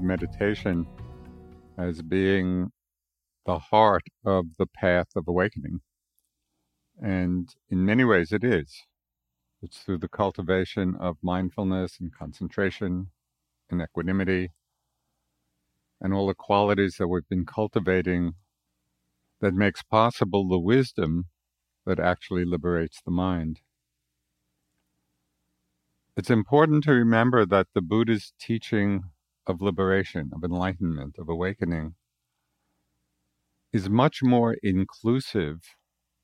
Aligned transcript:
Meditation 0.00 0.86
as 1.76 2.02
being 2.02 2.70
the 3.46 3.58
heart 3.58 4.04
of 4.24 4.56
the 4.58 4.66
path 4.66 5.08
of 5.16 5.26
awakening. 5.28 5.80
And 7.00 7.48
in 7.70 7.84
many 7.84 8.04
ways, 8.04 8.32
it 8.32 8.44
is. 8.44 8.84
It's 9.62 9.78
through 9.78 9.98
the 9.98 10.08
cultivation 10.08 10.94
of 11.00 11.16
mindfulness 11.22 11.98
and 12.00 12.14
concentration 12.14 13.10
and 13.70 13.82
equanimity 13.82 14.50
and 16.00 16.12
all 16.14 16.26
the 16.26 16.34
qualities 16.34 16.96
that 16.98 17.08
we've 17.08 17.28
been 17.28 17.46
cultivating 17.46 18.34
that 19.40 19.54
makes 19.54 19.82
possible 19.82 20.48
the 20.48 20.58
wisdom 20.58 21.26
that 21.86 21.98
actually 21.98 22.44
liberates 22.44 23.00
the 23.04 23.10
mind. 23.10 23.60
It's 26.16 26.30
important 26.30 26.84
to 26.84 26.92
remember 26.92 27.46
that 27.46 27.68
the 27.74 27.80
Buddha's 27.80 28.32
teaching 28.40 29.04
of 29.48 29.62
liberation, 29.62 30.30
of 30.34 30.44
enlightenment, 30.44 31.16
of 31.18 31.28
awakening, 31.28 31.94
is 33.72 33.88
much 33.88 34.22
more 34.22 34.56
inclusive 34.62 35.60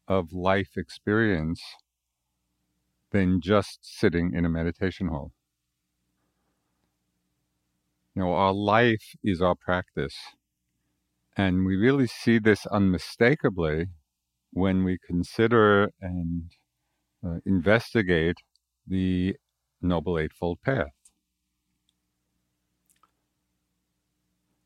of 0.07 0.33
life 0.33 0.77
experience 0.77 1.61
than 3.11 3.41
just 3.41 3.79
sitting 3.83 4.33
in 4.35 4.45
a 4.45 4.49
meditation 4.49 5.09
hall. 5.09 5.33
You 8.15 8.23
know, 8.23 8.33
our 8.33 8.53
life 8.53 9.17
is 9.23 9.41
our 9.41 9.55
practice. 9.55 10.17
And 11.37 11.65
we 11.65 11.77
really 11.77 12.07
see 12.07 12.39
this 12.39 12.65
unmistakably 12.67 13.87
when 14.53 14.85
we 14.85 14.99
consider 15.05 15.91
and 16.01 16.53
uh, 17.27 17.39
investigate 17.45 18.37
the 18.87 19.35
Noble 19.83 20.19
Eightfold 20.19 20.59
Path. 20.65 20.93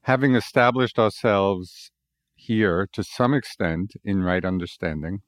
Having 0.08 0.34
established 0.34 0.98
ourselves 0.98 1.90
here 2.34 2.88
to 2.90 3.04
some 3.04 3.34
extent 3.34 3.92
in 4.02 4.22
right 4.22 4.42
understanding, 4.42 5.20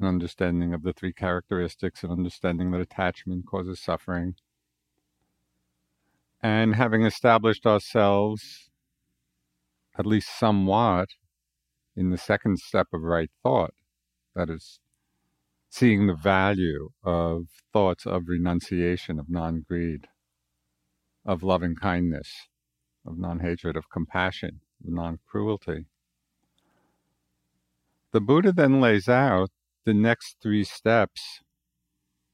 an 0.00 0.06
understanding 0.08 0.74
of 0.74 0.82
the 0.82 0.92
three 0.92 1.12
characteristics, 1.12 2.02
an 2.02 2.10
understanding 2.10 2.72
that 2.72 2.80
attachment 2.80 3.46
causes 3.46 3.80
suffering, 3.80 4.34
and 6.42 6.74
having 6.74 7.04
established 7.04 7.64
ourselves 7.64 8.70
at 9.96 10.04
least 10.04 10.36
somewhat 10.36 11.10
in 11.94 12.10
the 12.10 12.18
second 12.18 12.58
step 12.58 12.88
of 12.92 13.02
right 13.02 13.30
thought, 13.40 13.74
that 14.34 14.50
is, 14.50 14.80
seeing 15.70 16.08
the 16.08 16.16
value 16.16 16.88
of 17.04 17.44
thoughts 17.72 18.04
of 18.04 18.24
renunciation, 18.26 19.20
of 19.20 19.30
non 19.30 19.64
greed, 19.68 20.08
of 21.24 21.44
loving 21.44 21.76
kindness, 21.76 22.48
of 23.06 23.18
non 23.18 23.40
hatred, 23.40 23.76
of 23.76 23.90
compassion, 23.90 24.60
of 24.84 24.92
non 24.92 25.18
cruelty. 25.26 25.86
The 28.12 28.20
Buddha 28.20 28.52
then 28.52 28.80
lays 28.80 29.08
out 29.08 29.50
the 29.84 29.94
next 29.94 30.36
three 30.42 30.64
steps 30.64 31.40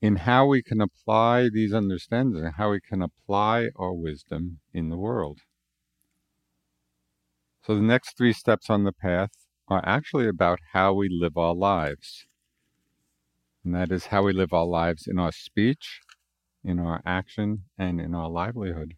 in 0.01 0.17
how 0.17 0.47
we 0.47 0.63
can 0.63 0.81
apply 0.81 1.49
these 1.49 1.73
understandings 1.73 2.41
and 2.41 2.55
how 2.55 2.71
we 2.71 2.81
can 2.81 3.03
apply 3.03 3.69
our 3.77 3.93
wisdom 3.93 4.59
in 4.73 4.89
the 4.89 4.97
world. 4.97 5.41
So, 7.65 7.77
the 7.77 7.83
next 7.83 8.17
three 8.17 8.33
steps 8.33 8.69
on 8.69 8.85
the 8.85 8.93
path 8.93 9.31
are 9.69 9.83
actually 9.87 10.27
about 10.27 10.59
how 10.73 10.93
we 10.93 11.09
live 11.09 11.37
our 11.37 11.55
lives. 11.55 12.27
And 13.65 13.75
that 13.75 13.93
is 13.93 14.07
how 14.07 14.25
we 14.25 14.33
live 14.33 14.53
our 14.53 14.67
lives 14.67 15.07
in 15.07 15.21
our 15.21 15.31
speech, 15.31 16.01
in 16.65 16.81
our 16.81 17.01
action, 17.07 17.65
and 17.79 18.01
in 18.01 18.15
our 18.15 18.29
livelihood. 18.29 18.95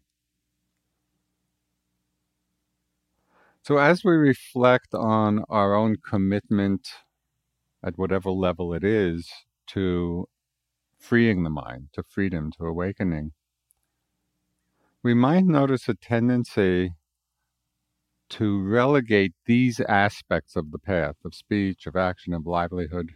So, 3.65 3.79
as 3.79 4.03
we 4.03 4.11
reflect 4.11 4.93
on 4.93 5.43
our 5.49 5.73
own 5.73 5.95
commitment 6.07 6.87
at 7.83 7.97
whatever 7.97 8.29
level 8.29 8.75
it 8.75 8.83
is 8.83 9.27
to 9.69 10.27
freeing 10.99 11.41
the 11.41 11.49
mind, 11.49 11.87
to 11.93 12.03
freedom, 12.03 12.51
to 12.59 12.65
awakening, 12.65 13.31
we 15.01 15.15
might 15.15 15.45
notice 15.45 15.89
a 15.89 15.95
tendency 15.95 16.93
to 18.29 18.61
relegate 18.61 19.33
these 19.47 19.79
aspects 19.79 20.55
of 20.55 20.69
the 20.69 20.77
path 20.77 21.15
of 21.25 21.33
speech, 21.33 21.87
of 21.87 21.95
action, 21.95 22.35
of 22.35 22.45
livelihood 22.45 23.13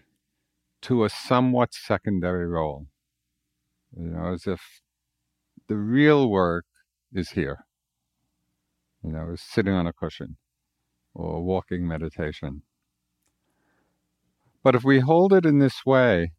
to 0.81 1.03
a 1.03 1.11
somewhat 1.11 1.75
secondary 1.75 2.47
role. 2.47 2.87
You 3.95 4.07
know, 4.07 4.33
as 4.33 4.47
if 4.47 4.81
the 5.67 5.77
real 5.77 6.27
work 6.27 6.65
is 7.13 7.29
here 7.29 7.65
you 9.03 9.11
know, 9.11 9.35
sitting 9.35 9.73
on 9.73 9.87
a 9.87 9.93
cushion 9.93 10.37
or 11.13 11.43
walking 11.43 11.87
meditation. 11.87 12.63
But 14.63 14.75
if 14.75 14.83
we 14.83 14.99
hold 14.99 15.33
it 15.33 15.45
in 15.45 15.59
this 15.59 15.85
way, 15.85 16.33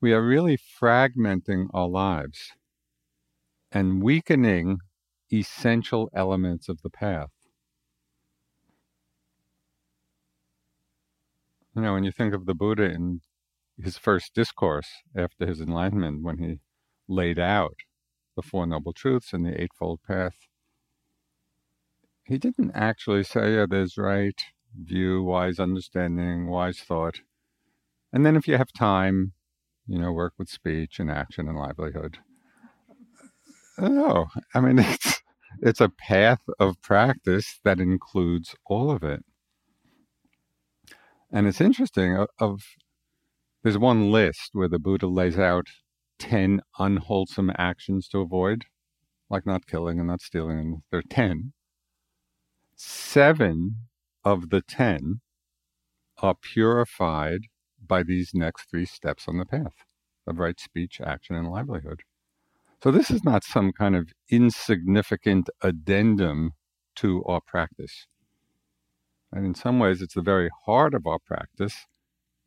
we 0.00 0.12
are 0.12 0.22
really 0.22 0.58
fragmenting 0.58 1.68
our 1.72 1.88
lives 1.88 2.52
and 3.72 4.02
weakening 4.02 4.78
essential 5.32 6.10
elements 6.14 6.68
of 6.68 6.82
the 6.82 6.90
path. 6.90 7.30
You 11.74 11.82
know, 11.82 11.94
when 11.94 12.04
you 12.04 12.12
think 12.12 12.34
of 12.34 12.46
the 12.46 12.54
Buddha 12.54 12.84
in 12.84 13.20
his 13.82 13.98
first 13.98 14.34
discourse 14.34 14.88
after 15.16 15.46
his 15.46 15.60
enlightenment, 15.60 16.22
when 16.22 16.38
he 16.38 16.60
laid 17.08 17.38
out 17.38 17.74
the 18.36 18.42
Four 18.42 18.66
Noble 18.66 18.92
Truths 18.92 19.32
and 19.32 19.44
the 19.44 19.60
Eightfold 19.60 20.00
Path, 20.06 20.36
he 22.24 22.38
didn't 22.38 22.72
actually 22.74 23.22
say 23.22 23.54
yeah, 23.54 23.66
there's 23.68 23.96
right 23.96 24.40
view, 24.76 25.22
wise 25.22 25.58
understanding, 25.58 26.48
wise 26.48 26.80
thought. 26.80 27.20
And 28.12 28.24
then 28.24 28.36
if 28.36 28.48
you 28.48 28.56
have 28.56 28.72
time, 28.72 29.32
you 29.86 29.98
know, 29.98 30.12
work 30.12 30.34
with 30.38 30.48
speech 30.48 30.98
and 30.98 31.10
action 31.10 31.48
and 31.48 31.58
livelihood. 31.58 32.18
No, 33.78 34.26
I 34.54 34.60
mean 34.60 34.78
it's 34.80 35.22
it's 35.60 35.80
a 35.80 35.88
path 35.88 36.40
of 36.58 36.80
practice 36.82 37.60
that 37.64 37.80
includes 37.80 38.54
all 38.66 38.90
of 38.90 39.02
it. 39.02 39.24
And 41.30 41.46
it's 41.46 41.60
interesting 41.60 42.16
of, 42.16 42.28
of 42.38 42.62
there's 43.62 43.78
one 43.78 44.10
list 44.10 44.50
where 44.52 44.68
the 44.68 44.78
Buddha 44.78 45.06
lays 45.06 45.38
out 45.38 45.68
10 46.18 46.60
unwholesome 46.78 47.50
actions 47.56 48.08
to 48.08 48.18
avoid, 48.18 48.66
like 49.30 49.46
not 49.46 49.66
killing 49.66 49.98
and 49.98 50.08
not 50.08 50.20
stealing, 50.20 50.82
there 50.90 51.00
are 51.00 51.10
10. 51.10 51.52
Seven 52.86 53.76
of 54.24 54.50
the 54.50 54.60
10 54.60 55.22
are 56.18 56.34
purified 56.34 57.46
by 57.80 58.02
these 58.02 58.32
next 58.34 58.68
three 58.68 58.84
steps 58.84 59.26
on 59.26 59.38
the 59.38 59.46
path 59.46 59.86
of 60.26 60.38
right 60.38 60.60
speech, 60.60 61.00
action, 61.00 61.34
and 61.34 61.50
livelihood. 61.50 62.02
So 62.82 62.90
this 62.90 63.10
is 63.10 63.24
not 63.24 63.42
some 63.42 63.72
kind 63.72 63.96
of 63.96 64.12
insignificant 64.28 65.48
addendum 65.62 66.52
to 66.96 67.24
our 67.24 67.40
practice. 67.40 68.06
And 69.32 69.46
in 69.46 69.54
some 69.54 69.78
ways, 69.78 70.02
it's 70.02 70.14
the 70.14 70.20
very 70.20 70.50
heart 70.66 70.92
of 70.92 71.06
our 71.06 71.18
practice 71.18 71.86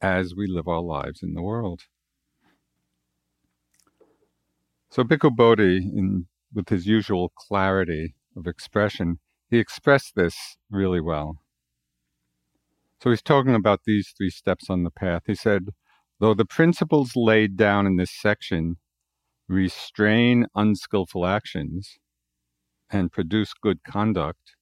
as 0.01 0.35
we 0.35 0.45
live 0.45 0.67
our 0.67 0.83
lives 0.83 1.23
in 1.23 1.33
the 1.33 1.41
world. 1.41 1.81
So 4.91 5.03
Bhikkhu 5.03 5.35
Bodhi, 5.35 5.77
in, 5.77 6.27
with 6.53 6.69
his 6.69 6.85
usual 6.85 7.29
clarity 7.29 8.13
of 8.35 8.45
expression, 8.45 9.17
he 9.49 9.59
expressed 9.59 10.15
this 10.15 10.57
really 10.69 11.01
well. 11.01 11.37
So 13.01 13.09
he's 13.11 13.21
talking 13.21 13.55
about 13.55 13.81
these 13.85 14.13
three 14.17 14.29
steps 14.29 14.69
on 14.69 14.83
the 14.83 14.91
path. 14.91 15.23
He 15.27 15.35
said, 15.35 15.69
though 16.19 16.33
the 16.33 16.45
principles 16.45 17.11
laid 17.15 17.55
down 17.55 17.85
in 17.85 17.95
this 17.95 18.11
section 18.11 18.77
restrain 19.47 20.47
unskillful 20.55 21.25
actions 21.25 21.99
and 22.89 23.11
produce 23.11 23.53
good 23.53 23.83
conduct, 23.83 24.55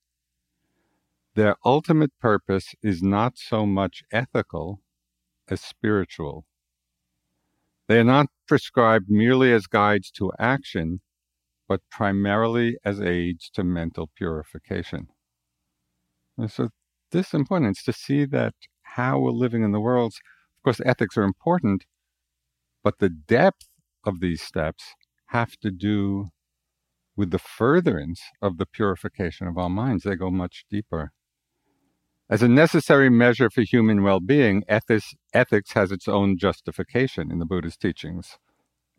their 1.35 1.55
ultimate 1.65 2.11
purpose 2.19 2.75
is 2.81 3.01
not 3.01 3.37
so 3.37 3.65
much 3.65 4.03
ethical 4.11 4.81
as 5.49 5.61
spiritual. 5.61 6.45
They 7.87 7.99
are 7.99 8.05
not 8.05 8.27
prescribed 8.47 9.09
merely 9.09 9.51
as 9.51 9.67
guides 9.67 10.11
to 10.11 10.31
action, 10.39 11.01
but 11.67 11.81
primarily 11.89 12.77
as 12.83 13.01
aids 13.01 13.49
to 13.53 13.63
mental 13.63 14.09
purification. 14.15 15.07
And 16.37 16.51
so 16.51 16.69
this 17.11 17.33
important 17.33 17.77
is 17.77 17.83
to 17.83 17.93
see 17.93 18.25
that 18.25 18.53
how 18.83 19.19
we're 19.19 19.31
living 19.31 19.63
in 19.63 19.71
the 19.71 19.79
world. 19.79 20.13
Of 20.57 20.63
course, 20.63 20.81
ethics 20.85 21.17
are 21.17 21.23
important, 21.23 21.85
but 22.83 22.99
the 22.99 23.09
depth 23.09 23.67
of 24.03 24.19
these 24.19 24.41
steps 24.41 24.83
have 25.27 25.57
to 25.57 25.71
do 25.71 26.27
with 27.15 27.31
the 27.31 27.39
furtherance 27.39 28.21
of 28.41 28.57
the 28.57 28.65
purification 28.65 29.47
of 29.47 29.57
our 29.57 29.69
minds. 29.69 30.03
They 30.03 30.15
go 30.15 30.29
much 30.29 30.65
deeper. 30.69 31.11
As 32.29 32.41
a 32.41 32.47
necessary 32.47 33.09
measure 33.09 33.49
for 33.49 33.61
human 33.61 34.01
well 34.01 34.19
being, 34.19 34.63
ethics, 34.67 35.13
ethics 35.33 35.73
has 35.73 35.91
its 35.91 36.07
own 36.07 36.37
justification 36.37 37.31
in 37.31 37.39
the 37.39 37.45
Buddha's 37.45 37.77
teachings, 37.77 38.37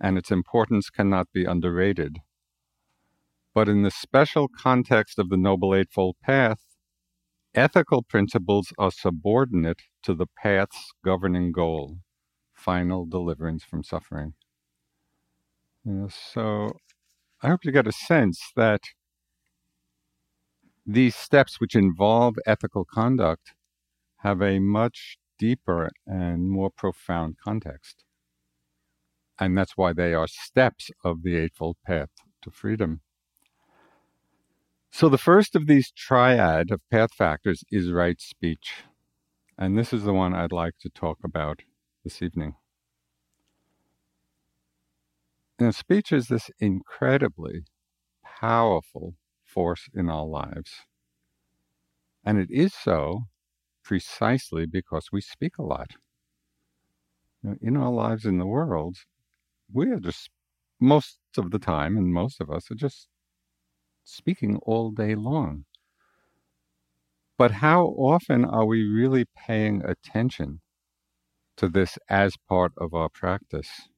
and 0.01 0.17
its 0.17 0.31
importance 0.31 0.91
cannot 0.91 1.27
be 1.33 1.45
underrated. 1.45 2.19
But 3.57 3.71
in 3.71 3.81
the 3.81 3.91
special 3.91 4.49
context 4.49 5.19
of 5.19 5.31
the 5.31 5.39
Noble 5.39 5.75
Eightfold 5.75 6.17
Path, 6.23 6.61
ethical 7.55 8.03
principles 8.03 8.71
are 8.77 8.91
subordinate 8.91 9.81
to 10.03 10.13
the 10.13 10.27
path's 10.27 10.93
governing 11.03 11.53
goal 11.53 12.01
final 12.53 13.07
deliverance 13.07 13.65
from 13.65 13.83
suffering. 13.83 14.35
You 15.87 15.93
know, 15.93 16.09
so 16.09 16.77
I 17.43 17.49
hope 17.49 17.65
you 17.65 17.73
get 17.73 17.87
a 17.87 17.93
sense 17.93 18.53
that 18.57 18.83
these 20.85 21.17
steps, 21.17 21.59
which 21.59 21.75
involve 21.75 22.35
ethical 22.45 22.85
conduct, 22.85 23.55
have 24.19 24.43
a 24.43 24.59
much 24.59 25.17
deeper 25.39 25.89
and 26.07 26.51
more 26.51 26.69
profound 26.69 27.37
context. 27.43 28.05
And 29.41 29.57
that's 29.57 29.79
why 29.79 29.95
they 29.95 30.13
are 30.13 30.29
steps 30.29 30.91
of 31.03 31.23
the 31.23 31.37
Eightfold 31.37 31.79
Path 31.87 32.11
to 32.43 32.51
freedom. 32.51 33.01
So, 34.97 35.11
the 35.11 35.19
first 35.19 35.55
of 35.55 35.67
these 35.67 35.91
triad 35.91 36.71
of 36.71 36.81
path 36.91 37.13
factors 37.13 37.63
is 37.71 37.93
right 37.93 38.19
speech. 38.19 38.77
And 39.59 39.77
this 39.77 39.93
is 39.93 40.05
the 40.05 40.15
one 40.15 40.33
I'd 40.33 40.53
like 40.53 40.79
to 40.81 40.89
talk 40.89 41.19
about 41.23 41.61
this 42.03 42.23
evening. 42.23 42.55
Now, 45.61 45.73
speech 45.73 46.13
is 46.13 46.29
this 46.29 46.51
incredibly 46.61 47.65
powerful 48.25 49.17
force 49.45 49.87
in 49.93 50.09
our 50.09 50.25
lives. 50.25 50.71
And 52.25 52.39
it 52.39 52.51
is 52.51 52.73
so 52.73 53.25
precisely 53.85 54.65
because 54.65 55.09
we 55.13 55.21
speak 55.21 55.59
a 55.59 55.63
lot. 55.63 55.91
In 57.61 57.77
our 57.77 57.93
lives 57.93 58.25
in 58.25 58.39
the 58.39 58.47
world, 58.47 58.97
we 59.71 59.91
are 59.91 60.01
just 60.01 60.31
most 60.81 61.19
of 61.37 61.51
the 61.51 61.59
time, 61.59 61.99
and 61.99 62.15
most 62.15 62.41
of 62.41 62.51
us 62.51 62.71
are 62.71 62.75
just 62.75 63.09
speaking 64.07 64.57
all 64.63 64.91
day 64.91 65.15
long. 65.15 65.65
But 67.37 67.51
how 67.51 67.85
often 67.87 68.45
are 68.45 68.65
we 68.65 68.85
really 68.85 69.27
paying 69.37 69.85
attention 69.85 70.61
to 71.57 71.69
this 71.69 71.99
as 72.09 72.37
part 72.49 72.73
of 72.79 72.95
our 72.95 73.09
practice? 73.09 73.89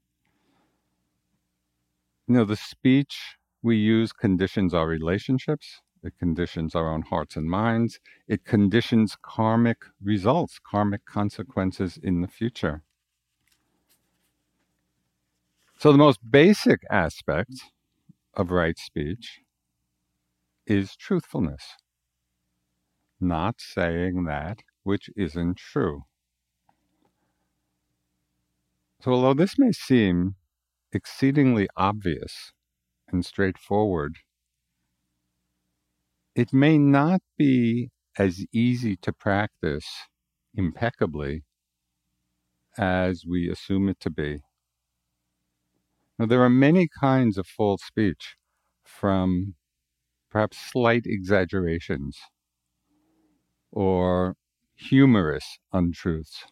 You 2.27 2.35
know, 2.35 2.45
the 2.45 2.57
speech 2.57 3.37
we 3.63 3.77
use 3.77 4.13
conditions 4.13 4.73
our 4.75 4.87
relationships, 4.87 5.81
it 6.03 6.17
conditions 6.19 6.75
our 6.75 6.89
own 6.93 7.03
hearts 7.03 7.37
and 7.37 7.47
minds, 7.51 8.01
it 8.27 8.45
conditions 8.45 9.17
karmic 9.21 9.79
results, 10.03 10.59
karmic 10.59 11.05
consequences 11.05 11.99
in 12.03 12.21
the 12.21 12.29
future. 12.29 12.83
So, 15.79 15.93
the 15.93 15.99
most 15.99 16.21
basic 16.29 16.81
aspect 16.91 17.53
of 18.35 18.51
right 18.51 18.79
speech 18.79 19.41
is 20.69 20.95
truthfulness, 20.97 21.65
not 23.19 23.57
saying 23.59 24.25
that 24.25 24.59
which 24.83 25.11
isn't 25.17 25.57
true. 25.57 26.03
So, 29.01 29.13
although 29.13 29.35
this 29.35 29.59
may 29.59 29.73
seem 29.73 30.35
exceedingly 30.93 31.69
obvious 31.77 32.53
and 33.11 33.25
straightforward, 33.25 34.17
it 36.35 36.53
may 36.53 36.79
not 36.79 37.23
be 37.37 37.91
as 38.19 38.45
easy 38.53 38.97
to 38.97 39.13
practice 39.13 39.87
impeccably 40.55 41.45
as 42.77 43.25
we 43.29 43.49
assume 43.49 43.89
it 43.89 44.01
to 44.01 44.11
be. 44.11 44.41
Now, 46.19 46.27
there 46.27 46.43
are 46.43 46.51
many 46.51 46.89
kinds 47.01 47.39
of 47.39 47.47
false 47.47 47.83
speech, 47.85 48.37
from 48.85 49.55
perhaps 50.31 50.59
slight 50.59 51.03
exaggerations 51.07 52.19
or 53.73 54.37
humorous 54.75 55.59
untruths. 55.73 56.45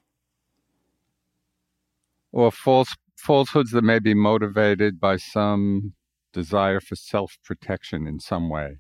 Or 2.33 2.51
false 2.51 2.95
falsehoods 3.17 3.71
that 3.71 3.83
may 3.83 3.99
be 3.99 4.15
motivated 4.15 5.01
by 5.01 5.17
some 5.17 5.95
desire 6.33 6.81
for 6.81 6.97
self 6.97 7.39
protection 7.45 8.07
in 8.07 8.21
some 8.21 8.51
way 8.51 8.79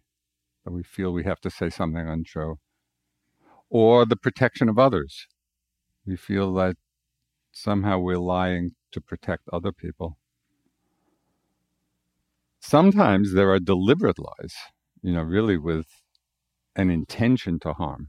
that 0.64 0.72
we 0.72 0.82
feel 0.82 1.12
we 1.12 1.24
have 1.24 1.40
to 1.40 1.50
say 1.50 1.70
something 1.70 2.08
untrue. 2.08 2.58
Or 3.70 4.04
the 4.04 4.16
protection 4.16 4.68
of 4.68 4.78
others. 4.78 5.26
We 6.06 6.16
feel 6.16 6.52
that 6.54 6.76
somehow 7.52 7.98
we're 7.98 8.18
lying 8.18 8.72
to 8.92 9.00
protect 9.00 9.48
other 9.52 9.72
people. 9.72 10.18
Sometimes 12.60 13.32
there 13.32 13.50
are 13.50 13.58
deliberate 13.58 14.18
lies 14.18 14.54
you 15.06 15.12
know, 15.12 15.22
really 15.22 15.56
with 15.56 15.86
an 16.74 16.90
intention 16.90 17.60
to 17.60 17.72
harm, 17.72 18.08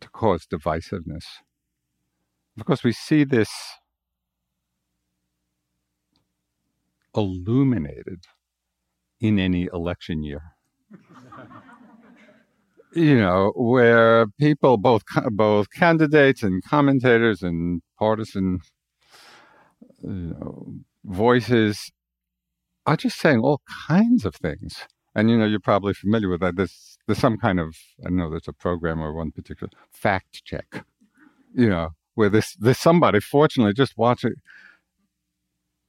to 0.00 0.08
cause 0.08 0.46
divisiveness. 0.46 1.24
Of 2.58 2.64
course, 2.64 2.82
we 2.82 2.92
see 2.92 3.24
this 3.24 3.50
illuminated 7.14 8.24
in 9.20 9.38
any 9.38 9.68
election 9.70 10.22
year. 10.22 10.54
you 12.94 13.18
know, 13.18 13.52
where 13.54 14.28
people, 14.40 14.78
both 14.78 15.02
both 15.32 15.66
candidates 15.72 16.42
and 16.42 16.64
commentators 16.64 17.42
and 17.42 17.82
partisan 17.98 18.60
you 20.02 20.10
know, 20.10 20.72
voices, 21.04 21.92
are 22.86 22.96
just 22.96 23.18
saying 23.20 23.40
all 23.40 23.62
kinds 23.88 24.24
of 24.24 24.36
things. 24.36 24.86
And 25.14 25.30
you 25.30 25.38
know, 25.38 25.46
you're 25.46 25.60
probably 25.60 25.94
familiar 25.94 26.28
with 26.28 26.40
that. 26.40 26.56
There's 26.56 26.98
there's 27.06 27.18
some 27.18 27.38
kind 27.38 27.60
of 27.60 27.76
I 28.06 28.10
know 28.10 28.30
there's 28.30 28.48
a 28.48 28.52
program 28.54 29.00
or 29.00 29.14
one 29.14 29.32
particular 29.32 29.70
fact 29.92 30.44
check, 30.44 30.84
you 31.54 31.68
know, 31.70 31.90
where 32.14 32.30
this 32.30 32.56
there's 32.56 32.78
somebody 32.78 33.20
fortunately 33.20 33.74
just 33.74 33.98
watch 33.98 34.24
it, 34.24 34.34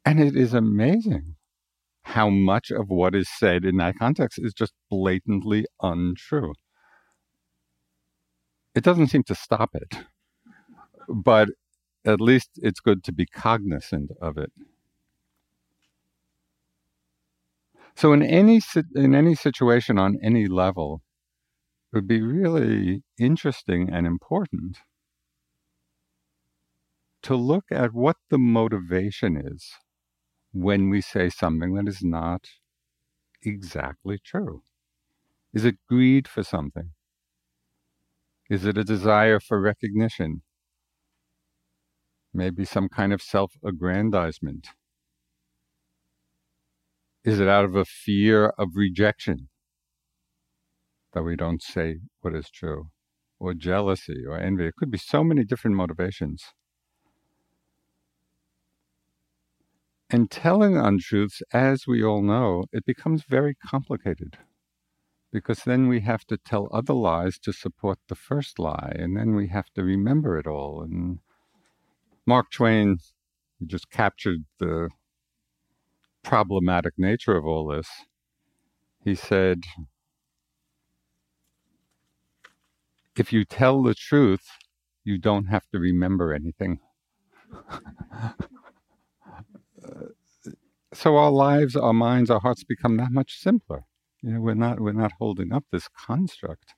and 0.05 0.19
it 0.21 0.35
is 0.35 0.53
amazing 0.53 1.35
how 2.03 2.29
much 2.29 2.71
of 2.71 2.89
what 2.89 3.15
is 3.15 3.29
said 3.29 3.65
in 3.65 3.77
that 3.77 3.97
context 3.99 4.39
is 4.41 4.53
just 4.53 4.73
blatantly 4.89 5.65
untrue. 5.81 6.53
It 8.75 8.83
doesn't 8.83 9.07
seem 9.07 9.23
to 9.23 9.35
stop 9.35 9.75
it. 9.75 9.97
but 11.09 11.49
at 12.05 12.21
least 12.21 12.51
it's 12.57 12.79
good 12.79 13.03
to 13.05 13.11
be 13.13 13.25
cognizant 13.25 14.11
of 14.21 14.37
it. 14.37 14.51
So 17.97 18.13
in 18.13 18.23
any 18.23 18.61
in 18.95 19.13
any 19.13 19.35
situation 19.35 19.97
on 19.99 20.17
any 20.23 20.47
level, 20.47 21.01
it 21.91 21.97
would 21.97 22.07
be 22.07 22.21
really 22.21 23.03
interesting 23.19 23.89
and 23.89 24.07
important 24.07 24.77
to 27.23 27.35
look 27.35 27.65
at 27.71 27.93
what 27.93 28.17
the 28.29 28.37
motivation 28.37 29.37
is 29.37 29.71
when 30.53 30.89
we 30.89 31.01
say 31.01 31.29
something 31.29 31.73
that 31.75 31.87
is 31.87 32.03
not 32.03 32.45
exactly 33.43 34.19
true. 34.23 34.63
Is 35.53 35.65
it 35.65 35.77
greed 35.89 36.27
for 36.27 36.43
something? 36.43 36.91
Is 38.49 38.65
it 38.65 38.77
a 38.77 38.83
desire 38.83 39.39
for 39.39 39.61
recognition? 39.61 40.41
Maybe 42.33 42.63
some 42.63 42.87
kind 42.87 43.11
of 43.11 43.21
self 43.21 43.57
aggrandizement? 43.65 44.69
Is 47.27 47.41
it 47.41 47.49
out 47.49 47.65
of 47.65 47.75
a 47.75 47.83
fear 47.83 48.53
of 48.57 48.77
rejection 48.77 49.49
that 51.11 51.23
we 51.23 51.35
don't 51.35 51.61
say 51.61 51.97
what 52.21 52.33
is 52.33 52.49
true? 52.49 52.85
Or 53.37 53.53
jealousy 53.53 54.23
or 54.25 54.39
envy? 54.39 54.67
It 54.67 54.77
could 54.77 54.89
be 54.89 54.97
so 54.97 55.25
many 55.25 55.43
different 55.43 55.75
motivations. 55.75 56.41
And 60.09 60.31
telling 60.31 60.77
untruths, 60.77 61.41
as 61.51 61.85
we 61.85 62.01
all 62.01 62.21
know, 62.21 62.63
it 62.71 62.85
becomes 62.85 63.23
very 63.27 63.55
complicated 63.55 64.37
because 65.29 65.65
then 65.65 65.89
we 65.89 65.99
have 65.99 66.23
to 66.27 66.37
tell 66.37 66.69
other 66.71 66.93
lies 66.93 67.37
to 67.39 67.51
support 67.51 67.99
the 68.07 68.15
first 68.15 68.57
lie, 68.57 68.93
and 68.95 69.17
then 69.17 69.35
we 69.35 69.49
have 69.49 69.69
to 69.75 69.83
remember 69.83 70.37
it 70.37 70.47
all. 70.47 70.81
And 70.81 71.19
Mark 72.25 72.51
Twain 72.51 72.99
just 73.65 73.91
captured 73.91 74.45
the 74.59 74.87
problematic 76.27 76.93
nature 76.97 77.37
of 77.37 77.45
all 77.45 77.65
this. 77.67 77.87
He 79.05 79.15
said, 79.15 79.63
If 83.15 83.31
you 83.31 83.45
tell 83.45 83.81
the 83.81 83.95
truth, 83.95 84.45
you 85.05 85.17
don't 85.17 85.45
have 85.45 85.69
to 85.71 85.79
remember 85.79 86.33
anything. 86.33 86.79
so 90.93 91.15
our 91.15 91.31
lives, 91.31 91.77
our 91.77 91.93
minds, 91.93 92.29
our 92.29 92.41
hearts 92.41 92.65
become 92.65 92.97
that 92.97 93.11
much 93.11 93.39
simpler. 93.39 93.85
You 94.21 94.33
know, 94.33 94.41
we're 94.41 94.53
not 94.53 94.81
we're 94.81 94.91
not 94.91 95.13
holding 95.19 95.53
up 95.53 95.63
this 95.71 95.87
construct. 95.87 96.73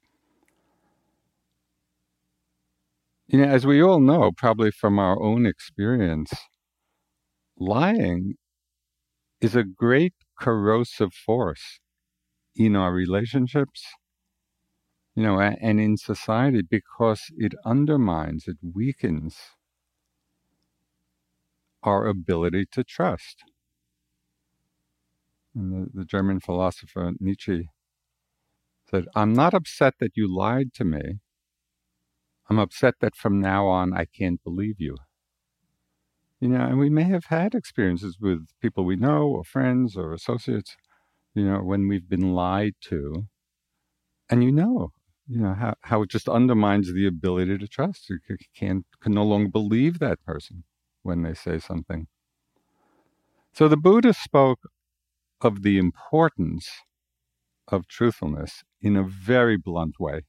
You 3.28 3.40
know, 3.40 3.46
as 3.46 3.66
we 3.66 3.82
all 3.82 4.00
know, 4.00 4.32
probably 4.32 4.70
from 4.70 5.00
our 5.00 5.20
own 5.20 5.48
experience, 5.48 6.32
lying 7.58 8.36
is 9.42 9.56
a 9.56 9.64
great 9.64 10.14
corrosive 10.40 11.14
force 11.14 11.80
in 12.56 12.76
our 12.76 12.94
relationships, 12.94 13.84
you 15.16 15.24
know, 15.24 15.40
and 15.40 15.80
in 15.80 15.98
society 15.98 16.62
because 16.62 17.24
it 17.38 17.54
undermines, 17.66 18.48
it 18.48 18.58
weakens 18.76 19.38
our 21.84 22.08
ability 22.08 22.66
to 22.72 22.84
trust. 22.84 23.44
And 25.56 25.74
the, 25.74 26.00
the 26.02 26.06
German 26.06 26.40
philosopher 26.40 27.12
Nietzsche 27.20 27.70
said, 28.90 29.06
I'm 29.16 29.34
not 29.34 29.54
upset 29.54 29.96
that 30.00 30.14
you 30.16 30.34
lied 30.34 30.74
to 30.76 30.86
me. 30.86 31.20
I'm 32.50 32.60
upset 32.60 32.96
that 33.02 33.16
from 33.16 33.40
now 33.42 33.68
on 33.68 33.94
I 33.94 34.06
can't 34.06 34.44
believe 34.44 34.76
you. 34.80 34.98
You 36.40 36.48
know, 36.50 36.62
and 36.62 36.80
we 36.80 36.90
may 36.90 37.04
have 37.04 37.26
had 37.26 37.54
experiences 37.54 38.18
with 38.20 38.48
people 38.62 38.86
we 38.86 38.96
know 38.96 39.24
or 39.28 39.44
friends 39.44 39.98
or 39.98 40.14
associates, 40.14 40.78
you 41.36 41.44
know, 41.44 41.60
when 41.60 41.88
we've 41.88 42.08
been 42.08 42.34
lied 42.34 42.76
to. 42.82 43.28
And 44.30 44.44
you 44.44 44.52
know, 44.52 44.92
you 45.28 45.40
know, 45.40 45.54
how, 45.54 45.74
how 45.82 46.02
it 46.04 46.10
just 46.10 46.30
undermines 46.30 46.94
the 46.94 47.06
ability 47.06 47.58
to 47.58 47.68
trust. 47.68 48.10
You 48.10 48.20
can't 48.56 48.86
can 49.02 49.14
no 49.14 49.24
longer 49.24 49.50
believe 49.50 50.00
that 50.00 50.24
person 50.24 50.64
when 51.04 51.24
they 51.24 51.34
say 51.34 51.60
something. 51.60 52.08
So 53.54 53.68
the 53.68 53.78
Buddha 53.78 54.14
spoke 54.14 54.70
of 55.42 55.64
the 55.64 55.78
importance 55.78 56.70
of 57.68 57.88
truthfulness 57.88 58.64
in 58.82 58.96
a 58.96 59.04
very 59.04 59.58
blunt 59.58 60.00
way. 60.00 60.22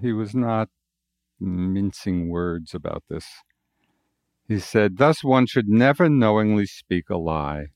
He 0.00 0.12
was 0.12 0.34
not 0.34 0.68
mincing 1.40 2.28
words 2.28 2.74
about 2.74 3.04
this. 3.08 3.26
He 4.48 4.58
said, 4.58 4.96
Thus 4.96 5.22
one 5.22 5.46
should 5.46 5.68
never 5.68 6.08
knowingly 6.08 6.64
speak 6.64 7.10
a 7.10 7.18
lie, 7.18 7.66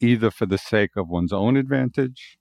either 0.00 0.30
for 0.30 0.44
the 0.44 0.58
sake 0.58 0.90
of 0.96 1.08
one's 1.08 1.32
own 1.32 1.56
advantage, 1.56 2.36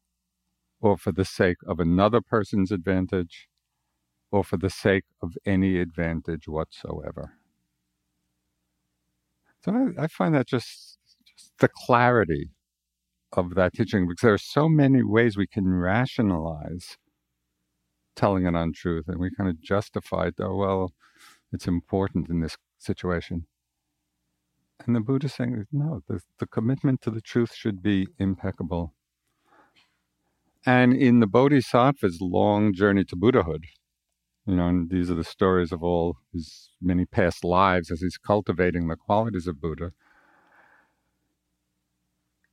or 0.81 0.97
for 0.97 1.13
the 1.13 1.23
sake 1.23 1.57
of 1.65 1.79
another 1.79 2.19
person's 2.19 2.71
advantage, 2.71 3.47
or 4.31 4.43
for 4.43 4.57
the 4.57 4.69
sake 4.69 5.05
of 5.21 5.37
any 5.45 5.79
advantage 5.79 6.47
whatsoever. 6.47 7.31
So 9.63 9.93
I, 9.97 10.03
I 10.03 10.07
find 10.07 10.35
that 10.35 10.47
just, 10.47 10.97
just 11.25 11.53
the 11.59 11.69
clarity 11.69 12.49
of 13.31 13.55
that 13.55 13.73
teaching 13.73 14.07
because 14.07 14.23
there 14.23 14.33
are 14.33 14.37
so 14.37 14.67
many 14.67 15.03
ways 15.03 15.37
we 15.37 15.47
can 15.47 15.73
rationalize 15.73 16.97
telling 18.15 18.45
an 18.45 18.55
untruth 18.55 19.07
and 19.07 19.19
we 19.19 19.29
kind 19.33 19.49
of 19.49 19.61
justify 19.61 20.27
it, 20.27 20.35
oh, 20.39 20.55
well, 20.55 20.91
it's 21.53 21.67
important 21.67 22.29
in 22.29 22.41
this 22.41 22.57
situation. 22.81 23.45
And 24.85 24.95
the 24.95 24.99
Buddha 24.99 25.27
is 25.27 25.33
saying, 25.33 25.65
no, 25.71 26.01
the, 26.07 26.21
the 26.39 26.47
commitment 26.47 27.01
to 27.01 27.11
the 27.11 27.21
truth 27.21 27.53
should 27.53 27.83
be 27.83 28.07
impeccable. 28.17 28.93
And 30.65 30.93
in 30.93 31.19
the 31.19 31.27
Bodhisattva's 31.27 32.19
long 32.19 32.73
journey 32.73 33.03
to 33.05 33.15
Buddhahood, 33.15 33.65
you 34.47 34.55
know, 34.55 34.67
and 34.67 34.89
these 34.89 35.11
are 35.11 35.15
the 35.15 35.23
stories 35.23 35.71
of 35.71 35.83
all 35.83 36.17
his 36.33 36.69
many 36.81 37.05
past 37.05 37.43
lives 37.43 37.91
as 37.91 38.01
he's 38.01 38.17
cultivating 38.17 38.87
the 38.87 38.95
qualities 38.95 39.47
of 39.47 39.61
Buddha 39.61 39.91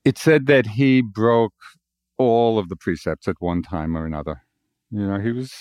it 0.08 0.16
said 0.16 0.46
that 0.46 0.66
he 0.66 1.02
broke 1.02 1.52
all 2.16 2.58
of 2.58 2.70
the 2.70 2.76
precepts 2.76 3.28
at 3.28 3.36
one 3.40 3.60
time 3.60 3.94
or 3.94 4.06
another. 4.06 4.42
You 4.90 5.06
know, 5.06 5.20
he 5.20 5.32
was 5.32 5.52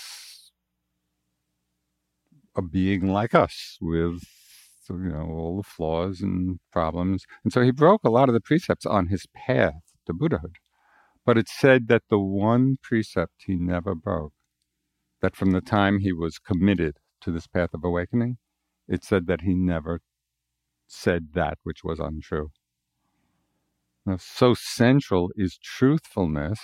a 2.56 2.62
being 2.62 3.12
like 3.12 3.34
us 3.34 3.76
with, 3.78 4.22
you 4.90 5.10
know, 5.10 5.28
all 5.30 5.56
the 5.56 5.68
flaws 5.68 6.20
and 6.20 6.58
problems. 6.72 7.24
And 7.44 7.52
so 7.52 7.62
he 7.62 7.70
broke 7.70 8.04
a 8.04 8.10
lot 8.10 8.28
of 8.28 8.32
the 8.32 8.40
precepts 8.40 8.86
on 8.86 9.08
his 9.08 9.26
path 9.34 9.82
to 10.06 10.12
Buddhahood. 10.12 10.56
But 11.24 11.36
it 11.36 11.48
said 11.48 11.88
that 11.88 12.04
the 12.08 12.18
one 12.18 12.76
precept 12.82 13.34
he 13.46 13.56
never 13.56 13.94
broke, 13.94 14.32
that 15.20 15.36
from 15.36 15.50
the 15.50 15.60
time 15.60 15.98
he 15.98 16.12
was 16.12 16.38
committed 16.38 16.96
to 17.20 17.30
this 17.30 17.46
path 17.46 17.70
of 17.74 17.84
awakening, 17.84 18.38
it 18.86 19.04
said 19.04 19.26
that 19.26 19.42
he 19.42 19.54
never 19.54 20.00
said 20.86 21.28
that 21.34 21.58
which 21.62 21.84
was 21.84 21.98
untrue. 21.98 22.50
Now, 24.06 24.16
so 24.18 24.54
central 24.54 25.30
is 25.36 25.58
truthfulness 25.58 26.58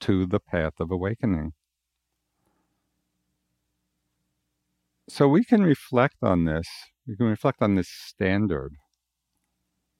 to 0.00 0.26
the 0.26 0.40
path 0.40 0.74
of 0.80 0.90
awakening. 0.90 1.52
So 5.08 5.28
we 5.28 5.44
can 5.44 5.62
reflect 5.62 6.16
on 6.22 6.44
this, 6.44 6.66
we 7.08 7.16
can 7.16 7.26
reflect 7.26 7.62
on 7.62 7.74
this 7.74 7.88
standard 7.88 8.74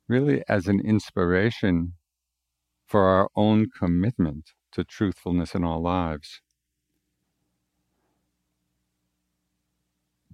really 0.07 0.43
as 0.49 0.69
an 0.69 0.81
inspiration 0.81 1.95
for 2.87 3.05
our 3.05 3.29
own 3.35 3.67
commitment 3.77 4.51
to 4.73 4.85
truthfulness 4.85 5.55
in 5.55 5.65
our 5.65 5.79
lives. 5.79 6.41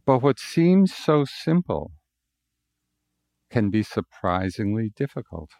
But 0.04 0.18
what 0.18 0.38
seems 0.38 0.94
so 0.94 1.24
simple 1.24 1.92
can 3.50 3.70
be 3.70 3.82
surprisingly 3.82 4.90
difficult. 4.94 5.50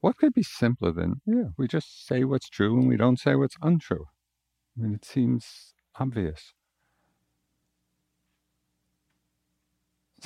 What 0.00 0.16
could 0.16 0.32
be 0.32 0.42
simpler 0.42 0.92
than, 0.92 1.20
yeah, 1.26 1.50
we 1.58 1.66
just 1.66 2.06
say 2.06 2.22
what's 2.22 2.48
true 2.48 2.78
and 2.78 2.88
we 2.88 2.96
don't 2.96 3.18
say 3.18 3.34
what's 3.34 3.56
untrue? 3.60 4.06
I 4.76 4.82
mean, 4.82 4.94
it 4.94 5.04
seems 5.04 5.74
obvious. 5.98 6.52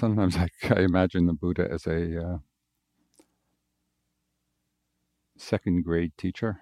Sometimes 0.01 0.35
I, 0.39 0.49
I 0.71 0.81
imagine 0.81 1.27
the 1.27 1.35
Buddha 1.35 1.69
as 1.71 1.87
a 1.87 2.25
uh, 2.27 2.39
second 5.37 5.85
grade 5.85 6.13
teacher 6.17 6.59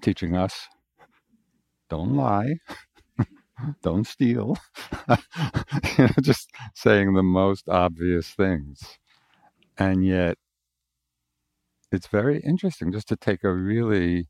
teaching 0.00 0.34
us 0.34 0.68
don't 1.90 2.14
lie, 2.16 2.54
don't 3.82 4.06
steal, 4.06 4.56
you 5.08 5.16
know, 5.98 6.08
just 6.22 6.50
saying 6.74 7.12
the 7.12 7.22
most 7.22 7.68
obvious 7.68 8.30
things. 8.30 8.80
And 9.76 10.06
yet, 10.06 10.38
it's 11.92 12.06
very 12.06 12.40
interesting 12.40 12.90
just 12.90 13.08
to 13.08 13.16
take 13.16 13.44
a 13.44 13.52
really 13.52 14.28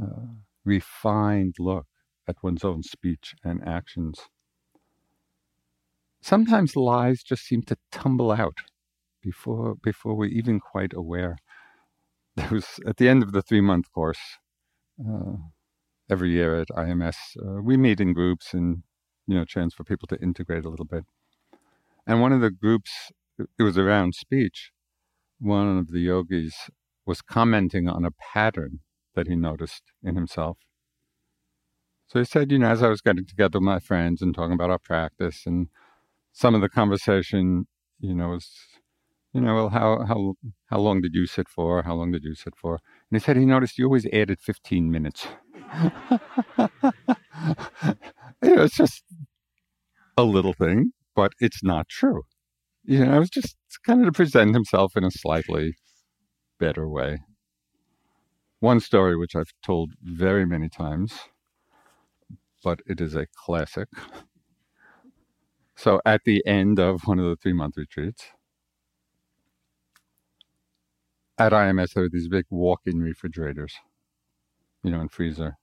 uh, 0.00 0.34
refined 0.64 1.56
look 1.58 1.86
at 2.28 2.36
one's 2.44 2.64
own 2.64 2.84
speech 2.84 3.34
and 3.44 3.66
actions. 3.66 4.20
Sometimes 6.20 6.76
lies 6.76 7.22
just 7.22 7.44
seem 7.44 7.62
to 7.62 7.76
tumble 7.92 8.32
out 8.32 8.58
before 9.22 9.76
before 9.82 10.14
we're 10.14 10.26
even 10.26 10.60
quite 10.60 10.92
aware. 10.94 11.36
There 12.36 12.50
was 12.50 12.78
at 12.86 12.98
the 12.98 13.08
end 13.08 13.24
of 13.24 13.32
the 13.32 13.42
three 13.42 13.60
month 13.60 13.90
course. 13.92 14.20
Uh, 15.00 15.38
every 16.10 16.30
year 16.30 16.60
at 16.60 16.68
IMS, 16.68 17.16
uh, 17.42 17.60
we 17.62 17.76
meet 17.76 18.00
in 18.00 18.12
groups 18.12 18.54
and 18.54 18.82
you 19.26 19.34
know 19.34 19.44
chance 19.44 19.74
for 19.74 19.84
people 19.84 20.06
to 20.08 20.20
integrate 20.22 20.64
a 20.64 20.68
little 20.68 20.86
bit. 20.86 21.04
And 22.06 22.20
one 22.20 22.32
of 22.32 22.40
the 22.40 22.50
groups, 22.50 23.12
it 23.58 23.62
was 23.62 23.76
around 23.76 24.14
speech. 24.14 24.70
One 25.40 25.78
of 25.78 25.88
the 25.88 26.00
yogis 26.00 26.70
was 27.04 27.22
commenting 27.22 27.88
on 27.88 28.04
a 28.04 28.10
pattern 28.10 28.80
that 29.14 29.28
he 29.28 29.36
noticed 29.36 29.82
in 30.02 30.14
himself. 30.14 30.58
So 32.06 32.18
he 32.18 32.24
said, 32.24 32.50
you 32.50 32.58
know, 32.58 32.68
as 32.68 32.82
I 32.82 32.88
was 32.88 33.02
getting 33.02 33.26
together 33.26 33.58
with 33.58 33.66
my 33.66 33.78
friends 33.78 34.22
and 34.22 34.34
talking 34.34 34.54
about 34.54 34.70
our 34.70 34.78
practice, 34.78 35.42
and 35.44 35.68
some 36.38 36.54
of 36.54 36.60
the 36.60 36.68
conversation, 36.68 37.66
you 37.98 38.14
know, 38.14 38.28
was, 38.28 38.48
you 39.32 39.40
know, 39.40 39.54
well, 39.56 39.68
how 39.70 40.04
how 40.06 40.34
how 40.66 40.78
long 40.78 41.00
did 41.00 41.12
you 41.12 41.26
sit 41.26 41.48
for? 41.48 41.82
How 41.82 41.94
long 41.94 42.12
did 42.12 42.22
you 42.22 42.36
sit 42.36 42.54
for? 42.56 42.74
And 43.10 43.20
he 43.20 43.24
said 43.24 43.36
he 43.36 43.44
noticed 43.44 43.76
you 43.76 43.86
always 43.86 44.06
added 44.12 44.38
fifteen 44.40 44.88
minutes. 44.88 45.26
you 45.82 45.90
know, 48.54 48.62
it's 48.62 48.76
just 48.76 49.02
a 50.16 50.22
little 50.22 50.52
thing, 50.52 50.92
but 51.16 51.32
it's 51.40 51.64
not 51.64 51.88
true. 51.88 52.22
You 52.84 53.04
know, 53.04 53.16
it 53.16 53.18
was 53.18 53.30
just 53.30 53.56
kind 53.84 54.00
of 54.00 54.06
to 54.06 54.12
present 54.12 54.54
himself 54.54 54.96
in 54.96 55.02
a 55.02 55.10
slightly 55.10 55.74
better 56.60 56.88
way. 56.88 57.18
One 58.60 58.78
story 58.78 59.16
which 59.16 59.34
I've 59.34 59.52
told 59.64 59.90
very 60.02 60.46
many 60.46 60.68
times, 60.68 61.18
but 62.62 62.78
it 62.86 63.00
is 63.00 63.16
a 63.16 63.26
classic. 63.44 63.88
So 65.78 66.00
at 66.04 66.24
the 66.24 66.44
end 66.44 66.80
of 66.80 67.02
one 67.06 67.20
of 67.20 67.26
the 67.26 67.36
three 67.36 67.52
month 67.52 67.76
retreats, 67.76 68.24
at 71.38 71.52
IMS, 71.52 71.94
there 71.94 72.02
were 72.02 72.08
these 72.08 72.26
big 72.26 72.46
walk 72.50 72.80
in 72.84 72.98
refrigerators, 73.00 73.72
you 74.82 74.90
know, 74.90 75.00
and 75.00 75.12
freezer. 75.12 75.56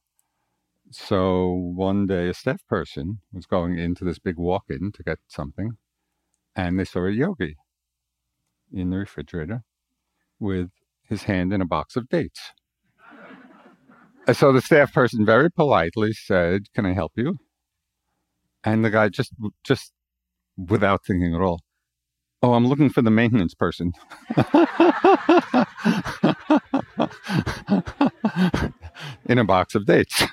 So 0.89 1.49
one 1.49 2.05
day, 2.05 2.29
a 2.29 2.33
staff 2.33 2.65
person 2.69 3.19
was 3.33 3.45
going 3.45 3.77
into 3.77 4.05
this 4.05 4.17
big 4.17 4.37
walk 4.37 4.63
in 4.69 4.93
to 4.93 5.03
get 5.03 5.19
something, 5.27 5.71
and 6.55 6.79
they 6.79 6.85
saw 6.85 7.07
a 7.07 7.11
yogi 7.11 7.57
in 8.71 8.91
the 8.91 8.99
refrigerator 8.99 9.63
with 10.39 10.69
his 11.09 11.23
hand 11.23 11.51
in 11.51 11.59
a 11.59 11.65
box 11.65 11.97
of 11.97 12.07
dates. 12.07 12.53
so 14.31 14.53
the 14.53 14.61
staff 14.61 14.93
person 14.93 15.25
very 15.25 15.51
politely 15.51 16.13
said, 16.13 16.71
"Can 16.73 16.85
I 16.85 16.93
help 16.93 17.11
you?" 17.17 17.37
And 18.63 18.85
the 18.85 18.89
guy 18.89 19.09
just 19.09 19.33
just 19.61 19.91
without 20.57 21.05
thinking 21.05 21.35
at 21.35 21.41
all, 21.41 21.61
"Oh, 22.41 22.53
I'm 22.53 22.67
looking 22.67 22.89
for 22.89 23.01
the 23.01 23.11
maintenance 23.11 23.53
person." 23.53 23.93
in 29.25 29.37
a 29.37 29.43
box 29.43 29.75
of 29.75 29.85
dates. 29.85 30.23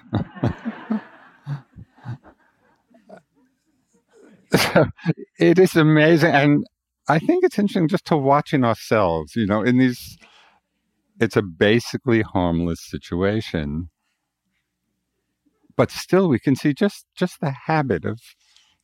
it 5.38 5.58
is 5.58 5.76
amazing. 5.76 6.34
And 6.34 6.66
I 7.08 7.18
think 7.18 7.44
it's 7.44 7.58
interesting 7.58 7.88
just 7.88 8.06
to 8.06 8.16
watching 8.16 8.64
ourselves, 8.64 9.36
you 9.36 9.46
know, 9.46 9.62
in 9.62 9.78
these, 9.78 10.18
it's 11.20 11.36
a 11.36 11.42
basically 11.42 12.22
harmless 12.22 12.80
situation. 12.80 13.90
But 15.76 15.90
still, 15.90 16.28
we 16.28 16.38
can 16.38 16.54
see 16.54 16.74
just 16.74 17.06
just 17.16 17.40
the 17.40 17.54
habit 17.66 18.04
of, 18.04 18.20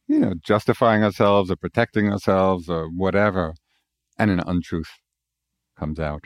you 0.09 0.19
know, 0.19 0.33
justifying 0.43 1.05
ourselves 1.05 1.51
or 1.51 1.57
protecting 1.57 2.11
ourselves 2.11 2.69
or 2.69 2.89
whatever, 2.89 3.55
and 4.19 4.31
an 4.31 4.41
untruth 4.41 4.91
comes 5.79 6.01
out. 6.01 6.25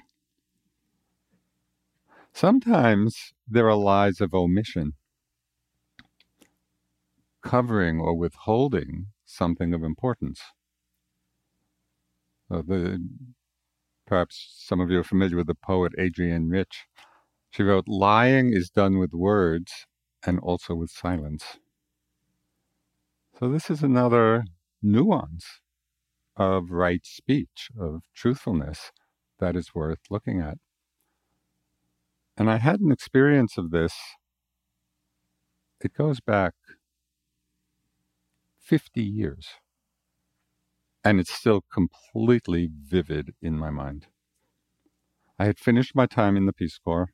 Sometimes 2.33 3.35
there 3.47 3.69
are 3.69 3.77
lies 3.77 4.21
of 4.21 4.33
omission, 4.33 4.95
covering 7.43 8.01
or 8.01 8.17
withholding 8.17 9.07
something 9.27 9.75
of 9.75 9.83
importance. 9.83 10.41
Uh, 12.51 12.63
the, 12.67 13.05
perhaps 14.07 14.55
some 14.59 14.81
of 14.81 14.91
you 14.91 15.01
are 15.01 15.05
familiar 15.05 15.37
with 15.37 15.47
the 15.49 15.55
poet 15.55 15.93
Adrienne 15.99 16.49
Rich. 16.49 16.87
She 17.51 17.63
wrote, 17.63 17.89
Lying 17.89 18.53
is 18.53 18.71
done 18.71 18.99
with 18.99 19.13
words 19.13 19.87
and 20.25 20.39
also 20.39 20.75
with 20.75 20.91
silence. 20.91 21.59
So, 23.43 23.49
this 23.49 23.71
is 23.71 23.83
another 23.83 24.45
nuance 24.81 25.45
of 26.37 26.71
right 26.71 27.05
speech, 27.05 27.71
of 27.77 28.03
truthfulness 28.15 28.93
that 29.41 29.57
is 29.57 29.75
worth 29.75 29.99
looking 30.11 30.41
at. 30.41 30.59
And 32.37 32.49
I 32.49 32.59
had 32.59 32.79
an 32.79 32.93
experience 32.93 33.59
of 33.59 33.73
this. 33.73 33.95
It 35.81 35.93
goes 35.93 36.21
back 36.21 36.55
50 38.61 39.03
years. 39.03 39.49
And 41.03 41.19
it's 41.19 41.35
still 41.35 41.63
completely 41.63 42.71
vivid 42.73 43.35
in 43.43 43.59
my 43.59 43.71
mind. 43.71 44.07
I 45.37 45.47
had 45.47 45.59
finished 45.59 45.97
my 45.97 46.07
time 46.07 46.37
in 46.37 46.47
the 46.47 46.53
Peace 46.53 46.79
Corps 46.79 47.09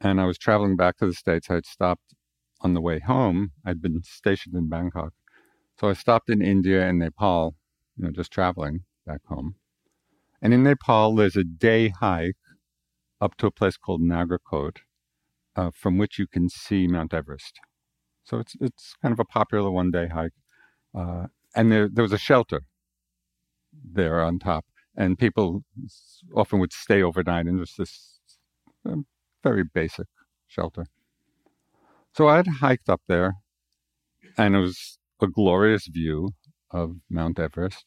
and 0.00 0.22
I 0.22 0.24
was 0.24 0.38
traveling 0.38 0.76
back 0.76 0.96
to 0.96 1.06
the 1.06 1.12
States. 1.12 1.50
I 1.50 1.56
had 1.56 1.66
stopped 1.66 2.14
on 2.62 2.74
the 2.74 2.80
way 2.80 3.00
home. 3.00 3.52
I'd 3.64 3.82
been 3.82 4.02
stationed 4.02 4.54
in 4.54 4.68
Bangkok. 4.68 5.12
So 5.78 5.88
I 5.88 5.94
stopped 5.94 6.30
in 6.30 6.42
India 6.42 6.86
and 6.86 6.98
Nepal, 6.98 7.54
you 7.96 8.04
know, 8.04 8.10
just 8.10 8.32
traveling 8.32 8.84
back 9.06 9.20
home. 9.26 9.56
And 10.40 10.52
in 10.52 10.62
Nepal, 10.62 11.14
there's 11.14 11.36
a 11.36 11.44
day 11.44 11.88
hike 11.88 12.36
up 13.20 13.36
to 13.36 13.46
a 13.46 13.50
place 13.50 13.76
called 13.76 14.00
Nagarkot, 14.00 14.78
uh, 15.56 15.70
from 15.74 15.98
which 15.98 16.18
you 16.18 16.26
can 16.26 16.48
see 16.48 16.86
Mount 16.86 17.14
Everest. 17.14 17.60
So 18.24 18.38
it's 18.38 18.54
it's 18.60 18.94
kind 19.02 19.12
of 19.12 19.20
a 19.20 19.24
popular 19.24 19.70
one 19.70 19.90
day 19.90 20.08
hike, 20.08 20.32
uh, 20.96 21.26
and 21.54 21.70
there 21.72 21.88
there 21.92 22.02
was 22.02 22.12
a 22.12 22.18
shelter 22.18 22.62
there 23.84 24.22
on 24.22 24.38
top, 24.38 24.64
and 24.96 25.18
people 25.18 25.64
often 26.34 26.58
would 26.60 26.72
stay 26.72 27.02
overnight 27.02 27.46
in 27.46 27.58
just 27.58 27.78
this 27.78 28.20
um, 28.84 29.06
very 29.42 29.64
basic 29.64 30.06
shelter. 30.46 30.86
So 32.14 32.28
I 32.28 32.36
had 32.36 32.46
hiked 32.46 32.88
up 32.90 33.00
there, 33.08 33.34
and 34.36 34.54
it 34.54 34.60
was 34.60 34.98
a 35.22 35.26
glorious 35.26 35.86
view 35.86 36.30
of 36.70 36.96
Mount 37.08 37.38
Everest. 37.38 37.84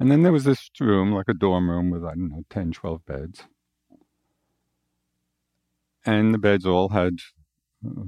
And 0.00 0.10
then 0.10 0.22
there 0.22 0.32
was 0.32 0.44
this 0.44 0.70
room, 0.80 1.12
like 1.12 1.28
a 1.28 1.34
dorm 1.34 1.70
room 1.70 1.90
with, 1.90 2.04
I 2.04 2.10
don't 2.10 2.30
know, 2.30 2.42
10, 2.50 2.72
12 2.72 3.06
beds. 3.06 3.44
And 6.04 6.34
the 6.34 6.38
beds 6.38 6.66
all 6.66 6.90
had 6.90 7.14
uh, 7.86 8.02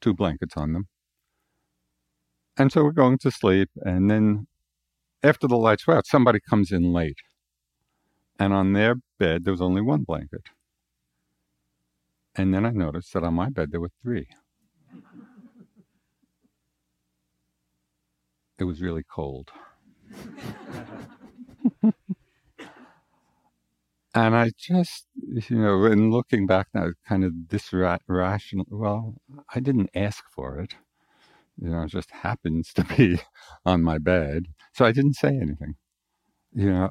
two 0.00 0.14
blankets 0.14 0.56
on 0.56 0.72
them. 0.72 0.88
And 2.56 2.72
so 2.72 2.82
we're 2.82 2.92
going 2.92 3.18
to 3.18 3.30
sleep. 3.30 3.70
And 3.76 4.10
then 4.10 4.46
after 5.22 5.46
the 5.46 5.56
lights 5.56 5.86
were 5.86 5.96
out, 5.96 6.06
somebody 6.06 6.40
comes 6.40 6.72
in 6.72 6.92
late. 6.92 7.18
And 8.38 8.54
on 8.54 8.72
their 8.72 8.96
bed, 9.18 9.44
there 9.44 9.52
was 9.52 9.60
only 9.60 9.82
one 9.82 10.02
blanket. 10.04 10.48
And 12.40 12.54
then 12.54 12.64
I 12.64 12.70
noticed 12.70 13.12
that 13.12 13.22
on 13.22 13.34
my 13.34 13.50
bed, 13.50 13.70
there 13.70 13.82
were 13.82 13.90
three. 14.02 14.26
It 18.58 18.64
was 18.64 18.80
really 18.80 19.02
cold. 19.02 19.50
and 24.14 24.34
I 24.34 24.52
just, 24.56 25.06
you 25.14 25.58
know, 25.58 25.84
in 25.84 26.10
looking 26.10 26.46
back 26.46 26.68
now, 26.72 26.92
kind 27.06 27.24
of 27.24 27.50
this 27.50 27.74
rational, 28.08 28.64
well, 28.70 29.16
I 29.54 29.60
didn't 29.60 29.90
ask 29.94 30.24
for 30.34 30.58
it. 30.60 30.76
You 31.60 31.68
know, 31.68 31.82
it 31.82 31.88
just 31.88 32.10
happens 32.10 32.72
to 32.72 32.84
be 32.84 33.20
on 33.66 33.82
my 33.82 33.98
bed. 33.98 34.46
So 34.72 34.86
I 34.86 34.92
didn't 34.92 35.16
say 35.16 35.36
anything, 35.36 35.74
you 36.54 36.70
know. 36.70 36.90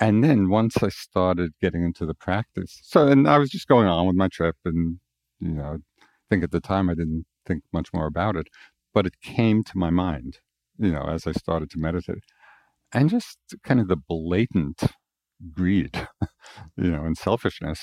And 0.00 0.22
then 0.22 0.48
once 0.48 0.82
I 0.82 0.90
started 0.90 1.52
getting 1.60 1.82
into 1.82 2.06
the 2.06 2.14
practice, 2.14 2.80
so, 2.84 3.08
and 3.08 3.28
I 3.28 3.38
was 3.38 3.50
just 3.50 3.66
going 3.66 3.88
on 3.88 4.06
with 4.06 4.16
my 4.16 4.28
trip 4.28 4.56
and, 4.64 5.00
you 5.40 5.50
know, 5.50 5.78
I 6.00 6.04
think 6.30 6.44
at 6.44 6.52
the 6.52 6.60
time 6.60 6.88
I 6.88 6.94
didn't 6.94 7.26
think 7.46 7.64
much 7.72 7.88
more 7.92 8.06
about 8.06 8.36
it, 8.36 8.48
but 8.94 9.06
it 9.06 9.20
came 9.20 9.64
to 9.64 9.78
my 9.78 9.90
mind, 9.90 10.38
you 10.78 10.92
know, 10.92 11.02
as 11.02 11.26
I 11.26 11.32
started 11.32 11.70
to 11.70 11.78
meditate 11.78 12.22
and 12.92 13.10
just 13.10 13.38
kind 13.64 13.80
of 13.80 13.88
the 13.88 13.96
blatant 13.96 14.82
greed, 15.52 16.08
you 16.76 16.90
know, 16.90 17.04
and 17.04 17.16
selfishness, 17.16 17.80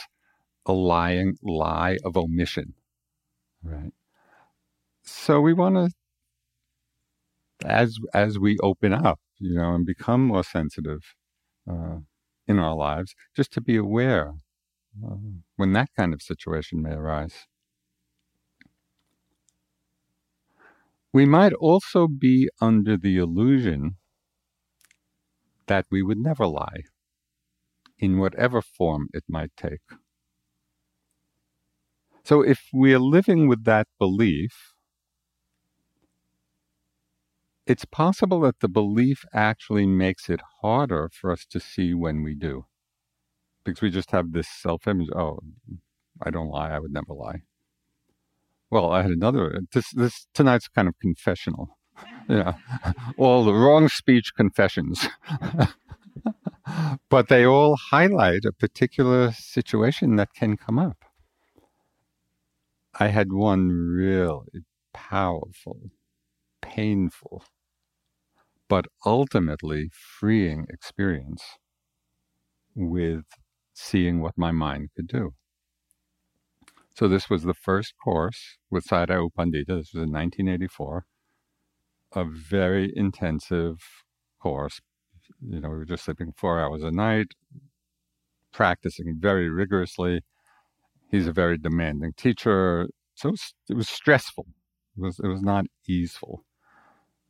a 0.66 0.74
lying 0.74 1.36
lie 1.44 1.98
of 2.04 2.18
omission, 2.18 2.74
right? 3.64 3.94
So 5.04 5.40
we 5.42 5.54
want 5.54 5.76
to, 5.76 5.90
as 7.66 7.98
as 8.14 8.40
we 8.40 8.58
open 8.62 8.94
up, 8.94 9.20
you 9.40 9.56
know, 9.56 9.74
and 9.76 9.86
become 9.86 10.26
more 10.28 10.44
sensitive 10.44 11.02
uh, 11.70 11.98
in 12.48 12.60
our 12.60 12.76
lives, 12.76 13.16
just 13.36 13.52
to 13.54 13.62
be 13.62 13.76
aware 13.76 14.34
uh, 15.06 15.16
when 15.56 15.74
that 15.74 15.90
kind 15.98 16.14
of 16.14 16.22
situation 16.22 16.82
may 16.82 16.94
arise. 16.94 17.48
We 21.12 21.26
might 21.26 21.54
also 21.54 22.08
be 22.08 22.50
under 22.62 22.98
the 22.98 23.18
illusion 23.18 23.96
that 25.68 25.86
we 25.90 26.04
would 26.04 26.20
never 26.20 26.46
lie, 26.46 26.84
in 27.98 28.20
whatever 28.20 28.62
form 28.62 29.08
it 29.14 29.24
might 29.28 29.52
take. 29.56 29.82
So 32.24 32.42
if 32.42 32.68
we're 32.74 33.00
living 33.00 33.48
with 33.48 33.64
that 33.66 33.88
belief, 34.00 34.75
it's 37.66 37.86
possible 37.86 38.40
that 38.42 38.60
the 38.60 38.68
belief 38.68 39.26
actually 39.34 39.86
makes 39.88 40.30
it 40.30 40.42
harder 40.62 41.10
for 41.12 41.32
us 41.32 41.46
to 41.50 41.60
see 41.60 41.94
when 41.94 42.24
we 42.24 42.36
do. 42.36 42.66
Because 43.64 43.82
we 43.82 43.90
just 43.90 44.12
have 44.12 44.32
this 44.32 44.48
self 44.48 44.88
image 44.88 45.10
oh, 45.16 45.40
I 46.22 46.30
don't 46.30 46.50
lie, 46.50 46.72
I 46.72 46.80
would 46.80 46.94
never 46.94 47.14
lie. 47.14 47.42
Well, 48.70 48.92
I 48.92 49.02
had 49.02 49.12
another, 49.12 49.60
this, 49.74 49.92
this 49.92 50.28
tonight's 50.34 50.68
kind 50.68 50.88
of 50.88 50.96
confessional. 51.00 51.78
Yeah, 52.28 52.54
all 53.18 53.46
the 53.46 53.54
wrong 53.54 53.88
speech 53.88 54.34
confessions. 54.36 55.08
but 57.10 57.30
they 57.30 57.46
all 57.46 57.78
highlight 57.92 58.46
a 58.46 58.52
particular 58.52 59.32
situation 59.32 60.16
that 60.16 60.34
can 60.34 60.58
come 60.58 60.80
up. 60.80 61.06
I 63.00 63.10
had 63.10 63.32
one 63.32 63.70
really 63.70 64.66
powerful, 64.92 65.92
painful, 66.62 67.44
but 68.68 68.86
ultimately 69.06 69.90
freeing 69.92 70.66
experience 70.70 71.44
with 72.76 73.26
seeing 73.74 74.22
what 74.22 74.38
my 74.38 74.52
mind 74.52 74.90
could 74.96 75.08
do. 75.08 75.34
So 76.96 77.08
this 77.08 77.30
was 77.30 77.44
the 77.44 77.54
first 77.54 77.94
course 78.04 78.58
with 78.72 78.86
U 78.92 79.30
Pandita. 79.38 79.68
This 79.68 79.94
was 79.94 80.04
in 80.04 80.12
1984. 80.12 81.06
A 82.14 82.24
very 82.24 82.94
intensive 82.96 83.78
course. 84.42 84.80
You 85.42 85.60
know, 85.60 85.70
we 85.70 85.76
were 85.76 85.86
just 85.86 86.06
sleeping 86.06 86.34
four 86.38 86.60
hours 86.62 86.84
a 86.84 86.92
night, 86.92 87.28
practicing 88.54 89.18
very 89.20 89.50
rigorously 89.50 90.22
he's 91.12 91.28
a 91.28 91.32
very 91.32 91.58
demanding 91.58 92.14
teacher. 92.14 92.88
So 93.16 93.30
it 93.30 93.32
was, 93.32 93.54
it 93.70 93.76
was 93.76 93.90
stressful. 93.90 94.46
It 94.98 95.02
was, 95.02 95.20
it 95.20 95.28
was 95.28 95.42
not 95.42 95.66
easeful. 95.88 96.44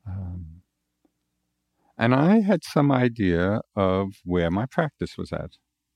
Um, 0.07 0.61
and 1.97 2.13
I 2.13 2.41
had 2.41 2.63
some 2.63 2.91
idea 2.91 3.61
of 3.75 4.13
where 4.23 4.51
my 4.51 4.65
practice 4.65 5.17
was 5.17 5.31
at. 5.31 5.51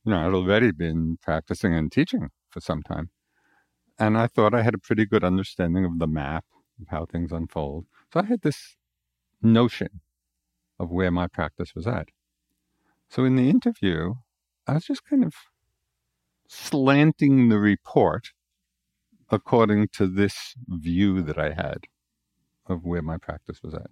You 0.06 0.12
know, 0.12 0.28
I'd 0.28 0.34
already 0.34 0.72
been 0.72 1.18
practicing 1.22 1.74
and 1.76 1.92
teaching 1.92 2.30
for 2.50 2.62
some 2.62 2.82
time. 2.82 3.10
And 3.98 4.18
I 4.18 4.28
thought 4.28 4.54
I 4.54 4.62
had 4.62 4.74
a 4.74 4.80
pretty 4.80 5.06
good 5.06 5.24
understanding 5.24 5.84
of 5.84 6.00
the 6.00 6.08
map 6.08 6.46
of 6.82 6.88
how 6.88 7.06
things 7.06 7.32
unfold. 7.32 7.86
So 8.14 8.22
I 8.22 8.26
had 8.26 8.42
this 8.42 8.78
notion 9.42 10.00
of 10.80 10.90
where 10.90 11.12
my 11.12 11.28
practice 11.28 11.76
was 11.76 11.86
at. 11.86 12.08
So 13.10 13.26
in 13.26 13.36
the 13.36 13.50
interview, 13.50 14.16
I 14.68 14.76
was 14.76 14.86
just 14.86 15.04
kind 15.06 15.26
of 15.26 15.34
slanting 16.48 17.50
the 17.50 17.60
report 17.60 18.30
according 19.30 19.90
to 19.90 20.08
this 20.08 20.56
view 20.68 21.22
that 21.22 21.38
I 21.38 21.52
had 21.52 21.86
of 22.66 22.86
where 22.86 23.02
my 23.02 23.18
practice 23.18 23.62
was 23.62 23.74
at. 23.74 23.92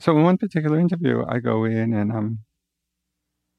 So 0.00 0.16
in 0.16 0.22
one 0.24 0.38
particular 0.38 0.78
interview, 0.80 1.24
I 1.28 1.40
go 1.40 1.64
in 1.64 1.92
and 1.92 2.10
I'm 2.10 2.38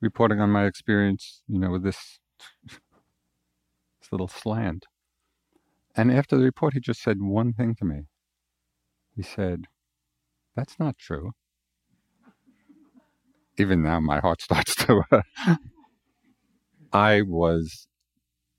reporting 0.01 0.39
on 0.41 0.49
my 0.49 0.65
experience, 0.65 1.43
you 1.47 1.59
know, 1.59 1.69
with 1.69 1.83
this, 1.83 2.19
this 2.65 4.11
little 4.11 4.27
slant. 4.27 4.87
And 5.95 6.11
after 6.11 6.35
the 6.35 6.43
report, 6.43 6.73
he 6.73 6.79
just 6.79 7.03
said 7.03 7.17
one 7.21 7.53
thing 7.53 7.75
to 7.75 7.85
me. 7.85 8.05
He 9.15 9.21
said, 9.21 9.65
That's 10.55 10.79
not 10.79 10.97
true. 10.97 11.33
Even 13.59 13.83
now, 13.83 13.99
my 13.99 14.19
heart 14.19 14.41
starts 14.47 14.73
to 14.85 15.03
uh, 15.11 15.21
I 16.91 17.21
was 17.21 17.87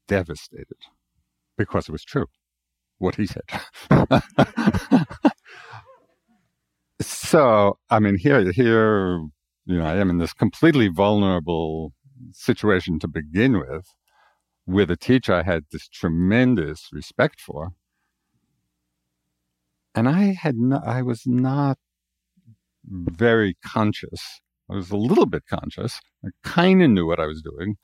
devastated 0.07 0.79
because 1.59 1.89
it 1.89 1.93
was 1.93 2.05
true 2.05 2.27
what 2.99 3.17
he 3.17 3.27
said. 3.27 3.43
so, 7.07 7.79
I 7.91 7.99
mean, 8.01 8.17
here, 8.17 8.51
here, 8.53 9.19
you 9.67 9.79
know, 9.79 9.85
I 9.85 9.97
am 9.97 10.11
in 10.11 10.19
this 10.19 10.33
completely 10.33 10.89
vulnerable 10.89 11.93
situation 12.33 12.99
to 13.01 13.09
begin 13.09 13.59
with, 13.59 13.87
with 14.67 14.91
a 14.91 14.97
teacher 14.97 15.35
I 15.35 15.43
had 15.43 15.65
this 15.71 15.89
tremendous 15.89 16.89
respect 16.93 17.41
for, 17.41 17.73
and 19.95 20.09
I 20.09 20.33
had 20.33 20.57
no, 20.57 20.81
I 20.85 21.03
was 21.03 21.23
not 21.27 21.79
very 22.85 23.57
conscious. 23.65 24.41
I 24.71 24.75
was 24.75 24.91
a 24.91 24.97
little 24.97 25.27
bit 25.27 25.45
conscious. 25.49 26.01
I 26.25 26.29
kind 26.43 26.83
of 26.83 26.91
knew 26.91 27.07
what 27.07 27.21
I 27.21 27.27
was 27.27 27.43
doing, 27.43 27.77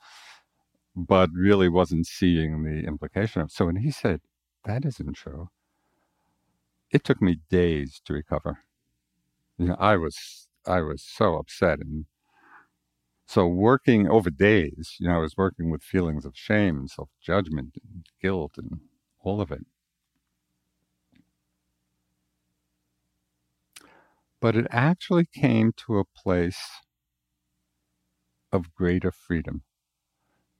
but 0.95 1.29
really 1.33 1.69
wasn't 1.69 2.07
seeing 2.07 2.63
the 2.63 2.87
implication 2.87 3.41
of. 3.41 3.51
So 3.51 3.65
when 3.65 3.77
he 3.77 3.91
said, 3.91 4.21
that 4.65 4.85
isn't 4.85 5.15
true, 5.15 5.49
it 6.91 7.03
took 7.03 7.21
me 7.21 7.37
days 7.49 8.01
to 8.05 8.13
recover. 8.13 8.59
You 9.59 9.67
know, 9.69 9.77
I 9.79 9.97
was, 9.97 10.47
I 10.67 10.81
was 10.81 11.03
so 11.03 11.37
upset. 11.37 11.79
And 11.81 12.07
so 13.27 13.47
working 13.47 14.07
over 14.09 14.29
days, 14.29 14.95
you 14.99 15.07
know, 15.07 15.15
I 15.15 15.19
was 15.19 15.37
working 15.37 15.69
with 15.71 15.83
feelings 15.83 16.25
of 16.25 16.33
shame 16.35 16.77
and 16.79 16.89
self 16.91 17.09
judgment 17.21 17.75
and 17.83 18.05
guilt 18.21 18.53
and 18.57 18.81
all 19.21 19.41
of 19.41 19.51
it. 19.51 19.65
But 24.41 24.55
it 24.55 24.67
actually 24.71 25.25
came 25.25 25.73
to 25.87 25.99
a 25.99 26.05
place 26.05 26.59
of 28.51 28.73
greater 28.75 29.11
freedom 29.11 29.63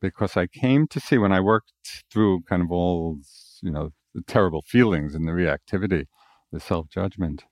because 0.02 0.38
I 0.38 0.48
came 0.48 0.88
to 0.88 1.00
see 1.00 1.18
when 1.18 1.32
I 1.32 1.40
worked 1.42 1.74
through 2.12 2.42
kind 2.44 2.62
of 2.62 2.72
all, 2.72 3.20
you 3.62 3.72
know, 3.72 3.92
the 4.14 4.22
terrible 4.24 4.64
feelings 4.64 5.16
and 5.16 5.28
the 5.28 5.32
reactivity, 5.34 6.06
the 6.52 6.60
self 6.60 6.90
judgment, 6.90 7.46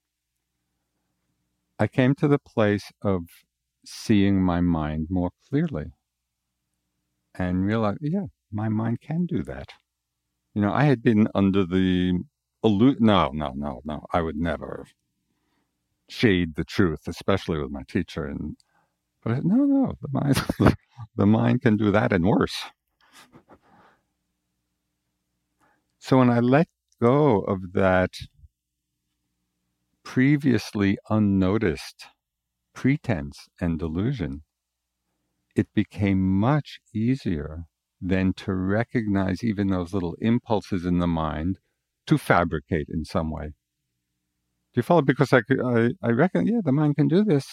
I 1.80 1.88
came 1.88 2.16
to 2.16 2.28
the 2.28 2.40
place 2.40 2.92
of 3.02 3.24
seeing 3.86 4.42
my 4.42 4.62
mind 4.62 5.08
more 5.10 5.32
clearly 5.50 5.92
and 7.36 7.66
realize, 7.66 7.98
yeah, 8.02 8.26
my 8.52 8.70
mind 8.70 9.02
can 9.02 9.26
do 9.26 9.44
that. 9.44 9.70
You 10.56 10.62
know, 10.62 10.74
I 10.74 10.86
had 10.86 11.04
been 11.04 11.28
under 11.36 11.66
the 11.66 12.20
illusion. 12.63 13.06
No, 13.06 13.30
no, 13.34 13.54
no, 13.56 13.82
no. 13.86 14.06
I 14.12 14.22
would 14.22 14.38
never 14.38 14.88
shade 16.10 16.56
the 16.56 16.63
truth, 16.63 17.08
especially 17.08 17.60
with 17.60 17.72
my 17.72 17.84
teacher. 17.88 18.26
And 18.26 18.58
but 19.24 19.46
no, 19.46 19.56
no, 19.56 19.94
the 20.02 20.10
mind, 20.12 20.76
the 21.16 21.26
mind 21.26 21.62
can 21.62 21.78
do 21.78 21.92
that 21.92 22.13
and 22.13 22.26
worse. 22.26 22.58
So 26.00 26.18
when 26.20 26.30
I 26.30 26.40
let 26.40 26.68
go 27.02 27.42
of 27.42 27.74
that 27.74 28.12
previously 30.08 30.98
unnoticed 31.10 32.06
pretense 32.74 33.50
and 33.60 33.78
delusion, 33.78 34.41
it 35.54 35.67
became 35.76 36.39
much 36.39 36.80
easier 36.96 37.65
than 38.00 38.32
to 38.32 38.54
recognize 38.54 39.43
even 39.43 39.67
those 39.67 39.93
little 39.93 40.15
impulses 40.22 40.86
in 40.86 41.00
the 41.00 41.08
mind 41.08 41.60
to 42.06 42.17
fabricate 42.17 42.88
in 42.89 43.04
some 43.04 43.30
way. 43.30 43.48
Do 43.48 44.78
you 44.78 44.84
follow? 44.84 45.02
Because 45.02 45.34
I, 45.34 45.41
I, 45.62 45.89
I 46.02 46.12
reckon, 46.12 46.48
yeah, 46.48 46.62
the 46.63 46.72
mind 46.72 46.96
can 46.96 47.10
do 47.10 47.26
this. 47.26 47.46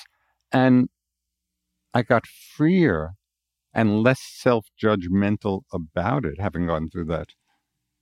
And 0.52 0.88
I 1.92 2.02
got 2.02 2.24
freer 2.24 3.14
and 3.74 4.00
less 4.04 4.20
self 4.22 4.66
judgmental 4.80 5.62
about 5.72 6.24
it, 6.24 6.38
having 6.38 6.68
gone 6.68 6.88
through 6.88 7.06
that 7.06 7.30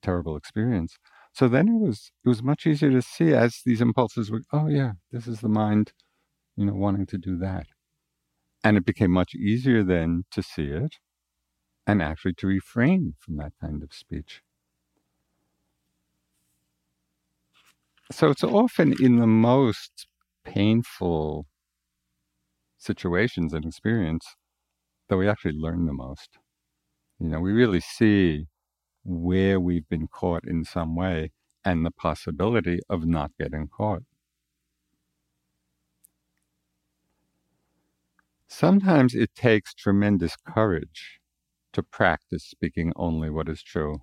terrible 0.03 0.37
experience. 0.37 0.99
So 1.33 1.49
then 1.49 1.69
it 1.69 1.81
was 1.81 2.13
it 2.25 2.29
was 2.29 2.43
much 2.43 2.67
easier 2.67 2.91
to 2.91 3.03
see 3.03 3.33
as 3.33 3.63
these 3.65 3.81
impulses 3.81 4.31
were, 4.31 4.43
oh 4.53 4.69
yeah, 4.69 4.93
this 5.11 5.27
is 5.27 5.41
the 5.41 5.49
mind, 5.49 5.93
you 6.57 6.67
know, 6.67 6.75
wanting 6.75 7.07
to 7.07 7.19
do 7.19 7.37
that. 7.39 7.67
And 8.65 8.77
it 8.77 8.85
became 8.85 9.11
much 9.11 9.35
easier 9.35 9.83
then 9.83 10.25
to 10.33 10.43
see 10.43 10.67
it 10.67 10.97
and 11.87 12.03
actually 12.03 12.35
to 12.35 12.47
refrain 12.47 13.15
from 13.19 13.37
that 13.39 13.53
kind 13.61 13.83
of 13.83 13.93
speech. 13.93 14.43
So 18.11 18.29
it's 18.29 18.45
often 18.45 18.95
in 19.01 19.17
the 19.17 19.27
most 19.27 20.07
painful 20.45 21.47
situations 22.79 23.55
and 23.55 23.65
experience 23.65 24.37
that 25.09 25.17
we 25.17 25.29
actually 25.29 25.53
learn 25.55 25.87
the 25.87 25.95
most. 25.95 26.39
You 27.19 27.29
know, 27.29 27.41
we 27.41 27.53
really 27.53 27.81
see 27.81 28.47
where 29.05 29.61
we've 29.61 29.89
been 29.89 30.09
caught 30.09 30.45
in 30.45 30.65
some 30.65 30.95
way 30.97 31.33
and 31.65 31.85
the 31.85 31.91
possibility 31.91 32.81
of 32.89 33.07
not 33.07 33.31
getting 33.39 33.69
caught. 33.69 34.03
Sometimes 38.49 39.15
it 39.15 39.35
takes 39.35 39.75
tremendous 39.75 40.37
courage 40.37 41.21
to 41.73 41.83
practice 41.83 42.45
speaking 42.45 42.93
only 42.97 43.31
what 43.31 43.49
is 43.49 43.63
true. 43.63 44.03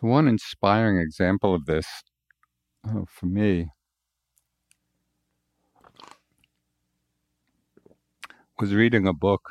So, 0.00 0.08
one 0.08 0.28
inspiring 0.28 0.98
example 0.98 1.54
of 1.54 1.66
this 1.66 1.86
oh, 2.86 3.06
for 3.08 3.26
me 3.26 3.68
was 8.58 8.74
reading 8.74 9.06
a 9.06 9.12
book 9.12 9.50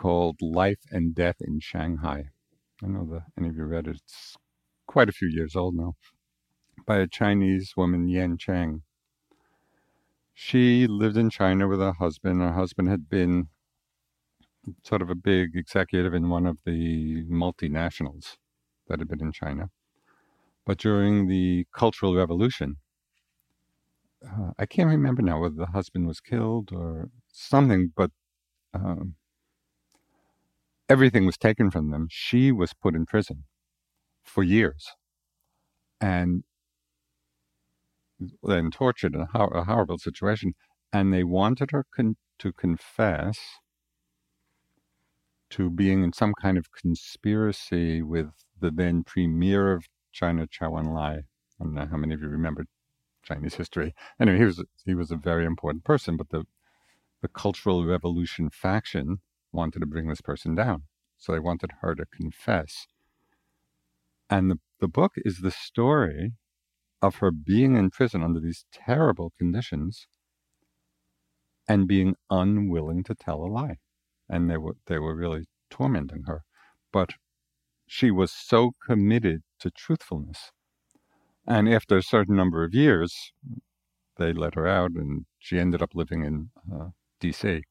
called 0.00 0.40
Life 0.40 0.80
and 0.90 1.14
Death 1.14 1.36
in 1.40 1.60
Shanghai. 1.60 2.30
I 2.82 2.86
know 2.86 3.06
that 3.12 3.24
any 3.38 3.50
of 3.50 3.56
you 3.56 3.64
read 3.64 3.86
it. 3.86 3.96
It's 3.96 4.34
quite 4.86 5.10
a 5.10 5.12
few 5.12 5.28
years 5.28 5.54
old 5.54 5.74
now, 5.74 5.94
by 6.86 6.96
a 6.96 7.06
Chinese 7.06 7.74
woman, 7.76 8.06
Nien 8.06 8.38
Cheng. 8.38 8.82
She 10.32 10.86
lived 10.86 11.18
in 11.18 11.28
China 11.28 11.68
with 11.68 11.80
her 11.80 11.92
husband. 11.92 12.40
Her 12.40 12.54
husband 12.54 12.88
had 12.88 13.10
been 13.10 13.48
sort 14.82 15.02
of 15.02 15.10
a 15.10 15.14
big 15.14 15.54
executive 15.54 16.14
in 16.14 16.30
one 16.30 16.46
of 16.46 16.58
the 16.64 17.24
multinationals 17.24 18.36
that 18.88 19.00
had 19.00 19.08
been 19.08 19.20
in 19.20 19.32
China. 19.32 19.68
But 20.64 20.78
during 20.78 21.28
the 21.28 21.66
Cultural 21.74 22.16
Revolution, 22.16 22.76
uh, 24.26 24.52
I 24.58 24.64
can't 24.64 24.88
remember 24.88 25.20
now 25.20 25.40
whether 25.40 25.56
the 25.56 25.66
husband 25.66 26.06
was 26.06 26.20
killed 26.20 26.70
or 26.72 27.10
something, 27.30 27.92
but 27.94 28.10
um, 28.72 29.16
everything 30.90 31.26
was 31.26 31.38
taken 31.38 31.70
from 31.70 31.90
them. 31.92 32.08
She 32.10 32.52
was 32.52 32.74
put 32.74 32.96
in 32.96 33.06
prison 33.06 33.44
for 34.24 34.42
years 34.42 34.88
and 36.00 36.44
then 38.42 38.70
tortured 38.70 39.14
in 39.14 39.22
a, 39.22 39.26
horrible 39.64 39.98
situation. 39.98 40.54
And 40.92 41.14
they 41.14 41.24
wanted 41.24 41.70
her 41.70 41.86
con- 41.94 42.16
to 42.40 42.52
confess 42.52 43.38
to 45.50 45.70
being 45.70 46.02
in 46.04 46.12
some 46.12 46.34
kind 46.40 46.58
of 46.58 46.72
conspiracy 46.72 48.02
with 48.02 48.28
the 48.60 48.70
then 48.70 49.04
premier 49.04 49.72
of 49.72 49.84
China, 50.12 50.46
Chou 50.46 50.66
Enlai. 50.66 51.18
I 51.18 51.64
don't 51.64 51.74
know 51.74 51.86
how 51.90 51.96
many 51.96 52.14
of 52.14 52.20
you 52.22 52.28
remember 52.28 52.66
Chinese 53.22 53.54
history. 53.54 53.94
Anyway, 54.20 54.38
he 54.38 54.44
was 54.44 54.64
he 54.86 54.94
was 54.94 55.10
a 55.10 55.16
very 55.16 55.44
important 55.44 55.84
person, 55.84 56.16
but 56.16 56.30
the 56.30 56.44
the 57.22 57.28
Cultural 57.28 57.86
Revolution 57.86 58.50
faction 58.50 59.20
wanted 59.52 59.80
to 59.80 59.86
bring 59.86 60.08
this 60.08 60.20
person 60.20 60.54
down. 60.54 60.84
So 61.18 61.32
they 61.32 61.38
wanted 61.38 61.70
her 61.82 61.94
to 61.94 62.06
confess. 62.06 62.86
And 64.28 64.50
the, 64.50 64.58
the 64.80 64.88
book 64.88 65.12
is 65.16 65.38
the 65.38 65.50
story 65.50 66.32
of 67.02 67.16
her 67.16 67.30
being 67.30 67.76
in 67.76 67.90
prison 67.90 68.22
under 68.22 68.40
these 68.40 68.64
terrible 68.72 69.32
conditions 69.38 70.06
and 71.68 71.88
being 71.88 72.14
unwilling 72.30 73.02
to 73.04 73.14
tell 73.14 73.44
a 73.44 73.46
lie. 73.46 73.76
And 74.28 74.50
they 74.50 74.56
were 74.56 74.76
they 74.86 74.98
were 74.98 75.14
really 75.14 75.46
tormenting 75.70 76.24
her. 76.26 76.42
But 76.92 77.14
she 77.86 78.10
was 78.10 78.30
so 78.30 78.72
committed 78.86 79.42
to 79.60 79.70
truthfulness. 79.70 80.52
And 81.46 81.68
after 81.68 81.96
a 81.96 82.02
certain 82.02 82.36
number 82.36 82.62
of 82.64 82.74
years, 82.74 83.32
they 84.16 84.32
let 84.32 84.54
her 84.54 84.66
out 84.68 84.92
and 84.92 85.24
she 85.38 85.58
ended 85.58 85.82
up 85.82 85.90
living 85.94 86.24
in 86.24 86.50
uh, 86.72 86.90
DC. 87.20 87.62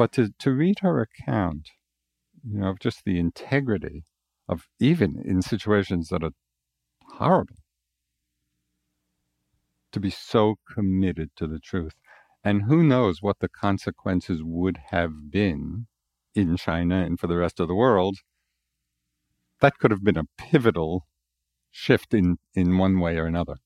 But 0.00 0.12
to, 0.12 0.32
to 0.38 0.52
read 0.52 0.78
her 0.78 0.98
account, 0.98 1.72
you 2.42 2.60
know, 2.60 2.70
of 2.70 2.78
just 2.78 3.04
the 3.04 3.18
integrity 3.18 4.06
of 4.48 4.66
even 4.78 5.22
in 5.22 5.42
situations 5.42 6.08
that 6.08 6.24
are 6.24 6.32
horrible, 7.18 7.58
to 9.92 10.00
be 10.00 10.08
so 10.08 10.56
committed 10.66 11.32
to 11.36 11.46
the 11.46 11.58
truth. 11.58 11.92
And 12.42 12.62
who 12.62 12.82
knows 12.82 13.20
what 13.20 13.40
the 13.40 13.48
consequences 13.50 14.40
would 14.42 14.78
have 14.90 15.30
been 15.30 15.86
in 16.34 16.56
China 16.56 17.04
and 17.04 17.20
for 17.20 17.26
the 17.26 17.36
rest 17.36 17.60
of 17.60 17.68
the 17.68 17.74
world. 17.74 18.20
That 19.60 19.78
could 19.78 19.90
have 19.90 20.02
been 20.02 20.16
a 20.16 20.28
pivotal 20.38 21.06
shift 21.70 22.14
in, 22.14 22.38
in 22.54 22.78
one 22.78 23.00
way 23.00 23.18
or 23.18 23.26
another. 23.26 23.56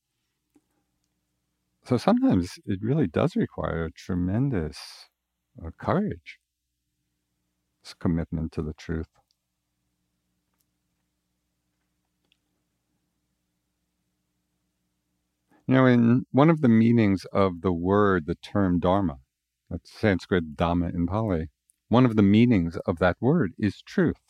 So 1.85 1.97
sometimes 1.97 2.59
it 2.67 2.81
really 2.83 3.07
does 3.07 3.37
require 3.37 3.89
tremendous 3.95 4.81
uh, 5.63 5.71
courage, 5.79 6.39
this 7.83 7.95
commitment 7.95 8.53
to 8.53 8.63
the 8.63 8.75
truth. 8.75 9.09
You 15.67 15.75
know, 15.75 15.87
in 15.87 16.27
one 16.31 16.51
of 16.51 16.61
the 16.61 16.69
meanings 16.69 17.25
of 17.33 17.63
the 17.63 17.73
word, 17.73 18.27
the 18.27 18.35
term 18.37 18.81
dharma, 18.81 19.19
that's 19.71 19.91
Sanskrit 19.93 20.57
dhamma 20.57 20.95
in 20.95 21.07
Pali, 21.07 21.49
one 21.89 22.05
of 22.05 22.17
the 22.17 22.23
meanings 22.23 22.77
of 22.87 22.99
that 22.99 23.17
word 23.21 23.53
is 23.59 23.83
truth. 23.83 24.21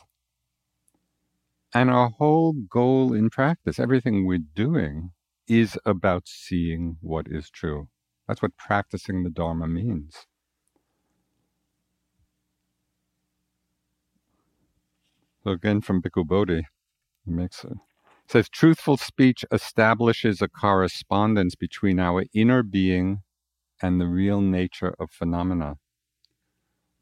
And 1.74 1.90
our 1.90 2.10
whole 2.10 2.52
goal 2.52 3.12
in 3.14 3.30
practice, 3.30 3.78
everything 3.80 4.26
we're 4.26 4.38
doing, 4.54 5.10
is 5.48 5.78
about 5.84 6.28
seeing 6.28 6.98
what 7.00 7.26
is 7.28 7.50
true. 7.50 7.88
That's 8.28 8.42
what 8.42 8.56
practicing 8.56 9.24
the 9.24 9.30
Dharma 9.30 9.68
means. 9.68 10.26
So 15.44 15.50
again 15.50 15.82
from 15.82 16.00
Bhikkhu 16.00 16.26
Bodhi, 16.26 16.66
he 17.26 17.30
makes 17.30 17.64
it 17.64 17.76
says 18.26 18.48
truthful 18.48 18.96
speech 18.96 19.44
establishes 19.52 20.40
a 20.40 20.48
correspondence 20.48 21.54
between 21.54 22.00
our 22.00 22.24
inner 22.32 22.62
being 22.62 23.18
and 23.82 24.00
the 24.00 24.06
real 24.06 24.40
nature 24.40 24.94
of 24.98 25.10
phenomena. 25.10 25.74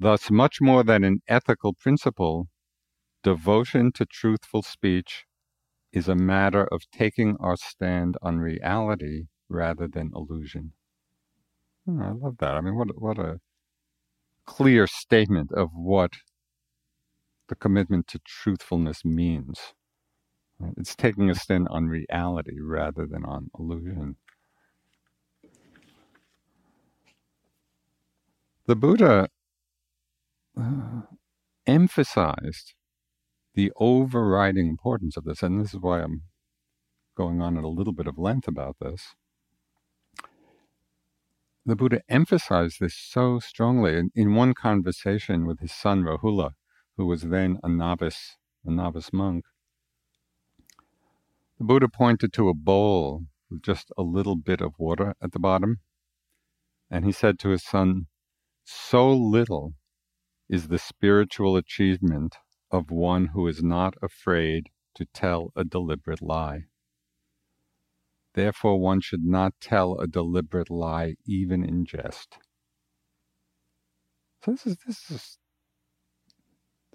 Thus, 0.01 0.31
much 0.31 0.61
more 0.61 0.83
than 0.83 1.05
an 1.05 1.21
ethical 1.29 1.75
principle, 1.75 2.49
devotion 3.23 3.93
to 3.93 4.05
truthful 4.05 4.63
speech 4.63 5.25
is 5.93 6.09
a 6.09 6.17
matter 6.17 6.65
of 6.65 6.83
taking 6.91 7.37
our 7.39 7.57
stand 7.57 8.17
on 8.21 8.39
reality 8.39 9.27
rather 9.49 9.87
than 9.87 10.11
illusion. 10.15 10.73
Oh, 11.89 12.01
I 12.01 12.11
love 12.11 12.39
that. 12.39 12.55
I 12.55 12.61
mean, 12.61 12.75
what 12.77 13.01
what 13.01 13.19
a 13.19 13.39
clear 14.45 14.89
statement 14.89 15.53
of 15.53 15.71
what 15.73 16.15
the 17.53 17.57
commitment 17.57 18.07
to 18.07 18.19
truthfulness 18.21 19.05
means. 19.05 19.75
It's 20.79 20.97
taking 20.97 21.29
a 21.29 21.35
stand 21.35 21.69
on 21.69 21.87
reality 21.87 22.59
rather 22.59 23.07
than 23.07 23.27
on 23.27 23.51
illusion. 23.59 24.17
The 28.65 28.75
Buddha 28.75 29.29
uh, 30.59 31.03
emphasized 31.67 32.73
the 33.55 33.71
overriding 33.77 34.69
importance 34.69 35.19
of 35.19 35.25
this, 35.25 35.43
and 35.43 35.61
this 35.61 35.75
is 35.75 35.81
why 35.81 36.01
I'm 36.01 36.23
going 37.19 37.43
on 37.43 37.59
at 37.59 37.65
a 37.65 37.69
little 37.69 37.93
bit 37.93 38.07
of 38.07 38.17
length 38.17 38.49
about 38.49 38.77
this. 38.81 39.15
The 41.67 41.77
Buddha 41.77 42.01
emphasized 42.09 42.81
this 42.81 42.95
so 42.95 43.41
strongly 43.41 43.99
in, 43.99 44.11
in 44.15 44.35
one 44.35 44.55
conversation 44.55 45.45
with 45.45 45.61
his 45.61 45.73
son 45.73 46.03
Rahula, 46.03 46.53
who 46.97 47.07
was 47.07 47.23
then 47.23 47.59
a 47.63 47.69
novice, 47.69 48.37
a 48.65 48.71
novice 48.71 49.13
monk. 49.13 49.45
The 51.59 51.65
Buddha 51.65 51.89
pointed 51.89 52.33
to 52.35 52.49
a 52.49 52.55
bowl 52.55 53.27
with 53.51 53.63
just 53.63 53.93
a 53.97 54.03
little 54.03 54.37
bit 54.37 54.61
of 54.61 54.73
water 54.79 55.15
at 55.23 55.33
the 55.33 55.39
bottom, 55.39 55.81
and 56.91 57.05
he 57.05 57.13
said 57.13 57.39
to 57.41 57.51
his 57.51 57.65
son, 57.65 58.07
So 58.65 59.13
little 59.13 59.75
is 60.49 60.69
the 60.69 60.79
spiritual 60.79 61.57
achievement 61.57 62.37
of 62.71 62.91
one 62.91 63.27
who 63.29 63.47
is 63.47 63.63
not 63.63 63.95
afraid 64.03 64.69
to 64.95 65.07
tell 65.15 65.53
a 65.57 65.65
deliberate 65.65 66.23
lie. 66.23 66.65
Therefore, 68.35 68.81
one 68.81 69.01
should 69.01 69.25
not 69.25 69.55
tell 69.61 69.99
a 69.99 70.07
deliberate 70.07 70.71
lie 70.71 71.17
even 71.27 71.65
in 71.65 71.85
jest. 71.85 72.39
So 74.43 74.53
this 74.53 74.67
is 74.67 74.77
this 74.87 75.11
is 75.11 75.39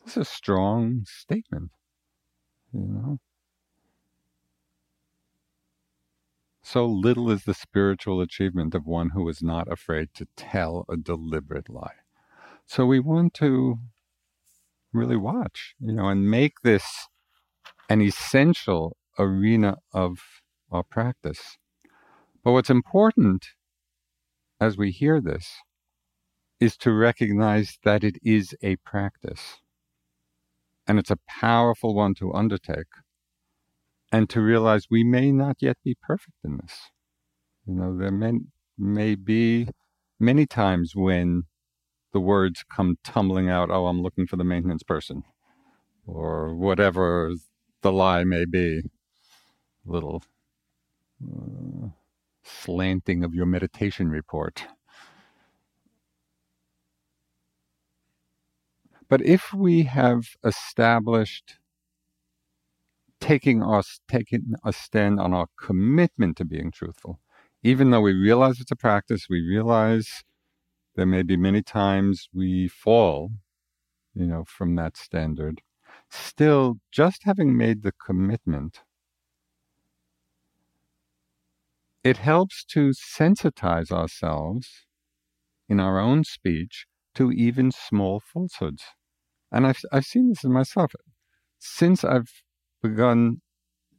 is 0.07 0.17
a 0.17 0.25
strong 0.25 1.03
statement, 1.05 1.71
you 2.73 2.87
know. 2.87 3.17
So 6.63 6.85
little 6.85 7.31
is 7.31 7.45
the 7.45 7.53
spiritual 7.53 8.19
achievement 8.19 8.75
of 8.75 8.85
one 8.85 9.11
who 9.11 9.27
is 9.29 9.41
not 9.41 9.71
afraid 9.71 10.09
to 10.15 10.27
tell 10.35 10.85
a 10.89 10.97
deliberate 10.97 11.69
lie. 11.69 11.95
So 12.65 12.85
we 12.85 12.99
want 12.99 13.33
to 13.35 13.77
really 14.91 15.15
watch, 15.15 15.75
you 15.79 15.93
know, 15.93 16.09
and 16.09 16.29
make 16.29 16.55
this 16.63 17.07
an 17.89 18.01
essential 18.01 18.97
arena 19.17 19.77
of 19.93 20.19
our 20.71 20.83
practice. 20.83 21.57
But 22.43 22.51
what's 22.51 22.69
important 22.69 23.45
as 24.59 24.77
we 24.77 24.91
hear 24.91 25.21
this 25.21 25.53
is 26.59 26.75
to 26.77 26.91
recognize 26.91 27.77
that 27.83 28.03
it 28.03 28.17
is 28.23 28.55
a 28.61 28.75
practice. 28.77 29.61
And 30.87 30.99
it's 30.99 31.11
a 31.11 31.17
powerful 31.27 31.93
one 31.93 32.13
to 32.15 32.33
undertake. 32.33 32.87
And 34.11 34.29
to 34.29 34.41
realize 34.41 34.87
we 34.89 35.03
may 35.03 35.31
not 35.31 35.57
yet 35.59 35.77
be 35.83 35.97
perfect 36.01 36.37
in 36.43 36.57
this. 36.61 36.79
You 37.65 37.73
know, 37.75 37.97
there 37.97 38.11
may, 38.11 38.33
may 38.77 39.15
be 39.15 39.67
many 40.19 40.45
times 40.45 40.93
when 40.95 41.43
the 42.13 42.21
words 42.21 42.63
come 42.73 42.97
tumbling 43.03 43.49
out, 43.49 43.69
oh, 43.69 43.87
I'm 43.87 44.01
looking 44.01 44.27
for 44.27 44.37
the 44.37 44.45
maintenance 44.45 44.83
person, 44.83 45.23
or 46.05 46.55
whatever 46.55 47.33
the 47.81 47.91
lie 47.91 48.23
may 48.23 48.45
be. 48.45 48.81
Little 49.85 50.23
uh, 51.21 51.89
slanting 52.43 53.23
of 53.23 53.33
your 53.33 53.45
meditation 53.45 54.09
report. 54.09 54.65
But 59.09 59.21
if 59.21 59.53
we 59.53 59.83
have 59.83 60.35
established 60.43 61.59
taking 63.19 63.63
us 63.63 63.99
taking 64.07 64.53
a 64.63 64.73
stand 64.73 65.19
on 65.19 65.33
our 65.33 65.47
commitment 65.59 66.37
to 66.37 66.45
being 66.45 66.71
truthful, 66.71 67.19
even 67.63 67.91
though 67.91 68.01
we 68.01 68.13
realize 68.13 68.59
it's 68.59 68.71
a 68.71 68.75
practice, 68.75 69.27
we 69.29 69.41
realize 69.41 70.23
there 70.95 71.05
may 71.05 71.23
be 71.23 71.37
many 71.37 71.61
times 71.61 72.27
we 72.33 72.67
fall, 72.67 73.31
you 74.13 74.27
know, 74.27 74.43
from 74.45 74.75
that 74.75 74.97
standard. 74.97 75.61
Still, 76.09 76.79
just 76.91 77.23
having 77.23 77.55
made 77.57 77.83
the 77.83 77.93
commitment, 77.93 78.81
it 82.03 82.17
helps 82.17 82.63
to 82.65 82.89
sensitize 82.89 83.91
ourselves 83.91 84.85
in 85.69 85.79
our 85.79 85.99
own 85.99 86.23
speech 86.23 86.87
to 87.15 87.31
even 87.31 87.71
small 87.71 88.19
falsehoods. 88.19 88.83
And 89.51 89.65
I've, 89.65 89.79
I've 89.91 90.05
seen 90.05 90.29
this 90.29 90.43
in 90.43 90.51
myself. 90.51 90.93
Since 91.59 92.03
I've 92.03 92.29
begun 92.81 93.41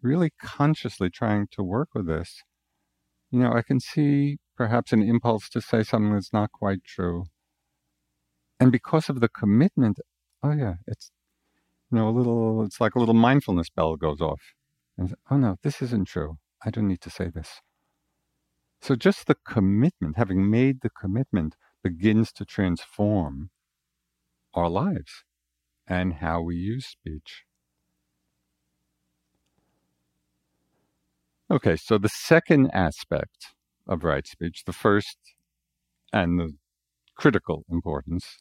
really 0.03 0.31
consciously 0.41 1.11
trying 1.11 1.47
to 1.53 1.63
work 1.63 1.89
with 1.95 2.07
this, 2.07 2.43
you 3.31 3.41
know, 3.41 3.53
I 3.53 3.63
can 3.63 3.81
see 3.81 4.39
perhaps 4.57 4.93
an 4.93 5.03
impulse 5.03 5.49
to 5.51 5.61
say 5.61 5.83
something 5.83 6.15
that's 6.15 6.33
not 6.33 6.53
quite 6.53 6.85
true. 6.85 7.25
And 8.61 8.73
because 8.73 9.09
of 9.09 9.21
the 9.21 9.29
commitment, 9.29 9.99
oh 10.43 10.53
yeah, 10.53 10.75
it's 10.87 11.11
you 11.91 11.99
know, 11.99 12.09
a 12.09 12.11
little 12.11 12.65
it's 12.65 12.81
like 12.81 12.95
a 12.95 12.99
little 12.99 13.15
mindfulness 13.15 13.71
bell 13.71 13.97
goes 13.97 14.21
off. 14.21 14.41
And 14.97 15.15
oh 15.31 15.37
no, 15.37 15.57
this 15.63 15.81
isn't 15.81 16.09
true. 16.09 16.39
I 16.65 16.71
don't 16.71 16.89
need 16.89 17.01
to 17.03 17.11
say 17.11 17.29
this. 17.29 17.61
So 18.81 18.95
just 18.95 19.27
the 19.27 19.37
commitment, 19.47 20.17
having 20.17 20.51
made 20.51 20.83
the 20.83 20.91
commitment, 20.91 21.57
begins 21.83 22.33
to 22.33 22.45
transform 22.45 23.51
our 24.55 24.69
lives 24.69 25.25
and 25.89 26.15
how 26.15 26.43
we 26.43 26.57
use 26.57 26.87
speech. 26.87 27.45
Okay, 31.51 31.77
so 31.77 31.97
the 31.97 32.11
second 32.11 32.71
aspect 32.75 33.55
of 33.89 34.05
right 34.05 34.27
speech, 34.27 34.65
the 34.67 34.73
first 34.73 35.17
and 36.13 36.39
the 36.39 36.55
critical 37.17 37.65
importance, 37.71 38.39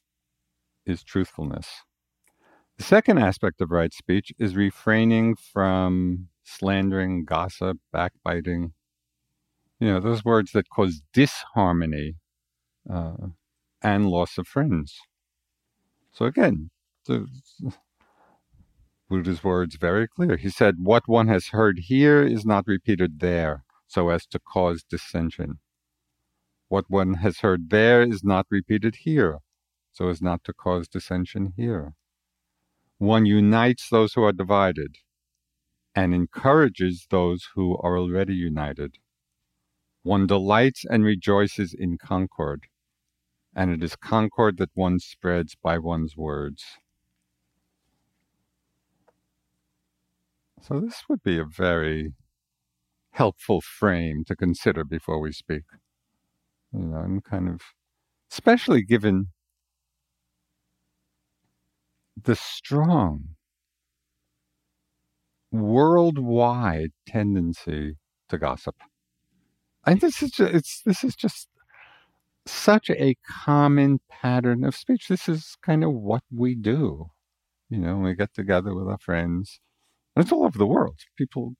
is 0.85 1.03
truthfulness. 1.03 1.67
The 2.77 2.83
second 2.83 3.17
aspect 3.17 3.61
of 3.61 3.71
right 3.71 3.93
speech 3.93 4.33
is 4.37 4.55
refraining 4.55 5.35
from 5.35 6.27
slandering, 6.43 7.25
gossip, 7.25 7.77
backbiting. 7.91 8.73
You 9.79 9.93
know, 9.93 9.99
those 9.99 10.25
words 10.25 10.51
that 10.51 10.69
cause 10.69 11.01
disharmony 11.13 12.15
uh, 12.91 13.27
and 13.81 14.09
loss 14.09 14.37
of 14.37 14.47
friends. 14.47 14.97
So 16.11 16.25
again, 16.25 16.71
the, 17.07 17.27
Buddha's 19.09 19.43
words 19.43 19.75
very 19.75 20.07
clear. 20.07 20.37
He 20.37 20.49
said, 20.49 20.75
What 20.79 21.07
one 21.07 21.27
has 21.27 21.47
heard 21.47 21.79
here 21.79 22.23
is 22.23 22.45
not 22.45 22.67
repeated 22.67 23.19
there, 23.19 23.63
so 23.87 24.09
as 24.09 24.25
to 24.27 24.39
cause 24.39 24.83
dissension. 24.83 25.59
What 26.67 26.85
one 26.89 27.15
has 27.15 27.39
heard 27.39 27.69
there 27.69 28.01
is 28.01 28.23
not 28.23 28.45
repeated 28.49 28.97
here, 28.97 29.39
so 29.93 30.09
as 30.09 30.21
not 30.21 30.43
to 30.43 30.53
cause 30.53 30.89
dissension 30.89 31.53
here. 31.55 31.93
One 32.97 33.25
unites 33.25 33.89
those 33.89 34.13
who 34.13 34.23
are 34.23 34.33
divided 34.33 34.97
and 35.95 36.13
encourages 36.13 37.07
those 37.09 37.47
who 37.55 37.77
are 37.77 37.97
already 37.97 38.35
united. 38.35 38.97
One 40.03 40.27
delights 40.27 40.83
and 40.83 41.03
rejoices 41.03 41.73
in 41.73 41.97
concord, 41.97 42.65
and 43.55 43.71
it 43.71 43.81
is 43.81 43.95
concord 43.95 44.57
that 44.57 44.71
one 44.73 44.99
spreads 44.99 45.55
by 45.55 45.77
one's 45.77 46.17
words. 46.17 46.63
So, 50.61 50.79
this 50.79 51.03
would 51.09 51.23
be 51.23 51.37
a 51.37 51.45
very 51.45 52.13
helpful 53.11 53.61
frame 53.61 54.23
to 54.25 54.35
consider 54.35 54.83
before 54.83 55.19
we 55.19 55.31
speak. 55.31 55.63
You 56.73 56.79
know, 56.79 56.99
and 56.99 57.23
kind 57.23 57.49
of, 57.49 57.61
especially 58.31 58.83
given 58.83 59.27
the 62.21 62.35
strong 62.35 63.35
worldwide 65.51 66.91
tendency 67.07 67.95
to 68.29 68.37
gossip. 68.37 68.75
And 69.85 70.01
this 70.01 70.21
is 70.21 70.31
just, 70.31 70.53
it's 70.53 70.81
this 70.83 71.03
is 71.03 71.15
just 71.15 71.47
such 72.45 72.89
a 72.89 73.15
common 73.27 73.99
pattern 74.09 74.63
of 74.63 74.75
speech. 74.75 75.07
This 75.09 75.29
is 75.29 75.55
kind 75.61 75.83
of 75.83 75.93
what 75.93 76.23
we 76.33 76.55
do. 76.55 77.07
You 77.69 77.79
know, 77.79 77.97
we 77.97 78.15
get 78.15 78.33
together 78.33 78.73
with 78.75 78.87
our 78.87 78.97
friends 78.99 79.59
and 80.17 80.23
it's 80.23 80.31
all 80.31 80.45
over 80.45 80.57
the 80.57 80.65
world. 80.65 81.01
People, 81.15 81.53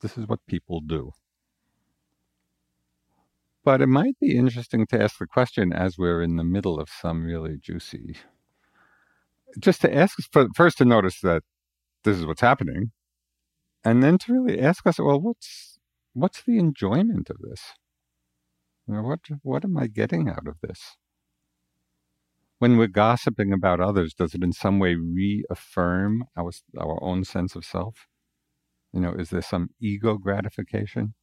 this 0.00 0.16
is 0.16 0.26
what 0.26 0.38
people 0.46 0.80
do. 0.80 1.12
But 3.62 3.82
it 3.82 3.88
might 3.88 4.18
be 4.18 4.38
interesting 4.38 4.86
to 4.86 5.02
ask 5.02 5.18
the 5.18 5.26
question 5.26 5.74
as 5.74 5.98
we're 5.98 6.22
in 6.22 6.36
the 6.36 6.44
middle 6.44 6.80
of 6.80 6.88
some 6.88 7.24
really 7.24 7.58
juicy. 7.58 8.16
Just 9.58 9.82
to 9.82 9.94
ask, 9.94 10.16
first 10.56 10.78
to 10.78 10.86
notice 10.86 11.20
that 11.20 11.42
this 12.04 12.16
is 12.16 12.24
what's 12.24 12.40
happening, 12.40 12.92
and 13.84 14.02
then 14.02 14.16
to 14.16 14.32
really 14.32 14.58
ask 14.58 14.86
us, 14.86 14.98
well, 14.98 15.20
what's 15.20 15.78
what's 16.14 16.42
the 16.42 16.58
enjoyment 16.58 17.28
of 17.28 17.36
this? 17.42 17.60
You 18.88 18.94
know, 18.94 19.02
what 19.02 19.20
what 19.42 19.62
am 19.62 19.76
I 19.76 19.88
getting 19.88 20.30
out 20.30 20.46
of 20.46 20.54
this? 20.62 20.96
When 22.62 22.76
we're 22.76 22.86
gossiping 22.86 23.52
about 23.52 23.80
others, 23.80 24.14
does 24.14 24.36
it 24.36 24.44
in 24.44 24.52
some 24.52 24.78
way 24.78 24.94
reaffirm 24.94 26.22
our, 26.36 26.52
our 26.78 27.02
own 27.02 27.24
sense 27.24 27.56
of 27.56 27.64
self? 27.64 28.06
You 28.92 29.00
know, 29.00 29.12
is 29.14 29.30
there 29.30 29.42
some 29.42 29.70
ego 29.80 30.16
gratification? 30.16 31.14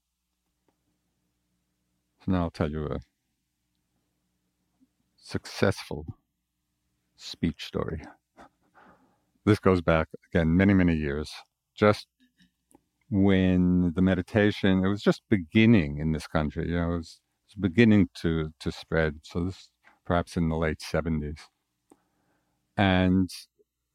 So 2.25 2.33
now 2.33 2.41
I'll 2.41 2.49
tell 2.51 2.69
you 2.69 2.87
a 2.87 2.99
successful 5.15 6.05
speech 7.15 7.63
story. 7.63 8.01
This 9.45 9.59
goes 9.59 9.79
back, 9.79 10.09
again, 10.33 10.57
many, 10.57 10.73
many 10.73 10.95
years. 10.95 11.31
Just 11.73 12.07
when 13.09 13.93
the 13.95 14.01
meditation, 14.01 14.83
it 14.83 14.89
was 14.89 15.01
just 15.01 15.21
beginning 15.29 15.99
in 15.99 16.11
this 16.11 16.27
country, 16.27 16.67
you 16.67 16.75
know, 16.75 16.95
it 16.95 16.97
was, 16.97 17.21
it 17.47 17.55
was 17.55 17.61
beginning 17.69 18.09
to, 18.15 18.49
to 18.59 18.73
spread. 18.73 19.21
So 19.23 19.45
this 19.45 19.69
perhaps 20.09 20.35
in 20.35 20.49
the 20.49 20.57
late 20.57 20.79
70s. 20.79 21.37
And 22.75 23.29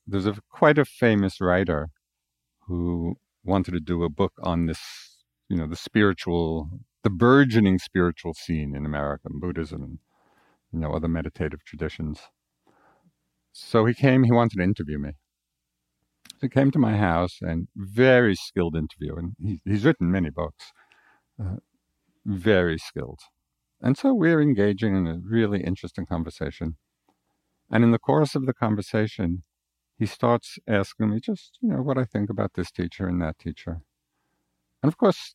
there's 0.07 0.27
a 0.27 0.37
quite 0.48 0.79
a 0.79 0.85
famous 0.85 1.40
writer 1.40 1.88
who 2.68 3.16
wanted 3.42 3.72
to 3.72 3.81
do 3.81 4.05
a 4.05 4.09
book 4.09 4.33
on 4.40 4.66
this, 4.66 4.81
you 5.48 5.57
know, 5.57 5.66
the 5.66 5.74
spiritual, 5.74 6.70
the 7.03 7.11
burgeoning 7.11 7.81
spiritual 7.81 8.33
scene 8.33 8.77
in 8.77 8.87
American 8.87 9.40
Buddhism 9.40 9.83
and, 9.83 9.98
you 10.72 10.79
know, 10.79 10.92
other 10.92 11.09
meditative 11.09 11.64
traditions. 11.64 12.20
So 13.50 13.85
he 13.85 13.92
came, 13.92 14.22
he 14.22 14.31
wanted 14.31 14.59
to 14.59 14.62
interview 14.62 14.98
me. 14.98 15.11
So 16.31 16.42
he 16.42 16.48
came 16.48 16.70
to 16.70 16.79
my 16.79 16.96
house 16.96 17.38
and 17.40 17.66
very 17.74 18.37
skilled 18.37 18.77
interview. 18.77 19.16
And 19.16 19.33
he, 19.42 19.61
he's 19.64 19.85
written 19.85 20.12
many 20.12 20.31
books, 20.31 20.72
uh, 21.42 21.57
very 22.24 22.79
skilled. 22.79 23.20
And 23.85 23.99
so 23.99 24.14
we're 24.14 24.40
engaging 24.40 24.97
in 24.97 25.07
a 25.07 25.21
really 25.23 25.63
interesting 25.63 26.06
conversation. 26.06 26.77
And 27.71 27.85
in 27.85 27.90
the 27.90 27.98
course 27.98 28.35
of 28.35 28.46
the 28.46 28.54
conversation, 28.54 29.42
he 29.98 30.06
starts 30.06 30.58
asking 30.67 31.11
me 31.11 31.21
just, 31.21 31.58
you 31.61 31.69
know, 31.69 31.83
what 31.83 31.98
I 31.98 32.04
think 32.04 32.31
about 32.31 32.54
this 32.54 32.71
teacher 32.71 33.06
and 33.06 33.21
that 33.21 33.38
teacher. 33.38 33.83
And 34.83 34.90
of 34.90 34.96
course, 34.96 35.35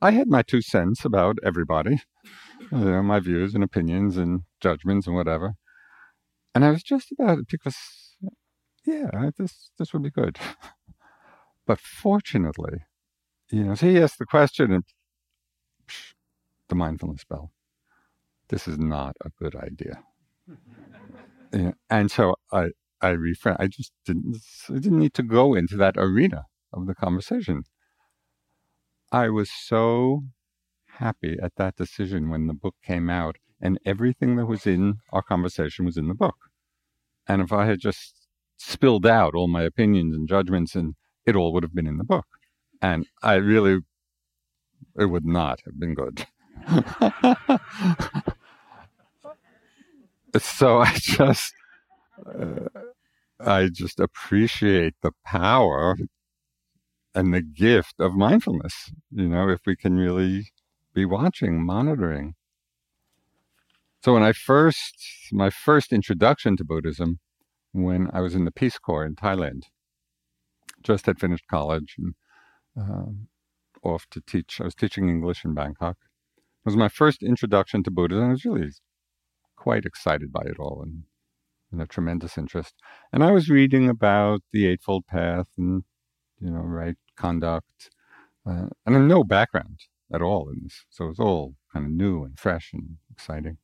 I 0.00 0.12
had 0.12 0.28
my 0.28 0.42
two 0.42 0.62
cents 0.62 1.04
about 1.04 1.38
everybody, 1.44 2.00
you 2.70 2.78
know, 2.78 3.02
my 3.02 3.18
views 3.18 3.56
and 3.56 3.64
opinions 3.64 4.16
and 4.16 4.42
judgments 4.60 5.08
and 5.08 5.16
whatever. 5.16 5.54
And 6.54 6.64
I 6.64 6.70
was 6.70 6.84
just 6.84 7.10
about 7.10 7.38
it 7.38 7.48
because, 7.48 7.76
yeah, 8.86 9.30
this 9.36 9.70
this 9.80 9.92
would 9.92 10.02
be 10.04 10.10
good. 10.10 10.38
but 11.66 11.80
fortunately, 11.80 12.84
you 13.50 13.64
know, 13.64 13.74
so 13.74 13.88
he 13.88 14.00
asked 14.00 14.18
the 14.20 14.26
question, 14.26 14.72
and 14.72 14.84
the 16.72 16.76
mindfulness 16.76 17.24
bell. 17.24 17.52
This 18.48 18.66
is 18.66 18.78
not 18.78 19.14
a 19.22 19.28
good 19.38 19.54
idea. 19.54 20.02
yeah, 21.52 21.72
and 21.90 22.10
so 22.10 22.36
I, 22.50 22.68
I 23.02 23.10
refrain. 23.10 23.56
I 23.58 23.66
just 23.66 23.92
didn't, 24.06 24.38
I 24.70 24.78
didn't 24.78 24.98
need 24.98 25.12
to 25.14 25.22
go 25.22 25.52
into 25.52 25.76
that 25.76 25.96
arena 25.98 26.46
of 26.72 26.86
the 26.86 26.94
conversation. 26.94 27.64
I 29.12 29.28
was 29.28 29.50
so 29.50 30.22
happy 30.96 31.36
at 31.42 31.56
that 31.56 31.76
decision 31.76 32.30
when 32.30 32.46
the 32.46 32.54
book 32.54 32.76
came 32.82 33.10
out 33.10 33.36
and 33.60 33.78
everything 33.84 34.36
that 34.36 34.46
was 34.46 34.66
in 34.66 34.94
our 35.12 35.22
conversation 35.22 35.84
was 35.84 35.98
in 35.98 36.08
the 36.08 36.14
book. 36.14 36.36
And 37.28 37.42
if 37.42 37.52
I 37.52 37.66
had 37.66 37.80
just 37.80 38.26
spilled 38.56 39.04
out 39.04 39.34
all 39.34 39.46
my 39.48 39.62
opinions 39.62 40.14
and 40.14 40.26
judgments, 40.26 40.74
and 40.74 40.94
it 41.26 41.36
all 41.36 41.52
would 41.52 41.64
have 41.64 41.74
been 41.74 41.86
in 41.86 41.98
the 41.98 42.04
book. 42.04 42.26
And 42.80 43.06
I 43.22 43.34
really, 43.34 43.80
it 44.98 45.06
would 45.06 45.26
not 45.26 45.60
have 45.66 45.78
been 45.78 45.94
good. 45.94 46.26
So 50.38 50.80
I 50.80 50.94
just, 50.98 51.54
uh, 52.26 52.68
I 53.40 53.68
just 53.68 54.00
appreciate 54.00 54.94
the 55.02 55.12
power 55.24 55.96
and 57.14 57.34
the 57.34 57.42
gift 57.42 57.94
of 57.98 58.14
mindfulness. 58.14 58.90
You 59.10 59.28
know, 59.28 59.48
if 59.48 59.60
we 59.66 59.76
can 59.76 59.96
really 59.96 60.52
be 60.94 61.04
watching, 61.04 61.64
monitoring. 61.64 62.34
So 64.02 64.14
when 64.14 64.22
I 64.22 64.32
first, 64.32 64.96
my 65.30 65.50
first 65.50 65.92
introduction 65.92 66.56
to 66.56 66.64
Buddhism, 66.64 67.20
when 67.72 68.10
I 68.12 68.20
was 68.20 68.34
in 68.34 68.44
the 68.44 68.50
Peace 68.50 68.78
Corps 68.78 69.04
in 69.04 69.14
Thailand, 69.14 69.64
just 70.82 71.06
had 71.06 71.20
finished 71.20 71.46
college 71.48 71.94
and 71.98 72.14
um, 72.76 73.28
off 73.82 74.06
to 74.10 74.20
teach. 74.20 74.60
I 74.60 74.64
was 74.64 74.74
teaching 74.74 75.08
English 75.08 75.44
in 75.44 75.54
Bangkok. 75.54 75.96
It 76.64 76.68
was 76.68 76.76
my 76.76 76.88
first 76.88 77.24
introduction 77.24 77.82
to 77.82 77.90
Buddhism. 77.90 78.28
I 78.28 78.30
was 78.30 78.44
really 78.44 78.70
quite 79.56 79.84
excited 79.84 80.32
by 80.32 80.42
it 80.42 80.60
all 80.60 80.80
and, 80.80 81.02
and 81.72 81.82
a 81.82 81.86
tremendous 81.86 82.38
interest. 82.38 82.76
And 83.12 83.24
I 83.24 83.32
was 83.32 83.50
reading 83.50 83.88
about 83.88 84.42
the 84.52 84.68
Eightfold 84.68 85.08
Path 85.08 85.48
and, 85.58 85.82
you 86.40 86.50
know, 86.50 86.60
right 86.60 86.94
conduct, 87.16 87.90
uh, 88.46 88.68
and 88.86 88.94
I 88.96 89.00
had 89.00 89.08
no 89.08 89.24
background 89.24 89.80
at 90.14 90.22
all 90.22 90.48
in 90.50 90.60
this. 90.62 90.84
So 90.88 91.06
it 91.06 91.08
was 91.08 91.18
all 91.18 91.56
kind 91.72 91.84
of 91.84 91.90
new 91.90 92.22
and 92.22 92.38
fresh 92.38 92.70
and 92.72 92.96
exciting. 93.10 93.58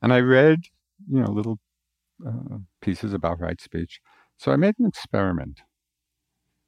And 0.00 0.12
I 0.12 0.20
read, 0.20 0.66
you 1.10 1.20
know, 1.20 1.30
little 1.32 1.58
uh, 2.24 2.58
pieces 2.80 3.12
about 3.12 3.40
right 3.40 3.60
speech. 3.60 4.00
So 4.36 4.52
I 4.52 4.56
made 4.56 4.78
an 4.78 4.86
experiment. 4.86 5.62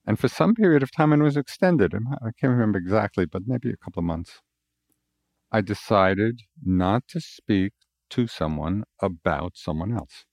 And 0.04 0.18
for 0.18 0.26
some 0.26 0.56
period 0.56 0.82
of 0.82 0.90
time, 0.90 1.12
and 1.12 1.22
it 1.22 1.24
was 1.24 1.36
extended, 1.36 1.94
I 1.94 2.30
can't 2.40 2.50
remember 2.50 2.78
exactly, 2.78 3.26
but 3.26 3.42
maybe 3.46 3.70
a 3.70 3.76
couple 3.76 4.00
of 4.00 4.06
months, 4.06 4.40
I 5.50 5.60
decided 5.60 6.42
not 6.62 7.08
to 7.08 7.20
speak 7.20 7.72
to 8.10 8.26
someone 8.26 8.84
about 9.00 9.52
someone 9.56 9.92
else. 9.92 10.24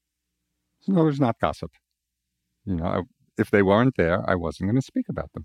So 0.82 0.92
in 0.92 0.98
other 0.98 1.06
words, 1.06 1.20
not 1.20 1.40
gossip. 1.40 1.72
You 2.66 2.76
know, 2.76 2.86
I, 2.86 3.02
if 3.38 3.50
they 3.52 3.62
weren't 3.62 3.96
there, 3.98 4.28
I 4.30 4.36
wasn't 4.36 4.70
going 4.70 4.82
to 4.82 4.82
speak 4.82 5.06
about 5.10 5.32
them. 5.34 5.44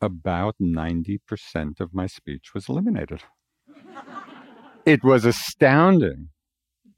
About 0.00 0.56
90% 0.60 1.80
of 1.80 1.94
my 1.94 2.06
speech 2.06 2.54
was 2.54 2.68
eliminated. 2.68 3.22
it 4.84 5.04
was 5.04 5.24
astounding 5.24 6.30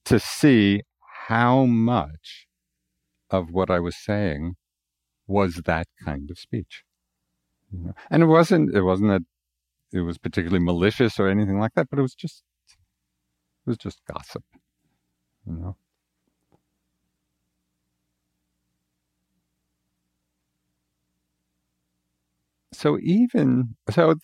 to 0.06 0.18
see 0.18 0.82
how 1.28 1.64
much 1.64 2.46
of 3.30 3.50
what 3.50 3.70
I 3.70 3.80
was 3.80 3.96
saying 3.96 4.54
was 5.26 5.62
that 5.66 5.86
kind 6.04 6.30
of 6.30 6.38
speech. 6.38 6.84
You 7.74 7.86
know? 7.86 7.94
And 8.10 8.22
it 8.22 8.26
wasn't 8.26 8.74
it 8.74 8.82
wasn't 8.82 9.10
that 9.10 9.22
it 9.92 10.02
was 10.02 10.18
particularly 10.18 10.64
malicious 10.64 11.18
or 11.18 11.28
anything 11.28 11.58
like 11.58 11.74
that, 11.74 11.88
but 11.90 11.98
it 11.98 12.02
was 12.02 12.14
just 12.14 12.42
it 13.66 13.70
was 13.70 13.78
just 13.78 14.00
gossip. 14.12 14.44
You 15.46 15.54
know. 15.54 15.76
So 22.72 22.98
even 23.00 23.76
so 23.90 24.14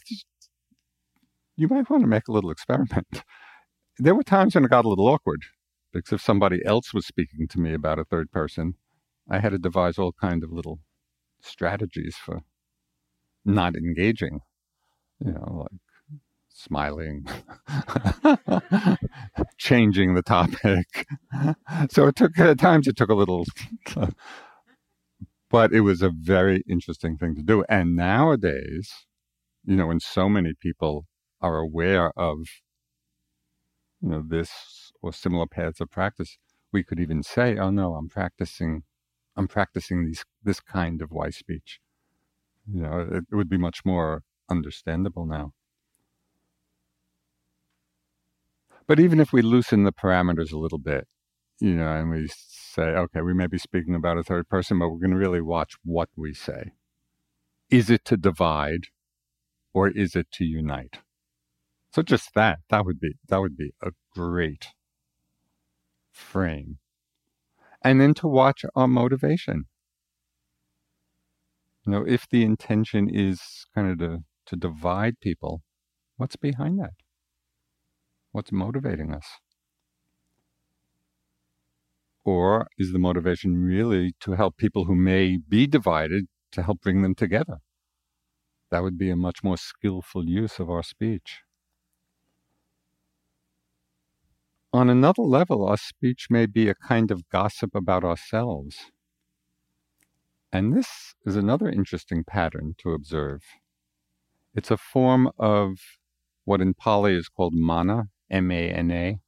you 1.56 1.68
might 1.68 1.90
want 1.90 2.02
to 2.02 2.08
make 2.08 2.28
a 2.28 2.32
little 2.32 2.50
experiment. 2.50 3.24
There 3.98 4.14
were 4.14 4.22
times 4.22 4.54
when 4.54 4.64
it 4.64 4.70
got 4.70 4.86
a 4.86 4.88
little 4.88 5.08
awkward 5.08 5.42
because 5.92 6.12
if 6.12 6.22
somebody 6.22 6.64
else 6.64 6.94
was 6.94 7.06
speaking 7.06 7.46
to 7.48 7.60
me 7.60 7.74
about 7.74 7.98
a 7.98 8.04
third 8.04 8.30
person, 8.30 8.76
I 9.28 9.40
had 9.40 9.50
to 9.50 9.58
devise 9.58 9.98
all 9.98 10.12
kind 10.12 10.42
of 10.42 10.50
little 10.50 10.80
strategies 11.42 12.16
for 12.16 12.40
not 13.44 13.76
engaging, 13.76 14.40
you 15.24 15.32
know, 15.32 15.66
like 15.70 15.80
smiling, 16.48 17.26
changing 19.58 20.14
the 20.14 20.22
topic. 20.22 21.06
so 21.90 22.06
it 22.06 22.16
took 22.16 22.38
at 22.38 22.58
times 22.58 22.86
it 22.88 22.96
took 22.96 23.10
a 23.10 23.14
little, 23.14 23.44
but 25.50 25.72
it 25.72 25.80
was 25.80 26.02
a 26.02 26.10
very 26.10 26.62
interesting 26.68 27.16
thing 27.16 27.34
to 27.34 27.42
do. 27.42 27.64
And 27.68 27.96
nowadays, 27.96 28.92
you 29.64 29.76
know, 29.76 29.86
when 29.86 30.00
so 30.00 30.28
many 30.28 30.52
people 30.60 31.06
are 31.40 31.58
aware 31.58 32.12
of, 32.18 32.38
you 34.00 34.10
know, 34.10 34.22
this 34.26 34.92
or 35.02 35.12
similar 35.12 35.46
paths 35.46 35.80
of 35.80 35.90
practice, 35.90 36.38
we 36.72 36.82
could 36.82 37.00
even 37.00 37.22
say, 37.22 37.56
"Oh 37.58 37.70
no, 37.70 37.94
I'm 37.94 38.08
practicing, 38.08 38.82
I'm 39.36 39.48
practicing 39.48 40.04
these 40.06 40.24
this 40.42 40.60
kind 40.60 41.02
of 41.02 41.10
wise 41.10 41.36
speech." 41.36 41.80
You 42.72 42.82
know, 42.82 43.00
it, 43.00 43.24
it 43.30 43.34
would 43.34 43.48
be 43.48 43.58
much 43.58 43.84
more 43.84 44.22
understandable 44.48 45.26
now. 45.26 45.52
But 48.86 49.00
even 49.00 49.20
if 49.20 49.32
we 49.32 49.42
loosen 49.42 49.84
the 49.84 49.92
parameters 49.92 50.52
a 50.52 50.58
little 50.58 50.78
bit, 50.78 51.06
you 51.60 51.74
know, 51.74 51.92
and 51.92 52.10
we 52.10 52.28
say, 52.28 52.82
okay, 52.82 53.20
we 53.20 53.34
may 53.34 53.46
be 53.46 53.58
speaking 53.58 53.94
about 53.94 54.18
a 54.18 54.22
third 54.22 54.48
person, 54.48 54.78
but 54.78 54.88
we're 54.88 54.98
going 54.98 55.10
to 55.12 55.16
really 55.16 55.40
watch 55.40 55.74
what 55.84 56.08
we 56.16 56.32
say. 56.32 56.72
Is 57.70 57.88
it 57.88 58.04
to 58.06 58.16
divide 58.16 58.86
or 59.72 59.88
is 59.88 60.16
it 60.16 60.30
to 60.32 60.44
unite? 60.44 60.98
So 61.92 62.02
just 62.02 62.34
that, 62.34 62.60
that 62.68 62.84
would 62.84 63.00
be, 63.00 63.14
that 63.28 63.40
would 63.40 63.56
be 63.56 63.72
a 63.82 63.90
great 64.12 64.68
frame. 66.12 66.78
And 67.82 68.00
then 68.00 68.14
to 68.14 68.28
watch 68.28 68.64
our 68.74 68.88
motivation. 68.88 69.66
Know, 71.90 72.06
if 72.06 72.28
the 72.28 72.44
intention 72.44 73.08
is 73.12 73.66
kind 73.74 73.90
of 73.90 73.98
to, 73.98 74.20
to 74.46 74.54
divide 74.54 75.18
people, 75.18 75.62
what's 76.18 76.36
behind 76.36 76.78
that? 76.78 76.92
What's 78.30 78.52
motivating 78.52 79.12
us? 79.12 79.26
Or 82.24 82.68
is 82.78 82.92
the 82.92 83.00
motivation 83.00 83.64
really 83.64 84.12
to 84.20 84.32
help 84.34 84.56
people 84.56 84.84
who 84.84 84.94
may 84.94 85.36
be 85.36 85.66
divided 85.66 86.26
to 86.52 86.62
help 86.62 86.80
bring 86.80 87.02
them 87.02 87.16
together? 87.16 87.56
That 88.70 88.84
would 88.84 88.96
be 88.96 89.10
a 89.10 89.16
much 89.16 89.42
more 89.42 89.58
skillful 89.58 90.24
use 90.24 90.60
of 90.60 90.70
our 90.70 90.84
speech. 90.84 91.40
On 94.72 94.88
another 94.88 95.22
level, 95.22 95.66
our 95.66 95.76
speech 95.76 96.28
may 96.30 96.46
be 96.46 96.68
a 96.68 96.74
kind 96.76 97.10
of 97.10 97.28
gossip 97.30 97.74
about 97.74 98.04
ourselves. 98.04 98.76
And 100.52 100.76
this 100.76 101.14
is 101.24 101.36
another 101.36 101.68
interesting 101.68 102.24
pattern 102.24 102.74
to 102.78 102.92
observe. 102.92 103.42
It's 104.54 104.70
a 104.70 104.76
form 104.76 105.30
of 105.38 105.78
what 106.44 106.60
in 106.60 106.74
Pali 106.74 107.14
is 107.14 107.28
called 107.28 107.54
mana, 107.54 108.08
M 108.30 108.50
A 108.50 108.70
N 108.70 108.90
A, 108.90 109.18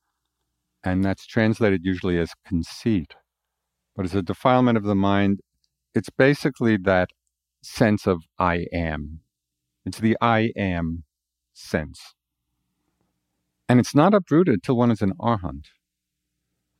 and 0.83 1.05
that's 1.05 1.27
translated 1.27 1.85
usually 1.85 2.19
as 2.19 2.33
conceit. 2.45 3.15
But 3.95 4.07
as 4.07 4.15
a 4.15 4.23
defilement 4.23 4.77
of 4.77 4.85
the 4.85 4.97
mind, 4.97 5.41
it's 5.95 6.11
basically 6.11 6.77
that 6.79 7.11
sense 7.63 8.07
of 8.07 8.23
I 8.39 8.67
am. 8.73 9.21
It's 9.85 9.99
the 9.99 10.17
I 10.21 10.51
am 10.57 11.05
sense. 11.53 12.15
And 13.69 13.79
it's 13.79 13.95
not 13.95 14.15
uprooted 14.15 14.63
till 14.63 14.77
one 14.77 14.91
is 14.91 15.03
an 15.03 15.13
arhat. 15.21 15.67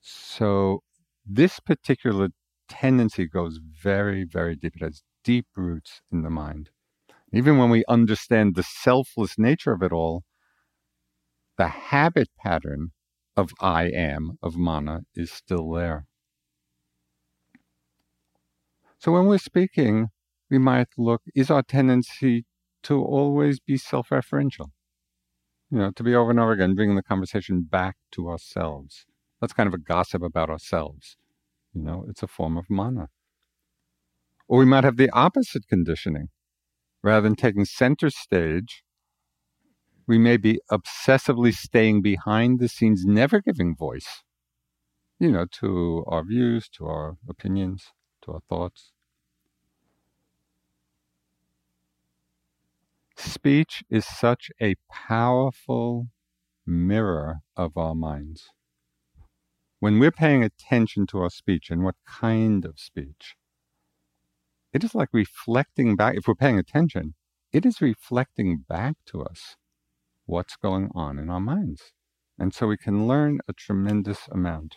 So 0.01 0.83
this 1.25 1.61
particular 1.61 2.31
tendency 2.69 3.27
goes 3.27 3.59
very, 3.59 4.25
very 4.25 4.57
deep. 4.57 4.77
It 4.77 4.83
has 4.83 5.03
deep 5.25 5.47
roots 5.57 6.01
in 6.11 6.23
the 6.23 6.31
mind. 6.31 6.71
Even 7.33 7.59
when 7.59 7.71
we 7.71 7.85
understand 7.89 8.55
the 8.55 8.63
selfless 8.63 9.39
nature 9.39 9.73
of 9.73 9.83
it 9.83 9.93
all, 9.93 10.25
the 11.57 11.69
habit 11.69 12.29
pattern 12.37 12.93
of 13.37 13.53
I 13.61 13.85
am, 13.85 14.39
of 14.43 14.57
mana, 14.57 15.03
is 15.15 15.31
still 15.31 15.71
there. 15.71 16.07
So 18.99 19.13
when 19.13 19.27
we're 19.27 19.39
speaking, 19.39 20.09
we 20.51 20.59
might 20.59 20.89
look 20.97 21.23
is 21.35 21.51
our 21.51 21.63
tendency 21.63 22.45
to 22.85 23.03
always 23.03 23.59
be 23.61 23.77
self 23.77 24.11
referential? 24.11 24.71
You 25.71 25.79
know, 25.79 25.91
to 25.93 26.03
be 26.03 26.15
over 26.15 26.31
and 26.31 26.39
over 26.39 26.53
again 26.53 26.75
bringing 26.75 26.97
the 26.97 27.03
conversation 27.03 27.63
back 27.63 27.97
to 28.13 28.29
ourselves. 28.29 29.07
That's 29.41 29.55
kind 29.55 29.67
of 29.67 29.75
a 29.75 29.79
gossip 29.79 30.23
about 30.23 30.51
ourselves. 30.51 31.17
You 31.75 31.83
know, 31.83 32.05
it's 32.09 32.23
a 32.23 32.27
form 32.27 32.57
of 32.57 32.67
mana. 32.69 33.09
Or 34.49 34.59
we 34.59 34.65
might 34.65 34.85
have 34.85 34.97
the 34.97 35.11
opposite 35.11 35.67
conditioning. 35.69 36.29
Rather 37.03 37.23
than 37.23 37.35
taking 37.37 37.65
center 37.65 38.11
stage, 38.11 38.85
we 40.07 40.19
may 40.19 40.37
be 40.37 40.61
obsessively 40.71 41.55
staying 41.55 42.03
behind 42.03 42.59
the 42.59 42.69
scenes, 42.69 43.05
never 43.05 43.41
giving 43.41 43.75
voice, 43.75 44.23
you 45.19 45.31
know, 45.31 45.47
to 45.61 46.05
our 46.07 46.25
views, 46.25 46.69
to 46.69 46.87
our 46.87 47.17
opinions, 47.29 47.87
to 48.23 48.33
our 48.33 48.41
thoughts. 48.49 48.93
Speech 53.17 53.85
is 53.89 54.05
such 54.05 54.51
a 54.61 54.75
powerful 54.91 56.09
mirror 56.67 57.41
of 57.57 57.77
our 57.77 57.95
minds. 57.95 58.51
When 59.83 59.99
we're 59.99 60.13
paying 60.13 60.45
attention 60.45 61.09
to 61.09 61.19
our 61.19 61.29
speech 61.29 61.69
and 61.69 61.83
what 61.83 61.97
kind 62.07 62.65
of 62.65 62.79
speech, 62.79 63.35
it 64.73 64.85
is 64.85 64.95
like 64.95 65.09
reflecting 65.13 65.97
back. 65.97 66.15
If 66.17 66.29
we're 66.29 66.37
paying 66.37 66.57
attention, 66.57 67.15
it 67.53 67.67
is 67.67 67.81
reflecting 67.81 68.59
back 68.69 68.95
to 69.07 69.25
us 69.25 69.57
what's 70.25 70.55
going 70.55 70.89
on 70.95 71.19
in 71.19 71.29
our 71.29 71.41
minds. 71.41 71.93
And 72.39 72.55
so 72.55 72.69
we 72.69 72.77
can 72.77 73.09
learn 73.09 73.41
a 73.49 73.53
tremendous 73.53 74.29
amount. 74.31 74.77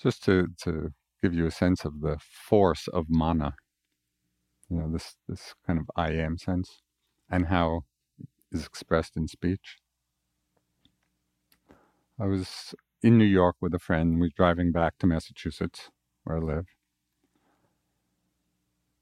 Just 0.00 0.22
to, 0.22 0.46
to 0.62 0.90
give 1.20 1.34
you 1.34 1.46
a 1.46 1.50
sense 1.50 1.84
of 1.84 2.00
the 2.00 2.16
force 2.20 2.86
of 2.86 3.06
mana, 3.08 3.54
you 4.70 4.78
know, 4.78 4.90
this, 4.92 5.16
this 5.28 5.54
kind 5.66 5.78
of 5.78 5.90
I 5.96 6.12
am 6.12 6.38
sense, 6.38 6.82
and 7.30 7.46
how 7.46 7.82
is 8.52 8.66
expressed 8.66 9.16
in 9.16 9.28
speech. 9.28 9.78
I 12.20 12.26
was 12.26 12.74
in 13.02 13.16
New 13.16 13.24
York 13.24 13.56
with 13.60 13.74
a 13.74 13.78
friend. 13.78 14.14
We 14.14 14.26
were 14.26 14.32
driving 14.36 14.72
back 14.72 14.98
to 14.98 15.06
Massachusetts, 15.06 15.90
where 16.24 16.38
I 16.38 16.40
live. 16.40 16.66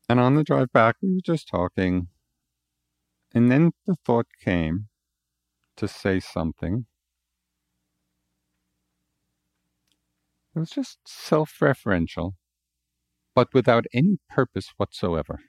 And 0.09 0.21
on 0.21 0.35
the 0.35 0.45
drive 0.45 0.73
back, 0.73 0.97
we 1.03 1.15
were 1.15 1.21
just 1.25 1.49
talking. 1.49 2.09
And 3.35 3.51
then 3.51 3.73
the 3.87 3.97
thought 4.05 4.27
came 4.43 4.89
to 5.77 5.89
say 5.89 6.21
something. 6.21 6.87
It 10.55 10.59
was 10.59 10.71
just 10.71 10.99
self 11.07 11.59
referential, 11.61 12.33
but 13.35 13.49
without 13.53 13.85
any 13.93 14.19
purpose 14.31 14.73
whatsoever. 14.77 15.41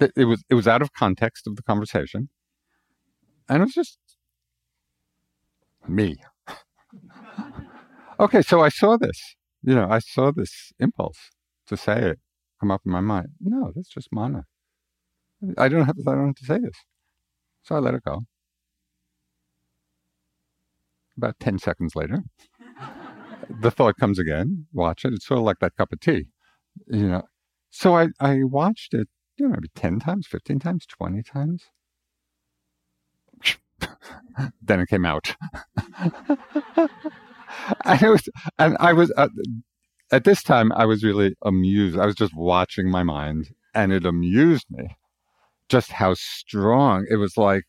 It 0.00 0.26
was, 0.26 0.44
it 0.48 0.54
was 0.54 0.68
out 0.68 0.82
of 0.82 0.92
context 0.92 1.46
of 1.46 1.56
the 1.56 1.62
conversation. 1.62 2.28
And 3.48 3.62
it 3.62 3.66
was 3.66 3.74
just 3.74 3.98
me. 5.86 6.16
okay, 8.20 8.42
so 8.42 8.60
I 8.60 8.68
saw 8.68 8.96
this. 8.96 9.36
You 9.62 9.74
know, 9.74 9.88
I 9.90 9.98
saw 9.98 10.30
this 10.30 10.72
impulse 10.78 11.30
to 11.66 11.76
say 11.76 12.10
it 12.10 12.20
come 12.60 12.70
up 12.70 12.82
in 12.84 12.92
my 12.92 13.00
mind. 13.00 13.28
No, 13.40 13.72
that's 13.74 13.88
just 13.88 14.08
mana. 14.12 14.44
I 15.56 15.68
don't 15.68 15.84
have 15.84 15.96
I 16.06 16.12
don't 16.12 16.26
have 16.26 16.34
to 16.36 16.44
say 16.44 16.58
this. 16.58 16.76
So 17.62 17.76
I 17.76 17.78
let 17.78 17.94
it 17.94 18.02
go. 18.04 18.22
About 21.16 21.38
10 21.40 21.58
seconds 21.58 21.96
later, 21.96 22.22
the 23.60 23.70
thought 23.70 23.96
comes 23.96 24.18
again. 24.18 24.66
Watch 24.72 25.04
it. 25.04 25.12
It's 25.12 25.26
sort 25.26 25.38
of 25.38 25.44
like 25.44 25.58
that 25.60 25.76
cup 25.76 25.92
of 25.92 26.00
tea, 26.00 26.26
you 26.86 27.08
know. 27.08 27.22
So 27.70 27.96
I, 27.96 28.08
I 28.20 28.44
watched 28.44 28.94
it, 28.94 29.08
you 29.38 29.46
know, 29.46 29.52
maybe 29.52 29.68
10 29.74 30.00
times, 30.00 30.26
15 30.26 30.58
times, 30.58 30.86
20 30.86 31.22
times. 31.22 31.64
then 34.62 34.80
it 34.80 34.88
came 34.88 35.06
out. 35.06 35.36
and, 37.84 38.02
it 38.02 38.08
was, 38.08 38.28
and 38.58 38.76
I 38.80 38.92
was, 38.92 39.12
uh, 39.16 39.28
at 40.10 40.24
this 40.24 40.42
time, 40.42 40.72
I 40.72 40.86
was 40.86 41.04
really 41.04 41.36
amused. 41.42 41.98
I 41.98 42.06
was 42.06 42.14
just 42.14 42.34
watching 42.34 42.90
my 42.90 43.02
mind, 43.02 43.50
and 43.74 43.92
it 43.92 44.04
amused 44.04 44.66
me 44.70 44.96
just 45.68 45.92
how 45.92 46.14
strong 46.14 47.06
it 47.10 47.16
was 47.16 47.36
like. 47.36 47.66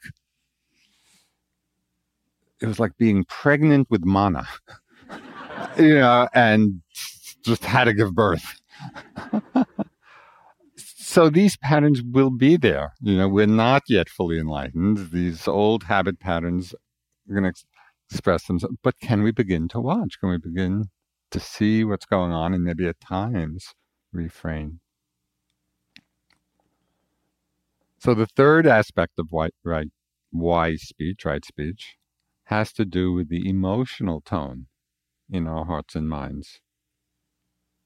It 2.62 2.66
was 2.66 2.80
like 2.80 2.98
being 2.98 3.24
pregnant 3.26 3.88
with 3.90 4.04
mana, 4.04 4.46
you 5.78 5.96
know, 5.96 6.28
and 6.34 6.82
just 7.44 7.64
had 7.64 7.86
to 7.86 7.94
give 7.94 8.14
birth. 8.14 8.60
So 11.10 11.30
these 11.30 11.58
patterns 11.58 12.04
will 12.04 12.30
be 12.30 12.56
there. 12.56 12.94
You 13.02 13.18
know, 13.18 13.28
we're 13.28 13.48
not 13.48 13.84
yet 13.88 14.10
fully 14.10 14.38
enlightened. 14.38 15.10
These 15.12 15.48
old 15.48 15.86
habit 15.86 16.20
patterns 16.20 16.76
are 17.28 17.34
going 17.34 17.52
to 17.52 17.64
express 18.12 18.46
themselves. 18.46 18.76
But 18.84 19.00
can 19.00 19.24
we 19.24 19.32
begin 19.32 19.68
to 19.70 19.80
watch? 19.80 20.20
Can 20.20 20.30
we 20.30 20.38
begin 20.38 20.86
to 21.32 21.40
see 21.40 21.84
what's 21.84 22.06
going 22.06 22.32
on 22.32 22.54
and 22.54 22.64
maybe 22.64 22.88
at 22.88 23.00
times 23.00 23.74
refrain. 24.12 24.82
So 28.00 28.14
the 28.14 28.28
third 28.28 28.68
aspect 28.68 29.14
of 29.18 29.28
why, 29.32 29.50
right, 29.64 29.90
wise 30.32 30.84
speech, 30.84 31.26
right 31.26 31.44
speech, 31.44 31.96
has 32.46 32.72
to 32.74 32.86
do 32.86 33.12
with 33.14 33.30
the 33.30 33.50
emotional 33.50 34.22
tone 34.22 34.68
in 35.30 35.48
our 35.48 35.66
hearts 35.66 35.96
and 35.96 36.08
minds. 36.08 36.60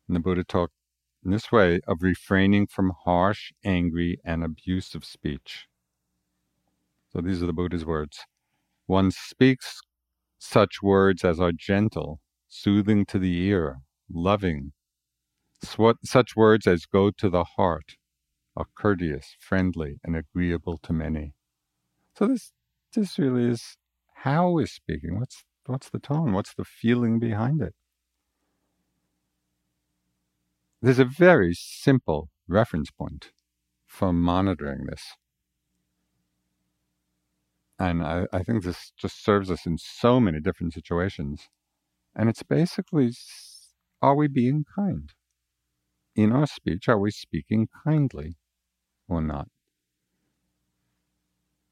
And 0.08 0.16
the 0.16 0.20
Buddha 0.20 0.44
talked 0.44 0.74
in 1.24 1.32
this 1.32 1.52
way 1.52 1.80
of 1.88 2.04
refraining 2.04 2.68
from 2.68 2.92
harsh, 3.06 3.52
angry, 3.64 4.18
and 4.26 4.44
abusive 4.44 5.06
speech. 5.06 5.68
So 7.12 7.22
these 7.22 7.42
are 7.42 7.46
the 7.46 7.54
Buddha's 7.54 7.86
words. 7.86 8.20
One 8.88 9.12
speaks 9.12 9.82
such 10.40 10.82
words 10.82 11.24
as 11.24 11.40
are 11.40 11.52
gentle, 11.52 12.20
soothing 12.48 13.06
to 13.06 13.20
the 13.20 13.38
ear, 13.44 13.80
loving. 14.12 14.74
Such 16.04 16.36
words 16.36 16.68
as 16.68 16.86
go 16.86 17.12
to 17.12 17.30
the 17.30 17.46
heart, 17.46 17.96
are 18.58 18.66
courteous, 18.76 19.36
friendly, 19.40 20.00
and 20.04 20.16
agreeable 20.16 20.78
to 20.80 20.94
many. 20.94 21.34
So 22.18 22.28
this 22.28 22.52
this 22.94 23.18
really 23.18 23.46
is 23.46 23.78
how 24.16 24.52
we're 24.52 24.68
speaking. 24.68 25.20
What's 25.20 25.44
what's 25.66 25.90
the 25.90 26.00
tone? 26.00 26.34
What's 26.34 26.54
the 26.54 26.66
feeling 26.66 27.20
behind 27.20 27.62
it? 27.62 27.74
There's 30.84 31.00
a 31.00 31.06
very 31.06 31.54
simple 31.54 32.28
reference 32.46 32.92
point 32.92 33.32
for 33.86 34.12
monitoring 34.12 34.86
this. 34.86 35.14
And 37.80 38.04
I, 38.04 38.26
I 38.34 38.44
think 38.44 38.66
this 38.66 38.92
just 38.98 39.24
serves 39.24 39.50
us 39.50 39.66
in 39.66 39.78
so 39.78 40.20
many 40.20 40.42
different 40.42 40.74
situations. 40.74 41.48
And 42.14 42.28
it's 42.28 42.44
basically 42.44 43.14
are 44.02 44.14
we 44.14 44.28
being 44.28 44.66
kind? 44.76 45.10
In 46.18 46.34
our 46.34 46.48
speech, 46.48 46.90
are 46.90 47.00
we 47.00 47.12
speaking 47.12 47.70
kindly 47.86 48.36
or 49.08 49.22
not? 49.22 49.48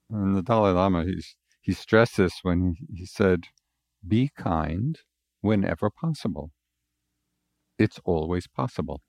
And 0.10 0.38
the 0.38 0.42
Dalai 0.42 0.72
Lama, 0.72 1.04
he's, 1.04 1.36
he 1.60 1.74
stressed 1.74 2.16
this 2.16 2.40
when 2.44 2.78
he, 2.80 3.00
he 3.00 3.06
said, 3.06 3.48
be 4.08 4.32
kind 4.38 5.00
whenever 5.42 5.90
possible. 5.90 6.52
It's 7.82 8.00
always 8.06 8.48
possible. 8.48 9.02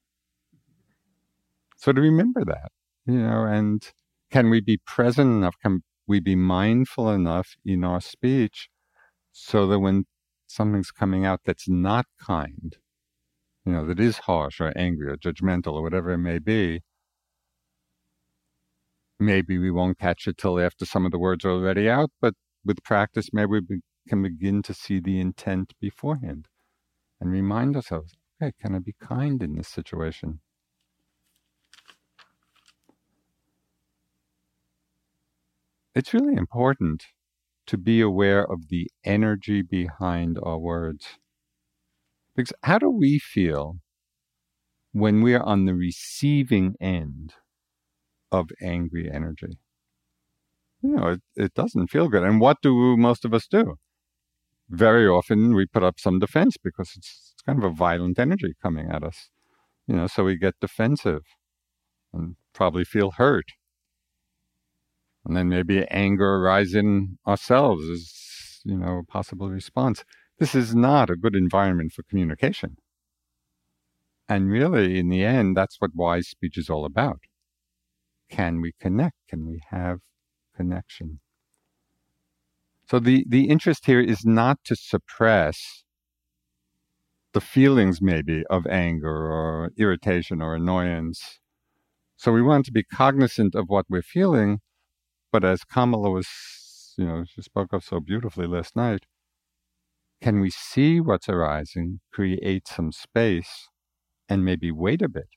So 1.76 1.92
to 1.92 2.00
remember 2.00 2.42
that, 2.44 2.72
you 3.04 3.18
know, 3.18 3.44
and 3.44 3.86
can 4.30 4.48
we 4.48 4.60
be 4.60 4.78
present 4.78 5.28
enough? 5.28 5.56
Can 5.62 5.82
we 6.06 6.20
be 6.20 6.36
mindful 6.36 7.10
enough 7.10 7.54
in 7.66 7.84
our 7.84 8.00
speech 8.00 8.68
so 9.30 9.66
that 9.66 9.80
when 9.80 10.04
something's 10.46 10.90
coming 10.90 11.26
out 11.26 11.40
that's 11.44 11.68
not 11.68 12.06
kind, 12.18 12.76
you 13.66 13.72
know, 13.72 13.86
that 13.86 14.00
is 14.00 14.18
harsh 14.18 14.58
or 14.58 14.72
angry 14.74 15.08
or 15.10 15.16
judgmental 15.16 15.74
or 15.74 15.82
whatever 15.82 16.10
it 16.12 16.18
may 16.18 16.38
be, 16.38 16.80
maybe 19.20 19.58
we 19.58 19.70
won't 19.70 19.98
catch 19.98 20.26
it 20.26 20.38
till 20.38 20.58
after 20.58 20.86
some 20.86 21.04
of 21.04 21.12
the 21.12 21.18
words 21.18 21.44
are 21.44 21.50
already 21.50 21.90
out, 21.90 22.10
but 22.22 22.34
with 22.64 22.82
practice, 22.82 23.28
maybe 23.34 23.50
we 23.50 23.60
be, 23.60 23.80
can 24.08 24.22
begin 24.22 24.62
to 24.62 24.72
see 24.72 24.98
the 24.98 25.20
intent 25.20 25.74
beforehand 25.78 26.48
and 27.20 27.30
remind 27.30 27.76
ourselves, 27.76 28.14
okay, 28.42 28.52
can 28.60 28.74
I 28.74 28.78
be 28.78 28.94
kind 29.00 29.42
in 29.42 29.56
this 29.56 29.68
situation? 29.68 30.40
It's 35.94 36.14
really 36.14 36.34
important 36.34 37.04
to 37.66 37.76
be 37.76 38.00
aware 38.00 38.50
of 38.50 38.68
the 38.68 38.90
energy 39.04 39.62
behind 39.62 40.38
our 40.42 40.58
words. 40.58 41.06
Because 42.34 42.52
how 42.62 42.78
do 42.78 42.90
we 42.90 43.18
feel 43.18 43.76
when 44.92 45.22
we're 45.22 45.42
on 45.42 45.66
the 45.66 45.74
receiving 45.74 46.74
end 46.80 47.34
of 48.32 48.50
angry 48.62 49.10
energy? 49.12 49.58
You 50.82 50.96
know, 50.96 51.08
it, 51.08 51.20
it 51.36 51.54
doesn't 51.54 51.88
feel 51.88 52.08
good. 52.08 52.24
And 52.24 52.40
what 52.40 52.56
do 52.62 52.96
most 52.96 53.24
of 53.24 53.34
us 53.34 53.46
do? 53.46 53.76
Very 54.72 55.06
often 55.06 55.54
we 55.54 55.66
put 55.66 55.82
up 55.82 56.00
some 56.00 56.18
defense 56.18 56.56
because 56.56 56.94
it's, 56.96 57.34
it's 57.34 57.42
kind 57.42 57.62
of 57.62 57.70
a 57.70 57.74
violent 57.74 58.18
energy 58.18 58.54
coming 58.62 58.88
at 58.90 59.02
us. 59.04 59.28
You 59.86 59.94
know, 59.94 60.06
so 60.06 60.24
we 60.24 60.36
get 60.36 60.54
defensive 60.62 61.20
and 62.10 62.36
probably 62.54 62.84
feel 62.84 63.10
hurt. 63.12 63.44
And 65.26 65.36
then 65.36 65.50
maybe 65.50 65.86
anger 65.88 66.36
arising 66.36 67.18
ourselves 67.26 67.86
as 67.86 68.60
you 68.64 68.78
know 68.78 68.98
a 68.98 69.04
possible 69.04 69.50
response. 69.50 70.04
This 70.38 70.54
is 70.54 70.74
not 70.74 71.10
a 71.10 71.16
good 71.16 71.36
environment 71.36 71.92
for 71.92 72.02
communication. 72.04 72.76
And 74.26 74.48
really 74.48 74.98
in 74.98 75.10
the 75.10 75.22
end 75.22 75.54
that's 75.54 75.76
what 75.80 75.94
wise 75.94 76.28
speech 76.28 76.56
is 76.56 76.70
all 76.70 76.86
about. 76.86 77.20
Can 78.30 78.62
we 78.62 78.72
connect? 78.80 79.16
Can 79.28 79.46
we 79.46 79.60
have 79.68 79.98
connection 80.56 81.20
so 82.88 82.98
the 82.98 83.24
the 83.28 83.48
interest 83.48 83.86
here 83.86 84.00
is 84.00 84.24
not 84.24 84.58
to 84.64 84.76
suppress 84.76 85.84
the 87.34 87.40
feelings 87.40 88.00
maybe 88.02 88.44
of 88.50 88.66
anger 88.68 89.08
or 89.32 89.72
irritation 89.78 90.42
or 90.42 90.54
annoyance 90.54 91.38
So 92.16 92.32
we 92.32 92.42
want 92.42 92.66
to 92.66 92.72
be 92.72 92.84
cognizant 92.84 93.54
of 93.56 93.68
what 93.68 93.86
we're 93.90 94.02
feeling, 94.02 94.60
but 95.32 95.44
as 95.44 95.64
Kamala 95.64 96.10
was, 96.10 96.28
you 96.98 97.06
know, 97.06 97.24
she 97.24 97.42
spoke 97.42 97.72
of 97.72 97.84
so 97.84 98.00
beautifully 98.00 98.46
last 98.46 98.76
night, 98.76 99.06
can 100.22 100.40
we 100.40 100.50
see 100.50 101.00
what's 101.00 101.28
arising, 101.28 102.00
create 102.12 102.66
some 102.68 102.92
space, 102.92 103.68
and 104.28 104.44
maybe 104.44 104.72
wait 104.72 105.02
a 105.02 105.08
bit 105.08 105.28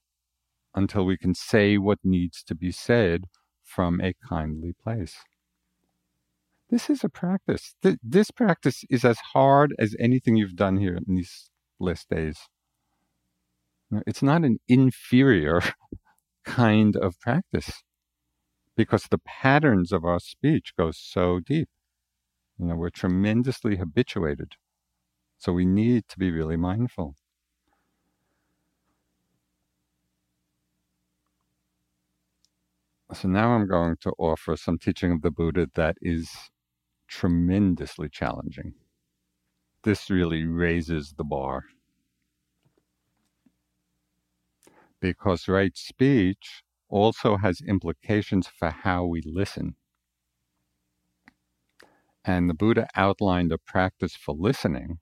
until 0.75 1.05
we 1.05 1.17
can 1.17 1.35
say 1.35 1.77
what 1.77 1.99
needs 2.03 2.43
to 2.43 2.55
be 2.55 2.71
said 2.71 3.25
from 3.63 4.01
a 4.01 4.13
kindly 4.29 4.73
place? 4.83 5.17
This 6.69 6.89
is 6.89 7.03
a 7.03 7.09
practice. 7.09 7.75
This 7.81 8.31
practice 8.31 8.83
is 8.89 9.05
as 9.05 9.17
hard 9.33 9.75
as 9.79 9.95
anything 9.99 10.35
you've 10.35 10.55
done 10.55 10.77
here 10.77 10.97
in 10.97 11.15
these 11.15 11.49
last 11.79 12.09
days. 12.09 12.37
It's 14.07 14.23
not 14.23 14.43
an 14.43 14.59
inferior 14.67 15.61
kind 16.45 16.95
of 16.95 17.19
practice 17.19 17.83
because 18.75 19.03
the 19.09 19.19
patterns 19.19 19.91
of 19.91 20.03
our 20.03 20.19
speech 20.19 20.73
go 20.77 20.91
so 20.91 21.39
deep. 21.39 21.69
You 22.57 22.67
know, 22.67 22.75
we're 22.75 22.89
tremendously 22.89 23.77
habituated 23.77 24.53
so 25.37 25.53
we 25.53 25.65
need 25.65 26.07
to 26.09 26.17
be 26.17 26.31
really 26.31 26.57
mindful. 26.57 27.15
So 33.13 33.27
now 33.27 33.51
I'm 33.53 33.67
going 33.67 33.97
to 34.01 34.11
offer 34.17 34.57
some 34.57 34.77
teaching 34.79 35.11
of 35.11 35.21
the 35.21 35.31
Buddha 35.31 35.67
that 35.75 35.95
is 36.01 36.29
tremendously 37.07 38.09
challenging. 38.09 38.73
This 39.83 40.09
really 40.09 40.45
raises 40.45 41.13
the 41.17 41.23
bar. 41.23 41.63
Because 44.99 45.47
right 45.47 45.77
speech 45.77 46.63
also 46.89 47.37
has 47.37 47.61
implications 47.61 48.47
for 48.47 48.69
how 48.69 49.05
we 49.05 49.21
listen. 49.25 49.75
And 52.23 52.49
the 52.49 52.55
Buddha 52.55 52.87
outlined 52.95 53.51
a 53.51 53.57
practice 53.57 54.15
for 54.15 54.33
listening 54.33 54.99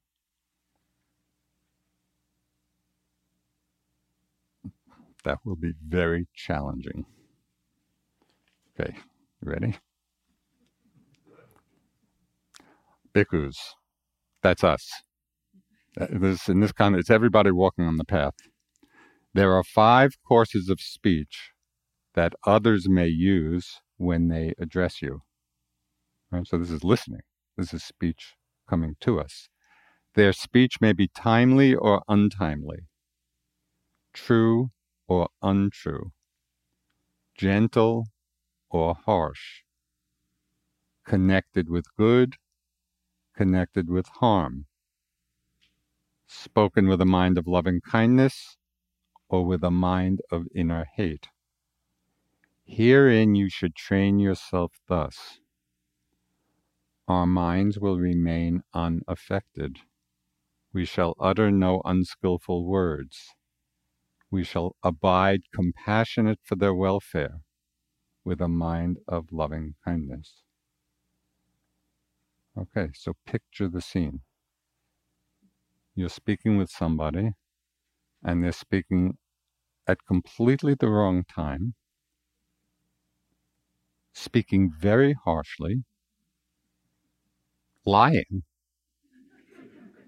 that 5.23 5.39
will 5.45 5.55
be 5.55 5.73
very 5.87 6.27
challenging. 6.33 7.05
Okay, 8.79 8.95
ready? 9.41 9.75
Bhikkhus, 13.15 13.57
that's 14.43 14.63
us. 14.63 14.89
Uh, 15.99 16.07
this, 16.11 16.49
in 16.49 16.59
this 16.61 16.71
kind, 16.71 16.95
it's 16.95 17.11
everybody 17.11 17.51
walking 17.51 17.85
on 17.85 17.97
the 17.97 18.05
path. 18.05 18.35
There 19.33 19.53
are 19.53 19.63
five 19.63 20.13
courses 20.27 20.69
of 20.69 20.81
speech 20.81 21.51
that 22.15 22.33
others 22.45 22.89
may 22.89 23.07
use 23.07 23.81
when 23.97 24.29
they 24.29 24.53
address 24.59 25.01
you. 25.01 25.21
Right? 26.31 26.47
So 26.47 26.57
this 26.57 26.71
is 26.71 26.83
listening. 26.83 27.21
This 27.57 27.73
is 27.73 27.83
speech 27.83 28.33
coming 28.69 28.95
to 29.01 29.19
us. 29.19 29.49
Their 30.15 30.33
speech 30.33 30.81
may 30.81 30.93
be 30.93 31.07
timely 31.07 31.75
or 31.75 32.03
untimely, 32.07 32.87
true 34.13 34.71
or 35.07 35.29
untrue, 35.41 36.11
gentle 37.37 38.07
or 38.69 38.95
harsh, 39.05 39.63
connected 41.05 41.69
with 41.69 41.85
good, 41.97 42.35
connected 43.35 43.89
with 43.89 44.07
harm, 44.19 44.65
spoken 46.27 46.87
with 46.87 47.01
a 47.01 47.05
mind 47.05 47.37
of 47.37 47.47
loving 47.47 47.81
kindness 47.81 48.57
or 49.29 49.45
with 49.45 49.63
a 49.63 49.71
mind 49.71 50.21
of 50.31 50.47
inner 50.55 50.85
hate. 50.95 51.27
Herein 52.65 53.35
you 53.35 53.49
should 53.49 53.75
train 53.75 54.19
yourself 54.19 54.73
thus. 54.87 55.39
Our 57.07 57.27
minds 57.27 57.79
will 57.79 57.99
remain 57.99 58.63
unaffected. 58.73 59.79
We 60.71 60.85
shall 60.85 61.15
utter 61.19 61.51
no 61.51 61.81
unskilful 61.85 62.65
words 62.65 63.33
we 64.33 64.43
shall 64.43 64.75
abide 64.81 65.43
compassionate 65.53 66.39
for 66.41 66.55
their 66.55 66.73
welfare 66.73 67.41
with 68.25 68.41
a 68.41 68.47
mind 68.47 68.97
of 69.07 69.31
loving 69.31 69.75
kindness. 69.85 70.42
Okay, 72.57 72.89
so 72.93 73.13
picture 73.25 73.67
the 73.67 73.81
scene. 73.81 74.21
You're 75.95 76.09
speaking 76.09 76.57
with 76.57 76.69
somebody, 76.69 77.31
and 78.23 78.43
they're 78.43 78.51
speaking 78.51 79.17
at 79.87 80.05
completely 80.07 80.75
the 80.75 80.87
wrong 80.87 81.23
time, 81.23 81.73
speaking 84.13 84.71
very 84.79 85.15
harshly, 85.25 85.83
lying, 87.85 88.43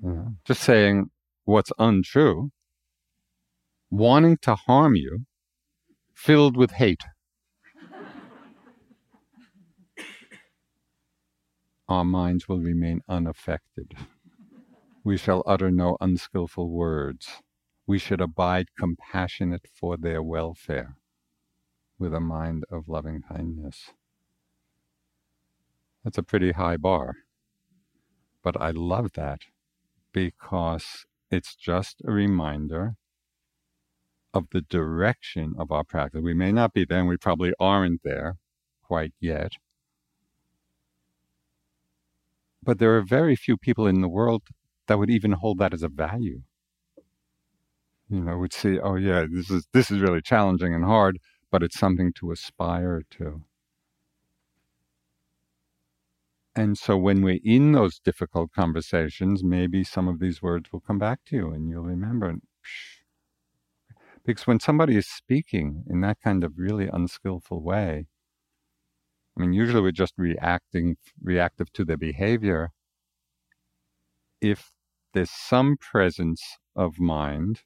mm-hmm. 0.04 0.34
just 0.46 0.62
saying 0.62 1.10
what's 1.46 1.72
untrue, 1.80 2.52
wanting 3.90 4.38
to 4.44 4.56
harm 4.56 4.96
you, 4.96 5.26
filled 6.14 6.56
with 6.56 6.72
hate. 6.72 7.04
Our 11.88 12.04
minds 12.04 12.48
will 12.48 12.60
remain 12.62 13.02
unaffected. 13.08 13.94
We 15.04 15.18
shall 15.18 15.44
utter 15.46 15.70
no 15.70 15.98
unskilful 16.02 16.70
words. 16.70 17.44
We 17.86 18.00
should 18.00 18.22
abide 18.22 18.76
compassionate 18.78 19.68
for 19.72 19.96
their 19.96 20.24
welfare 20.24 20.96
with 22.00 22.14
a 22.14 22.20
mind 22.20 22.64
of 22.72 22.90
loving 22.90 23.22
kindness. 23.22 23.92
That's 26.04 26.18
a 26.18 26.24
pretty 26.24 26.54
high 26.54 26.78
bar. 26.78 27.16
But 28.44 28.60
I 28.60 28.72
love 28.72 29.12
that 29.14 29.42
because 30.12 31.06
it's 31.30 31.56
just 31.56 32.02
a 32.06 32.12
reminder 32.12 32.96
of 34.34 34.48
the 34.52 34.62
direction 34.62 35.54
of 35.58 35.72
our 35.72 35.84
practice. 35.84 36.22
We 36.22 36.34
may 36.34 36.52
not 36.52 36.74
be 36.74 36.86
there, 36.86 37.00
and 37.00 37.08
we 37.08 37.18
probably 37.18 37.54
aren't 37.60 38.02
there 38.04 38.38
quite 38.84 39.14
yet. 39.20 39.54
But 42.66 42.80
there 42.80 42.98
are 42.98 43.02
very 43.04 43.36
few 43.36 43.58
people 43.58 43.88
in 43.88 44.02
the 44.02 44.10
world 44.10 44.44
that 44.88 44.98
would 45.00 45.10
even 45.10 45.34
hold 45.34 45.60
that 45.60 45.74
as 45.74 45.84
a 45.84 45.88
value. 45.88 46.42
You 48.10 48.22
know, 48.22 48.38
would 48.38 48.54
see, 48.54 48.80
oh 48.80 48.96
yeah, 48.96 49.26
this 49.32 49.50
is 49.50 49.68
this 49.72 49.90
is 49.92 50.00
really 50.00 50.22
challenging 50.22 50.74
and 50.74 50.84
hard, 50.84 51.20
but 51.52 51.64
it's 51.64 51.80
something 51.80 52.12
to 52.14 52.32
aspire 52.32 53.04
to. 53.12 53.44
And 56.56 56.78
so 56.78 56.98
when 56.98 57.22
we're 57.22 57.40
in 57.44 57.74
those 57.74 58.00
difficult 58.00 58.52
conversations, 58.54 59.44
maybe 59.44 59.84
some 59.84 60.08
of 60.08 60.20
these 60.20 60.42
words 60.42 60.72
will 60.72 60.80
come 60.80 61.00
back 61.00 61.20
to 61.26 61.36
you 61.36 61.52
and 61.52 61.70
you'll 61.70 61.84
remember, 61.84 62.36
because 64.26 64.48
when 64.48 64.60
somebody 64.60 64.96
is 64.96 65.06
speaking 65.08 65.84
in 65.90 66.02
that 66.02 66.18
kind 66.24 66.44
of 66.44 66.54
really 66.58 66.88
unskillful 66.88 67.62
way, 67.62 68.08
I 69.38 69.42
mean, 69.42 69.54
usually 69.54 69.82
we're 69.82 69.92
just 69.92 70.14
reacting, 70.18 70.96
reactive 71.22 71.72
to 71.74 71.84
their 71.84 71.98
behavior. 71.98 72.72
If 74.42 74.72
there's 75.14 75.32
some 75.32 75.78
presence 75.78 76.42
of 76.76 77.00
mind, 77.00 77.62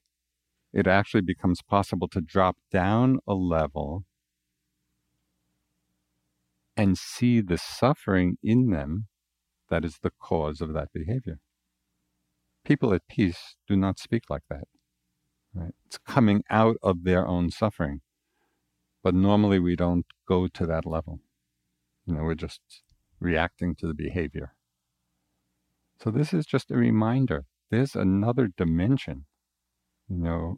it 0.74 0.88
actually 0.88 1.22
becomes 1.22 1.61
possible 1.61 2.07
to 2.09 2.22
drop 2.22 2.57
down 2.72 3.20
a 3.28 3.34
level 3.34 4.05
and 6.78 6.97
see 6.97 7.41
the 7.41 7.57
suffering 7.57 8.38
in 8.41 8.70
them 8.70 9.07
that 9.70 9.84
is 9.86 9.99
the 10.01 10.11
cause 10.20 10.61
of 10.61 10.74
that 10.74 10.89
behavior. 10.93 11.39
People 12.63 12.93
at 12.93 13.07
peace 13.07 13.55
do 13.67 13.76
not 13.76 13.99
speak 13.99 14.24
like 14.30 14.43
that. 14.49 14.67
Right? 15.53 15.74
It's 15.86 15.97
coming 15.97 16.43
out 16.49 16.78
of 16.82 17.03
their 17.03 17.28
own 17.28 17.51
suffering. 17.51 18.01
But 19.03 19.15
normally 19.15 19.59
we 19.59 19.76
don't 19.76 20.05
go 20.28 20.47
to 20.47 20.65
that 20.65 20.86
level. 20.86 21.20
You 22.10 22.16
know, 22.16 22.24
we're 22.24 22.34
just 22.34 22.62
reacting 23.20 23.76
to 23.76 23.86
the 23.86 23.93
behavior. 23.93 24.55
So 26.01 26.10
this 26.10 26.34
is 26.34 26.47
just 26.47 26.72
a 26.72 26.76
reminder. 26.76 27.45
There's 27.70 27.95
another 27.95 28.47
dimension, 28.47 29.26
you 30.10 30.18
know, 30.18 30.57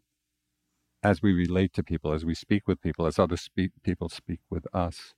as 1.03 1.21
we 1.21 1.33
relate 1.33 1.73
to 1.73 1.83
people, 1.83 2.13
as 2.13 2.23
we 2.23 2.35
speak 2.35 2.69
with 2.69 2.81
people, 2.81 3.05
as 3.05 3.19
other 3.19 3.35
speak, 3.35 3.71
people 3.83 4.07
speak 4.07 4.39
with 4.49 4.65
us. 4.73 5.13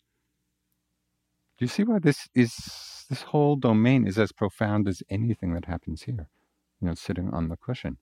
Do 1.59 1.65
you 1.65 1.69
see 1.69 1.83
why 1.83 1.99
this 1.99 2.27
is 2.33 3.05
this 3.11 3.21
whole 3.21 3.55
domain 3.55 4.07
is 4.07 4.17
as 4.17 4.31
profound 4.31 4.87
as 4.87 5.03
anything 5.11 5.53
that 5.53 5.65
happens 5.65 6.03
here? 6.03 6.29
You 6.81 6.87
know, 6.87 6.95
sitting 6.95 7.29
on 7.31 7.49
the 7.49 7.57
cushion. 7.57 7.97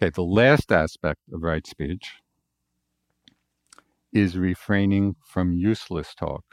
Okay, 0.00 0.08
the 0.08 0.22
last 0.22 0.72
aspect 0.72 1.20
of 1.30 1.42
right 1.42 1.66
speech 1.66 2.21
is 4.12 4.38
refraining 4.38 5.16
from 5.26 5.52
useless 5.52 6.14
talk. 6.14 6.44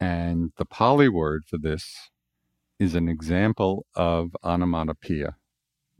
And 0.00 0.52
the 0.58 0.66
Pali 0.66 1.08
word 1.08 1.44
for 1.48 1.58
this 1.58 2.10
is 2.80 2.94
an 2.94 3.08
example 3.08 3.86
of 3.96 4.36
onomatopoeia. 4.44 5.28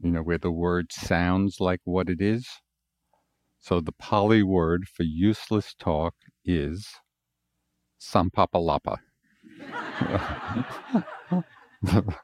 you 0.01 0.11
know, 0.11 0.21
where 0.23 0.39
the 0.39 0.51
word 0.51 0.93
sounds 0.93 1.57
like 1.61 1.81
what 1.85 2.09
it 2.09 2.21
is. 2.21 2.47
So 3.59 3.81
the 3.81 3.93
Pali 3.93 4.43
word 4.43 4.85
for 4.93 5.03
useless 5.03 5.75
talk 5.79 6.15
is 6.45 6.87
sampapalapa. 8.01 8.97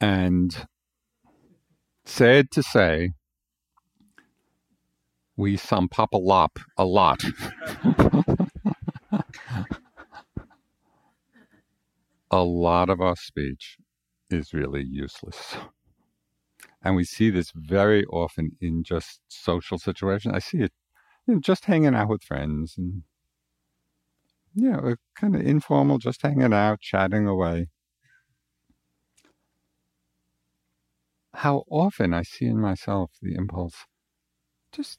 and 0.00 0.66
sad 2.14 2.50
to 2.52 2.62
say, 2.62 3.10
we 5.36 5.56
sampapalap 5.56 6.60
a 6.78 6.84
lot. 6.84 7.20
a 12.30 12.44
lot 12.44 12.88
of 12.88 13.00
our 13.00 13.16
speech 13.16 13.78
is 14.30 14.54
really 14.54 14.84
useless. 14.84 15.56
And 16.84 16.94
we 16.94 17.02
see 17.02 17.30
this 17.30 17.50
very 17.52 18.04
often 18.04 18.52
in 18.60 18.84
just 18.84 19.20
social 19.26 19.78
situations. 19.78 20.34
I 20.36 20.38
see 20.38 20.58
it 20.58 20.72
you 21.26 21.34
know, 21.34 21.40
just 21.40 21.64
hanging 21.64 21.96
out 21.96 22.10
with 22.10 22.22
friends 22.22 22.76
and, 22.78 23.02
you 24.54 24.70
know, 24.70 24.94
kind 25.16 25.34
of 25.34 25.40
informal, 25.40 25.98
just 25.98 26.22
hanging 26.22 26.52
out, 26.52 26.80
chatting 26.80 27.26
away. 27.26 27.70
How 31.34 31.64
often 31.70 32.14
I 32.14 32.22
see 32.22 32.46
in 32.46 32.60
myself 32.60 33.10
the 33.20 33.34
impulse 33.34 33.86
just 34.72 34.98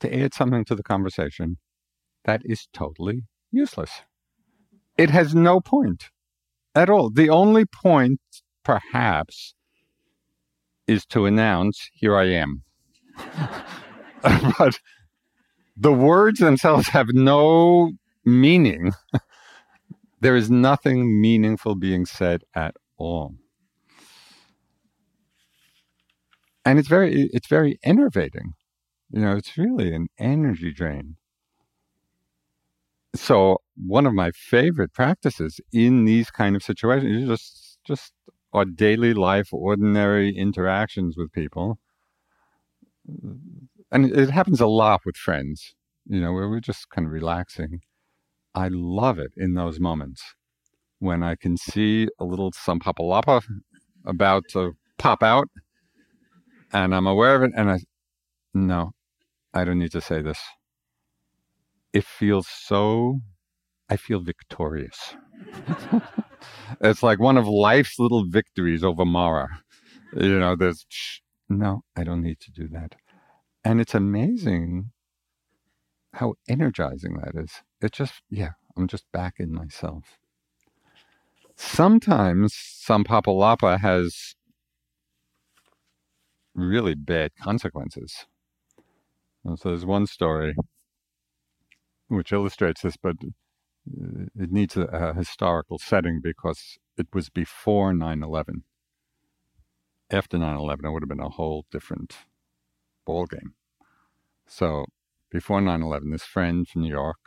to 0.00 0.14
add 0.14 0.34
something 0.34 0.64
to 0.64 0.74
the 0.74 0.82
conversation 0.82 1.58
that 2.24 2.42
is 2.44 2.66
totally 2.72 3.22
useless. 3.50 4.02
It 4.98 5.10
has 5.10 5.34
no 5.34 5.60
point 5.60 6.10
at 6.74 6.90
all. 6.90 7.10
The 7.10 7.30
only 7.30 7.64
point, 7.64 8.20
perhaps, 8.64 9.54
is 10.86 11.06
to 11.06 11.26
announce, 11.26 11.90
here 11.92 12.16
I 12.16 12.24
am. 12.24 12.62
but 14.58 14.78
the 15.76 15.92
words 15.92 16.40
themselves 16.40 16.88
have 16.88 17.08
no 17.12 17.92
meaning. 18.24 18.92
there 20.20 20.36
is 20.36 20.50
nothing 20.50 21.20
meaningful 21.20 21.74
being 21.74 22.04
said 22.06 22.42
at 22.54 22.74
all. 22.98 23.34
And 26.64 26.78
it's 26.78 26.88
very 26.88 27.30
it's 27.32 27.48
very 27.48 27.78
enervating. 27.82 28.54
You 29.10 29.22
know, 29.22 29.36
it's 29.36 29.56
really 29.56 29.92
an 29.94 30.08
energy 30.18 30.72
drain. 30.72 31.16
So 33.14 33.58
one 33.76 34.06
of 34.06 34.14
my 34.14 34.30
favorite 34.30 34.92
practices 34.92 35.60
in 35.72 36.04
these 36.04 36.30
kind 36.30 36.54
of 36.54 36.62
situations 36.62 37.22
is 37.22 37.28
just 37.28 37.78
just 37.84 38.12
our 38.52 38.64
daily 38.64 39.14
life, 39.14 39.52
ordinary 39.52 40.34
interactions 40.36 41.16
with 41.16 41.32
people. 41.32 41.78
And 43.92 44.12
it 44.12 44.30
happens 44.30 44.60
a 44.60 44.66
lot 44.66 45.00
with 45.04 45.16
friends, 45.16 45.74
you 46.06 46.20
know, 46.20 46.32
where 46.32 46.48
we're 46.48 46.60
just 46.60 46.90
kind 46.90 47.06
of 47.06 47.12
relaxing. 47.12 47.80
I 48.54 48.68
love 48.68 49.18
it 49.18 49.32
in 49.36 49.54
those 49.54 49.80
moments 49.80 50.22
when 50.98 51.22
I 51.22 51.34
can 51.34 51.56
see 51.56 52.08
a 52.18 52.24
little 52.24 52.52
sampapalapa 52.52 53.42
about 54.04 54.44
to 54.50 54.72
pop 54.98 55.22
out 55.22 55.48
and 56.72 56.94
I'm 56.94 57.06
aware 57.06 57.36
of 57.36 57.42
it 57.42 57.52
and 57.56 57.70
I 57.70 57.78
no, 58.52 58.92
I 59.54 59.64
don't 59.64 59.78
need 59.78 59.92
to 59.92 60.00
say 60.00 60.22
this. 60.22 60.40
It 61.92 62.04
feels 62.04 62.48
so 62.48 63.20
I 63.88 63.96
feel 63.96 64.20
victorious. 64.20 65.16
it's 66.80 67.02
like 67.02 67.18
one 67.18 67.36
of 67.36 67.48
life's 67.48 67.98
little 67.98 68.24
victories 68.24 68.84
over 68.84 69.04
Mara. 69.04 69.48
You 70.16 70.38
know, 70.38 70.54
there's 70.54 70.86
no, 71.48 71.82
I 71.96 72.04
don't 72.04 72.22
need 72.22 72.38
to 72.40 72.52
do 72.52 72.68
that. 72.68 72.94
And 73.64 73.80
it's 73.80 73.94
amazing 73.94 74.92
how 76.14 76.34
energizing 76.48 77.18
that 77.18 77.34
is. 77.34 77.50
It 77.80 77.92
just, 77.92 78.14
yeah, 78.30 78.50
I'm 78.76 78.86
just 78.86 79.04
back 79.12 79.34
in 79.38 79.52
myself. 79.52 80.18
Sometimes 81.56 82.54
Sampapalapa 82.54 83.80
has 83.80 84.34
really 86.54 86.94
bad 86.94 87.32
consequences. 87.36 88.26
And 89.44 89.58
so 89.58 89.70
there's 89.70 89.86
one 89.86 90.06
story 90.06 90.54
which 92.08 92.32
illustrates 92.32 92.82
this, 92.82 92.96
but 92.96 93.16
it 93.86 94.50
needs 94.50 94.76
a, 94.76 94.82
a 94.82 95.14
historical 95.14 95.78
setting 95.78 96.20
because 96.20 96.78
it 96.96 97.06
was 97.14 97.30
before 97.30 97.92
9 97.94 98.22
11. 98.22 98.64
After 100.10 100.38
9 100.38 100.56
11, 100.56 100.84
it 100.84 100.90
would 100.90 101.02
have 101.02 101.08
been 101.08 101.20
a 101.20 101.28
whole 101.28 101.66
different 101.70 102.16
ball 103.06 103.26
game. 103.26 103.54
So 104.46 104.86
before 105.30 105.60
9 105.60 105.82
11, 105.82 106.10
this 106.10 106.24
friend 106.24 106.68
from 106.68 106.82
New 106.82 106.90
York 106.90 107.18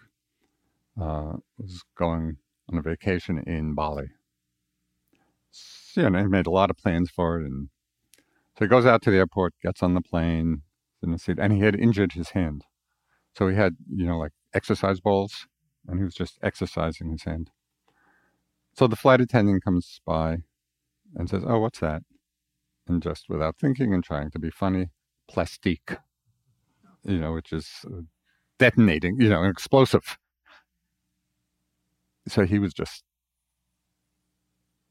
uh, 1.00 1.34
was 1.58 1.84
going 1.98 2.38
on 2.70 2.78
a 2.78 2.82
vacation 2.82 3.42
in 3.48 3.74
Bali. 3.74 4.08
So, 5.52 6.02
you 6.02 6.10
know, 6.10 6.20
he 6.20 6.28
made 6.28 6.48
a 6.48 6.52
lot 6.52 6.70
of 6.70 6.78
plans 6.78 7.10
for 7.10 7.40
it. 7.40 7.46
And 7.46 7.70
so 8.58 8.66
he 8.66 8.70
goes 8.70 8.86
out 8.86 9.02
to 9.04 9.12
the 9.12 9.18
airport, 9.18 9.54
gets 9.64 9.82
on 9.82 9.94
the 9.94 10.02
plane, 10.02 10.62
in 11.04 11.12
the 11.12 11.20
seat, 11.20 11.38
and 11.40 11.54
he 11.54 11.60
had 11.60 11.76
injured 11.76 12.14
his 12.14 12.30
hand. 12.30 12.64
So 13.36 13.48
he 13.48 13.56
had, 13.56 13.76
you 13.90 14.06
know, 14.06 14.18
like 14.18 14.32
exercise 14.54 15.00
balls 15.00 15.48
and 15.88 16.00
he 16.00 16.04
was 16.04 16.14
just 16.14 16.40
exercising 16.42 17.12
his 17.12 17.24
hand. 17.24 17.50
So 18.76 18.88
the 18.88 18.96
flight 18.96 19.22
attendant 19.22 19.64
comes 19.64 20.02
by 20.06 20.38
and 21.16 21.30
says, 21.30 21.44
Oh, 21.46 21.60
what's 21.60 21.80
that? 21.80 22.04
And 22.88 23.02
just 23.02 23.26
without 23.30 23.58
thinking 23.58 23.94
and 23.94 24.04
trying 24.04 24.32
to 24.32 24.40
be 24.40 24.50
funny, 24.50 24.90
plastique, 25.28 25.98
you 27.04 27.20
know, 27.20 27.34
which 27.34 27.52
is 27.52 27.70
uh, 27.86 28.02
detonating, 28.60 29.18
you 29.20 29.30
know, 29.30 29.44
an 29.44 29.50
explosive. 29.50 30.18
So 32.28 32.46
he 32.46 32.60
was 32.60 32.74
just 32.74 33.04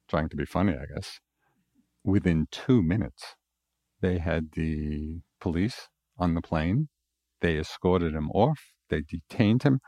trying 0.09 0.29
to 0.29 0.37
be 0.37 0.45
funny, 0.45 0.75
I 0.75 0.85
guess. 0.95 1.21
Within 2.05 2.49
two 2.51 2.83
minutes, 2.83 3.37
they 4.03 4.19
had 4.19 4.53
the 4.53 5.21
police 5.41 5.89
on 6.19 6.35
the 6.35 6.43
plane. 6.43 6.89
They 7.41 7.57
escorted 7.57 8.15
him 8.15 8.31
off. 8.31 8.61
They 8.91 9.01
detained 9.01 9.63
him 9.63 9.81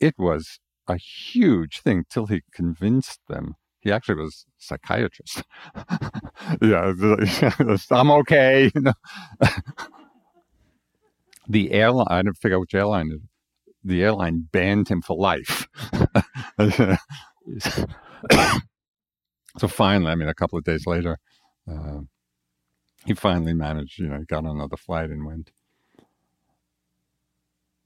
it 0.00 0.14
was 0.18 0.60
a 0.86 0.96
huge 0.96 1.80
thing 1.80 2.04
till 2.10 2.26
he 2.26 2.42
convinced 2.52 3.20
them. 3.28 3.54
He 3.80 3.90
actually 3.92 4.16
was 4.22 4.44
a 4.48 4.62
psychiatrist. 4.62 5.42
yeah, 6.62 6.92
I'm 7.90 8.10
okay. 8.10 8.70
The 11.46 11.72
airline, 11.72 12.06
I 12.08 12.22
didn't 12.22 12.38
figure 12.38 12.56
out 12.56 12.60
which 12.62 12.74
airline 12.74 13.10
it, 13.12 13.20
the 13.84 14.02
airline 14.02 14.48
banned 14.50 14.88
him 14.88 15.02
for 15.02 15.14
life. 15.14 15.68
so 19.58 19.68
finally, 19.68 20.10
I 20.10 20.14
mean, 20.14 20.28
a 20.30 20.34
couple 20.34 20.58
of 20.58 20.64
days 20.64 20.86
later, 20.86 21.18
uh, 21.70 21.98
he 23.04 23.14
finally 23.14 23.54
managed, 23.54 23.98
you 23.98 24.08
know, 24.08 24.24
got 24.26 24.44
another 24.44 24.76
flight 24.76 25.10
and 25.10 25.26
went. 25.26 25.50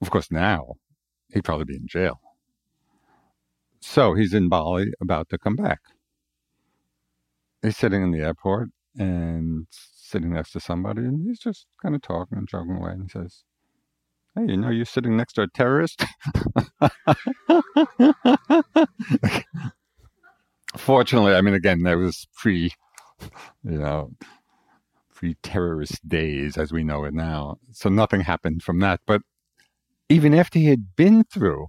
Of 0.01 0.11
course, 0.11 0.31
now 0.31 0.75
he'd 1.33 1.45
probably 1.45 1.64
be 1.64 1.77
in 1.77 1.89
jail. 1.89 2.21
So 3.81 4.14
he's 4.14 4.35
in 4.35 4.49
Bali 4.49 4.93
about 5.01 5.29
to 5.31 5.39
come 5.39 5.57
back. 5.57 5.81
He's 7.62 7.77
sitting 7.77 8.03
in 8.03 8.12
the 8.12 8.21
airport 8.21 8.69
and 8.97 9.66
sitting 9.71 10.33
next 10.33 10.53
to 10.53 10.61
somebody, 10.61 11.03
and 11.03 11.27
he's 11.27 11.39
just 11.39 11.66
kind 11.83 11.95
of 11.95 12.03
talking 12.03 12.39
and 12.39 12.49
joking 12.49 12.77
away. 12.77 12.93
And 12.93 13.03
he 13.03 13.09
says, 13.09 13.45
Hey, 14.35 14.47
you 14.49 14.57
know, 14.57 14.71
you're 14.71 14.85
sitting 14.85 15.16
next 15.16 15.35
to 15.35 15.43
a 15.43 15.49
terrorist? 15.49 16.05
Fortunately, 20.77 21.35
I 21.35 21.41
mean, 21.41 21.55
again, 21.55 21.83
that 21.83 21.97
was 21.97 22.29
pre, 22.37 22.73
you 23.64 23.79
know, 23.79 24.12
pre 25.19 25.35
terrorist 25.43 26.09
days 26.09 26.57
as 26.57 26.73
we 26.73 26.85
know 26.85 27.03
it 27.03 27.12
now. 27.12 27.59
So 27.73 27.89
nothing 27.89 28.21
happened 28.21 28.62
from 28.62 28.79
that. 28.79 29.01
But 29.05 29.23
even 30.09 30.33
after 30.33 30.61
he 30.61 30.66
had 30.66 30.95
been 30.95 31.25
through, 31.25 31.66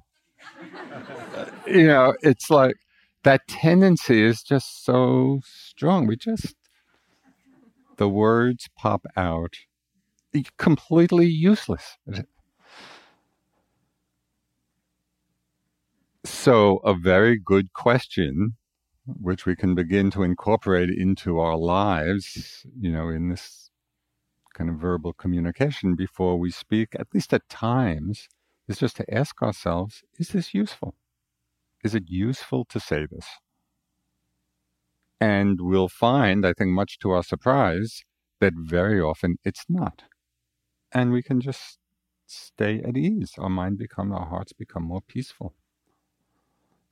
uh, 1.35 1.45
you 1.65 1.87
know, 1.87 2.13
it's 2.21 2.51
like 2.51 2.75
that 3.23 3.47
tendency 3.47 4.21
is 4.21 4.43
just 4.43 4.85
so 4.85 5.41
strong. 5.43 6.05
We 6.05 6.15
just, 6.15 6.53
the 7.97 8.07
words 8.07 8.69
pop 8.77 9.07
out 9.17 9.55
completely 10.57 11.25
useless. 11.25 11.97
So, 16.23 16.77
a 16.83 16.93
very 16.93 17.39
good 17.39 17.73
question, 17.73 18.57
which 19.19 19.45
we 19.45 19.55
can 19.55 19.75
begin 19.75 20.11
to 20.11 20.23
incorporate 20.23 20.89
into 20.89 21.39
our 21.39 21.57
lives, 21.57 22.65
you 22.79 22.91
know, 22.91 23.09
in 23.09 23.29
this 23.29 23.71
kind 24.53 24.69
of 24.69 24.77
verbal 24.77 25.13
communication 25.13 25.95
before 25.95 26.37
we 26.37 26.51
speak, 26.51 26.89
at 26.99 27.07
least 27.13 27.33
at 27.33 27.47
times, 27.49 28.27
is 28.67 28.79
just 28.79 28.97
to 28.97 29.13
ask 29.13 29.41
ourselves, 29.41 30.03
is 30.17 30.29
this 30.29 30.53
useful? 30.53 30.95
is 31.83 31.95
it 31.95 32.09
useful 32.09 32.65
to 32.65 32.79
say 32.79 33.05
this? 33.05 33.25
And 35.19 35.59
we'll 35.61 35.89
find, 35.89 36.45
I 36.45 36.53
think, 36.53 36.71
much 36.71 36.99
to 36.99 37.11
our 37.11 37.23
surprise, 37.23 38.03
that 38.39 38.53
very 38.55 39.01
often 39.01 39.37
it's 39.43 39.65
not. 39.67 40.03
And 40.93 41.11
we 41.11 41.21
can 41.21 41.41
just 41.41 41.77
stay 42.25 42.81
at 42.81 42.97
ease. 42.97 43.33
Our 43.37 43.49
mind 43.49 43.77
become, 43.77 44.11
our 44.11 44.25
hearts 44.25 44.53
become 44.53 44.83
more 44.83 45.01
peaceful. 45.01 45.55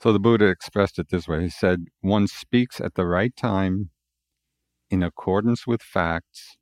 So 0.02 0.14
the 0.14 0.20
Buddha 0.20 0.45
expressed 0.45 1.00
it 1.00 1.10
this 1.10 1.28
way. 1.28 1.41
He 1.43 1.50
said, 1.50 1.86
one 2.02 2.28
speaks 2.28 2.80
at 2.80 2.93
the 2.93 3.06
right 3.06 3.36
time, 3.36 3.89
in 4.89 5.02
accordance 5.02 5.66
with 5.66 5.82
facts, 5.82 6.58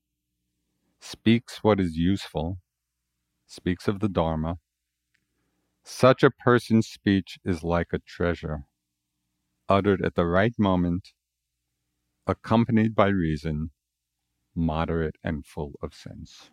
speaks 1.01 1.57
what 1.61 1.79
is 1.79 1.97
useful, 1.97 2.59
speaks 3.45 3.87
of 3.87 3.99
the 3.99 4.09
Dharma. 4.09 4.57
Such 5.83 6.23
a 6.23 6.31
person's 6.31 6.87
speech 6.87 7.37
is 7.45 7.63
like 7.63 7.89
a 7.93 7.99
treasure, 7.99 8.65
uttered 9.69 10.03
at 10.03 10.15
the 10.15 10.25
right 10.25 10.53
moment, 10.57 11.09
accompanied 12.25 12.95
by 12.95 13.07
reason, 13.07 13.71
moderate 14.55 15.17
and 15.23 15.45
full 15.45 15.73
of 15.83 15.93
sense. 15.93 16.51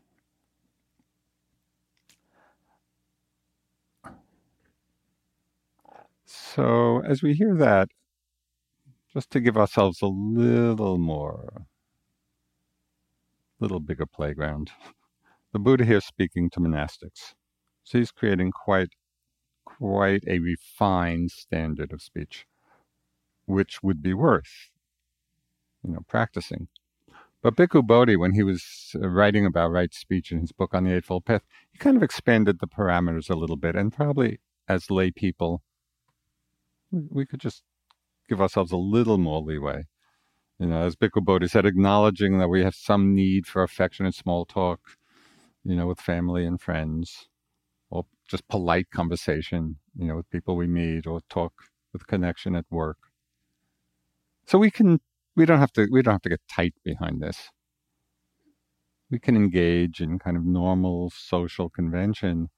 So, 6.35 7.03
as 7.05 7.23
we 7.23 7.35
hear 7.35 7.55
that, 7.57 7.91
just 9.13 9.31
to 9.33 9.41
give 9.41 9.59
ourselves 9.59 10.01
a 10.01 10.07
little 10.07 10.97
more, 10.97 11.67
little 13.61 13.81
bigger 13.81 14.07
playground, 14.07 14.71
the 15.53 15.59
Buddha 15.59 15.85
here 15.85 16.01
speaking 16.01 16.49
to 16.51 16.61
monastics. 16.61 17.35
So 17.85 17.99
he's 17.99 18.11
creating 18.11 18.53
quite, 18.53 18.95
quite 19.67 20.25
a 20.27 20.39
refined 20.39 21.33
standard 21.33 21.93
of 21.93 22.01
speech, 22.01 22.47
which 23.45 23.83
would 23.83 24.03
be 24.03 24.15
worth, 24.15 24.71
you 25.85 25.93
know, 25.93 26.05
practicing. 26.09 26.69
But 27.43 27.57
Bhikkhu 27.57 27.87
Bodhi, 27.87 28.17
when 28.17 28.33
he 28.33 28.43
was 28.43 28.95
uh, 28.95 29.07
writing 29.09 29.45
about 29.45 29.71
right 29.71 29.93
speech 29.93 30.33
in 30.33 30.41
his 30.41 30.53
book 30.53 30.73
on 30.73 30.85
the 30.85 30.95
Eightfold 30.95 31.27
Path, 31.27 31.43
he 31.71 31.77
kind 31.77 31.97
of 31.99 32.03
expanded 32.03 32.59
the 32.59 32.69
parameters 32.69 33.29
a 33.29 33.35
little 33.35 33.57
bit. 33.57 33.77
And 33.77 33.93
probably 33.93 34.41
as 34.67 34.91
lay 34.91 35.11
people, 35.11 35.63
we 36.93 37.27
could 37.27 37.41
just 37.41 37.63
give 38.29 38.41
ourselves 38.41 38.73
a 38.73 38.77
little 38.77 39.19
more 39.19 39.41
leeway. 39.41 39.85
You 40.59 40.67
know, 40.67 40.83
as 40.83 40.95
Bhikkhu 40.95 41.25
Bodhi 41.25 41.49
said, 41.49 41.67
acknowledging 41.67 42.39
that 42.39 42.49
we 42.49 42.63
have 42.63 42.75
some 42.75 43.15
need 43.15 43.47
for 43.47 43.63
affectionate 43.63 44.15
small 44.15 44.45
talk, 44.45 44.81
you 45.65 45.75
know, 45.75 45.87
with 45.87 46.01
family 46.01 46.47
and 46.47 46.61
friends, 46.61 47.29
or 47.91 48.07
just 48.29 48.47
polite 48.49 48.91
conversation, 48.91 49.77
you 49.97 50.07
know, 50.07 50.17
with 50.17 50.31
people 50.31 50.55
we 50.55 50.67
meet, 50.67 51.07
or 51.07 51.21
talk 51.29 51.53
with 51.93 52.07
connection 52.07 52.55
at 52.55 52.67
work. 52.71 52.99
So 54.47 54.59
we 54.59 54.71
can 54.71 55.01
we 55.35 55.47
don't 55.47 55.59
have 55.59 55.73
to 55.73 55.89
we 55.91 56.03
don't 56.03 56.15
have 56.15 56.23
to 56.23 56.29
get 56.29 56.43
tight 56.49 56.75
behind 56.85 57.21
this. 57.23 57.51
We 59.11 59.19
can 59.19 59.37
engage 59.37 60.01
in 60.01 60.19
kind 60.19 60.37
of 60.37 60.45
normal 60.45 61.11
social 61.11 61.69
convention, 61.69 62.51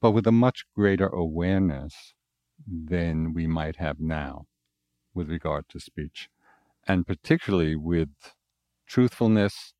but 0.00 0.10
with 0.10 0.26
a 0.26 0.32
much 0.32 0.64
greater 0.74 1.06
awareness 1.06 2.14
than 2.66 3.32
we 3.32 3.46
might 3.46 3.76
have 3.76 4.00
now 4.00 4.46
with 5.14 5.30
regard 5.30 5.68
to 5.68 5.80
speech, 5.80 6.28
and 6.86 7.06
particularly 7.06 7.76
with 7.76 8.08
truthfulness, 8.86 9.74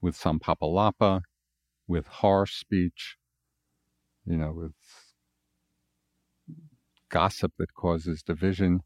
with 0.00 0.18
sampapalapa, 0.18 1.22
with 1.86 2.06
harsh 2.06 2.54
speech, 2.54 3.16
you 4.24 4.36
know, 4.36 4.52
with 4.52 4.72
gossip 7.10 7.52
that 7.58 7.74
causes 7.74 8.22
division, 8.22 8.80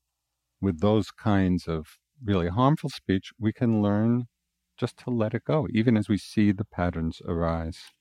with 0.60 0.80
those 0.80 1.10
kinds 1.10 1.68
of 1.68 1.98
really 2.24 2.48
harmful 2.48 2.88
speech, 2.88 3.32
we 3.38 3.52
can 3.52 3.82
learn 3.82 4.24
just 4.78 4.96
to 4.96 5.10
let 5.10 5.34
it 5.34 5.44
go, 5.44 5.68
even 5.70 5.96
as 5.96 6.08
we 6.08 6.16
see 6.16 6.50
the 6.50 6.64
patterns 6.64 7.20
arise. 7.28 7.92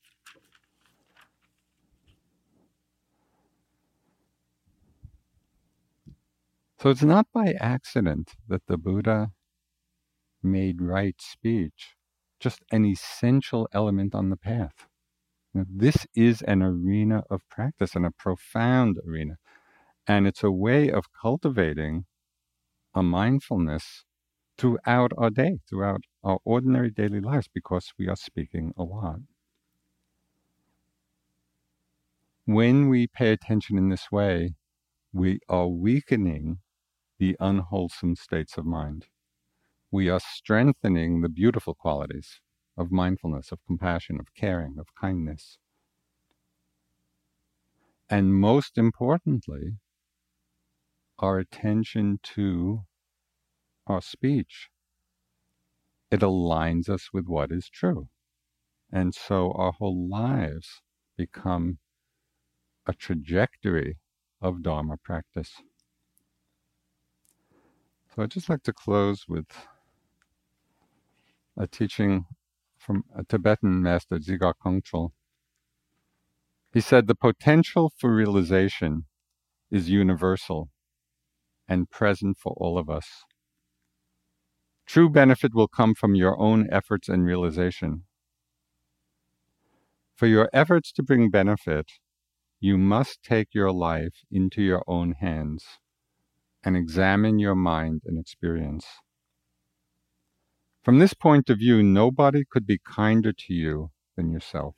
So 6.84 6.90
it's 6.90 7.02
not 7.02 7.28
by 7.32 7.54
accident 7.58 8.32
that 8.46 8.66
the 8.66 8.76
Buddha 8.76 9.30
made 10.42 10.82
right 10.82 11.16
speech 11.18 11.96
just 12.38 12.60
an 12.70 12.84
essential 12.84 13.66
element 13.72 14.14
on 14.14 14.28
the 14.28 14.36
path. 14.36 14.86
Now, 15.54 15.64
this 15.66 16.06
is 16.14 16.42
an 16.42 16.62
arena 16.62 17.22
of 17.30 17.40
practice 17.48 17.94
and 17.94 18.04
a 18.04 18.10
profound 18.10 18.98
arena. 19.08 19.38
And 20.06 20.26
it's 20.26 20.42
a 20.42 20.50
way 20.50 20.90
of 20.90 21.06
cultivating 21.18 22.04
a 22.94 23.02
mindfulness 23.02 24.04
throughout 24.58 25.12
our 25.16 25.30
day, 25.30 25.60
throughout 25.66 26.02
our 26.22 26.38
ordinary 26.44 26.90
daily 26.90 27.20
lives, 27.20 27.48
because 27.48 27.94
we 27.98 28.08
are 28.08 28.16
speaking 28.16 28.74
a 28.76 28.82
lot. 28.82 29.20
When 32.44 32.90
we 32.90 33.06
pay 33.06 33.32
attention 33.32 33.78
in 33.78 33.88
this 33.88 34.12
way, 34.12 34.56
we 35.14 35.38
are 35.48 35.66
weakening 35.66 36.58
the 37.18 37.36
unwholesome 37.40 38.16
states 38.16 38.56
of 38.58 38.66
mind. 38.66 39.06
We 39.90 40.08
are 40.08 40.20
strengthening 40.20 41.20
the 41.20 41.28
beautiful 41.28 41.74
qualities 41.74 42.40
of 42.76 42.90
mindfulness, 42.90 43.52
of 43.52 43.60
compassion, 43.66 44.18
of 44.18 44.26
caring, 44.34 44.76
of 44.78 44.86
kindness. 45.00 45.58
And 48.10 48.34
most 48.34 48.76
importantly, 48.76 49.78
our 51.18 51.38
attention 51.38 52.18
to 52.34 52.80
our 53.86 54.02
speech. 54.02 54.68
It 56.10 56.20
aligns 56.20 56.88
us 56.88 57.10
with 57.12 57.26
what 57.26 57.50
is 57.52 57.68
true. 57.68 58.08
And 58.92 59.14
so 59.14 59.52
our 59.52 59.72
whole 59.72 60.08
lives 60.08 60.80
become 61.16 61.78
a 62.86 62.92
trajectory 62.92 63.98
of 64.40 64.62
Dharma 64.62 64.96
practice. 65.02 65.54
So 68.14 68.22
I'd 68.22 68.30
just 68.30 68.48
like 68.48 68.62
to 68.62 68.72
close 68.72 69.24
with 69.28 69.46
a 71.56 71.66
teaching 71.66 72.26
from 72.78 73.04
a 73.12 73.24
Tibetan 73.24 73.82
master, 73.82 74.18
Dzigar 74.18 74.54
Kongtrul. 74.64 75.10
He 76.72 76.80
said, 76.80 77.08
The 77.08 77.16
potential 77.16 77.92
for 77.98 78.14
realization 78.14 79.06
is 79.68 79.90
universal 79.90 80.68
and 81.66 81.90
present 81.90 82.36
for 82.38 82.52
all 82.56 82.78
of 82.78 82.88
us. 82.88 83.24
True 84.86 85.10
benefit 85.10 85.52
will 85.52 85.68
come 85.68 85.94
from 85.94 86.14
your 86.14 86.38
own 86.38 86.68
efforts 86.70 87.08
and 87.08 87.24
realization. 87.24 88.04
For 90.14 90.28
your 90.28 90.48
efforts 90.52 90.92
to 90.92 91.02
bring 91.02 91.30
benefit, 91.30 91.90
you 92.60 92.78
must 92.78 93.24
take 93.24 93.48
your 93.52 93.72
life 93.72 94.22
into 94.30 94.62
your 94.62 94.84
own 94.86 95.14
hands 95.18 95.64
and 96.64 96.76
examine 96.76 97.38
your 97.38 97.54
mind 97.54 98.02
and 98.06 98.18
experience. 98.18 98.86
From 100.82 100.98
this 100.98 101.14
point 101.14 101.48
of 101.50 101.58
view, 101.58 101.82
nobody 101.82 102.44
could 102.50 102.66
be 102.66 102.78
kinder 102.78 103.32
to 103.32 103.54
you 103.54 103.90
than 104.16 104.30
yourself. 104.30 104.76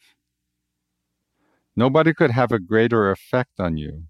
Nobody 1.74 2.14
could 2.14 2.30
have 2.30 2.53
a 2.53 2.59
greater 2.59 3.11
effect 3.11 3.59
on 3.59 3.76
you 3.76 4.05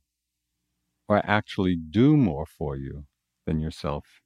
or 1.08 1.20
actually 1.24 1.76
do 1.76 2.16
more 2.16 2.46
for 2.46 2.76
you 2.76 3.06
than 3.46 3.60
yourself. 3.60 4.20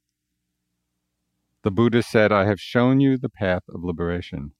The 1.63 1.71
Buddha 1.71 2.01
said, 2.03 2.31
I 2.31 2.45
have 2.45 2.59
shown 2.59 2.99
you 2.99 3.17
the 3.17 3.29
path 3.29 3.63
of 3.69 3.83
liberation. 3.83 4.53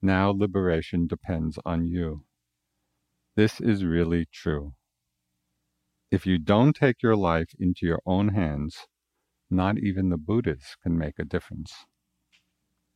Now 0.00 0.30
liberation 0.30 1.06
depends 1.06 1.58
on 1.64 1.86
you. 1.86 2.24
This 3.34 3.60
is 3.60 3.84
really 3.84 4.26
true. 4.32 4.74
If 6.12 6.26
you 6.26 6.38
don't 6.38 6.76
take 6.76 7.02
your 7.02 7.16
life 7.16 7.50
into 7.60 7.86
your 7.86 8.02
own 8.06 8.30
hands, 8.30 8.86
not 9.50 9.78
even 9.78 10.10
the 10.10 10.18
Buddhas 10.18 10.76
can 10.82 10.98
make 10.98 11.18
a 11.18 11.24
difference. 11.24 11.74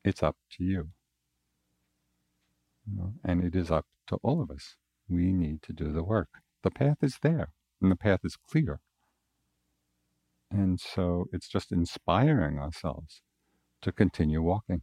It's 0.04 0.22
up 0.22 0.36
to 0.52 0.64
you. 0.64 0.90
you 2.86 2.96
know, 2.96 3.14
and 3.24 3.44
it 3.44 3.56
is 3.56 3.70
up 3.70 3.86
to 4.08 4.16
all 4.22 4.42
of 4.42 4.50
us. 4.50 4.76
We 5.08 5.32
need 5.32 5.62
to 5.64 5.74
do 5.74 5.92
the 5.92 6.04
work. 6.04 6.28
The 6.62 6.70
path 6.72 6.98
is 7.02 7.18
there, 7.22 7.52
and 7.82 7.90
the 7.90 7.96
path 7.96 8.20
is 8.24 8.36
clear. 8.50 8.80
And 10.50 10.80
so 10.80 11.26
it's 11.32 11.48
just 11.48 11.72
inspiring 11.72 12.58
ourselves 12.58 13.22
to 13.82 13.92
continue 13.92 14.42
walking. 14.42 14.82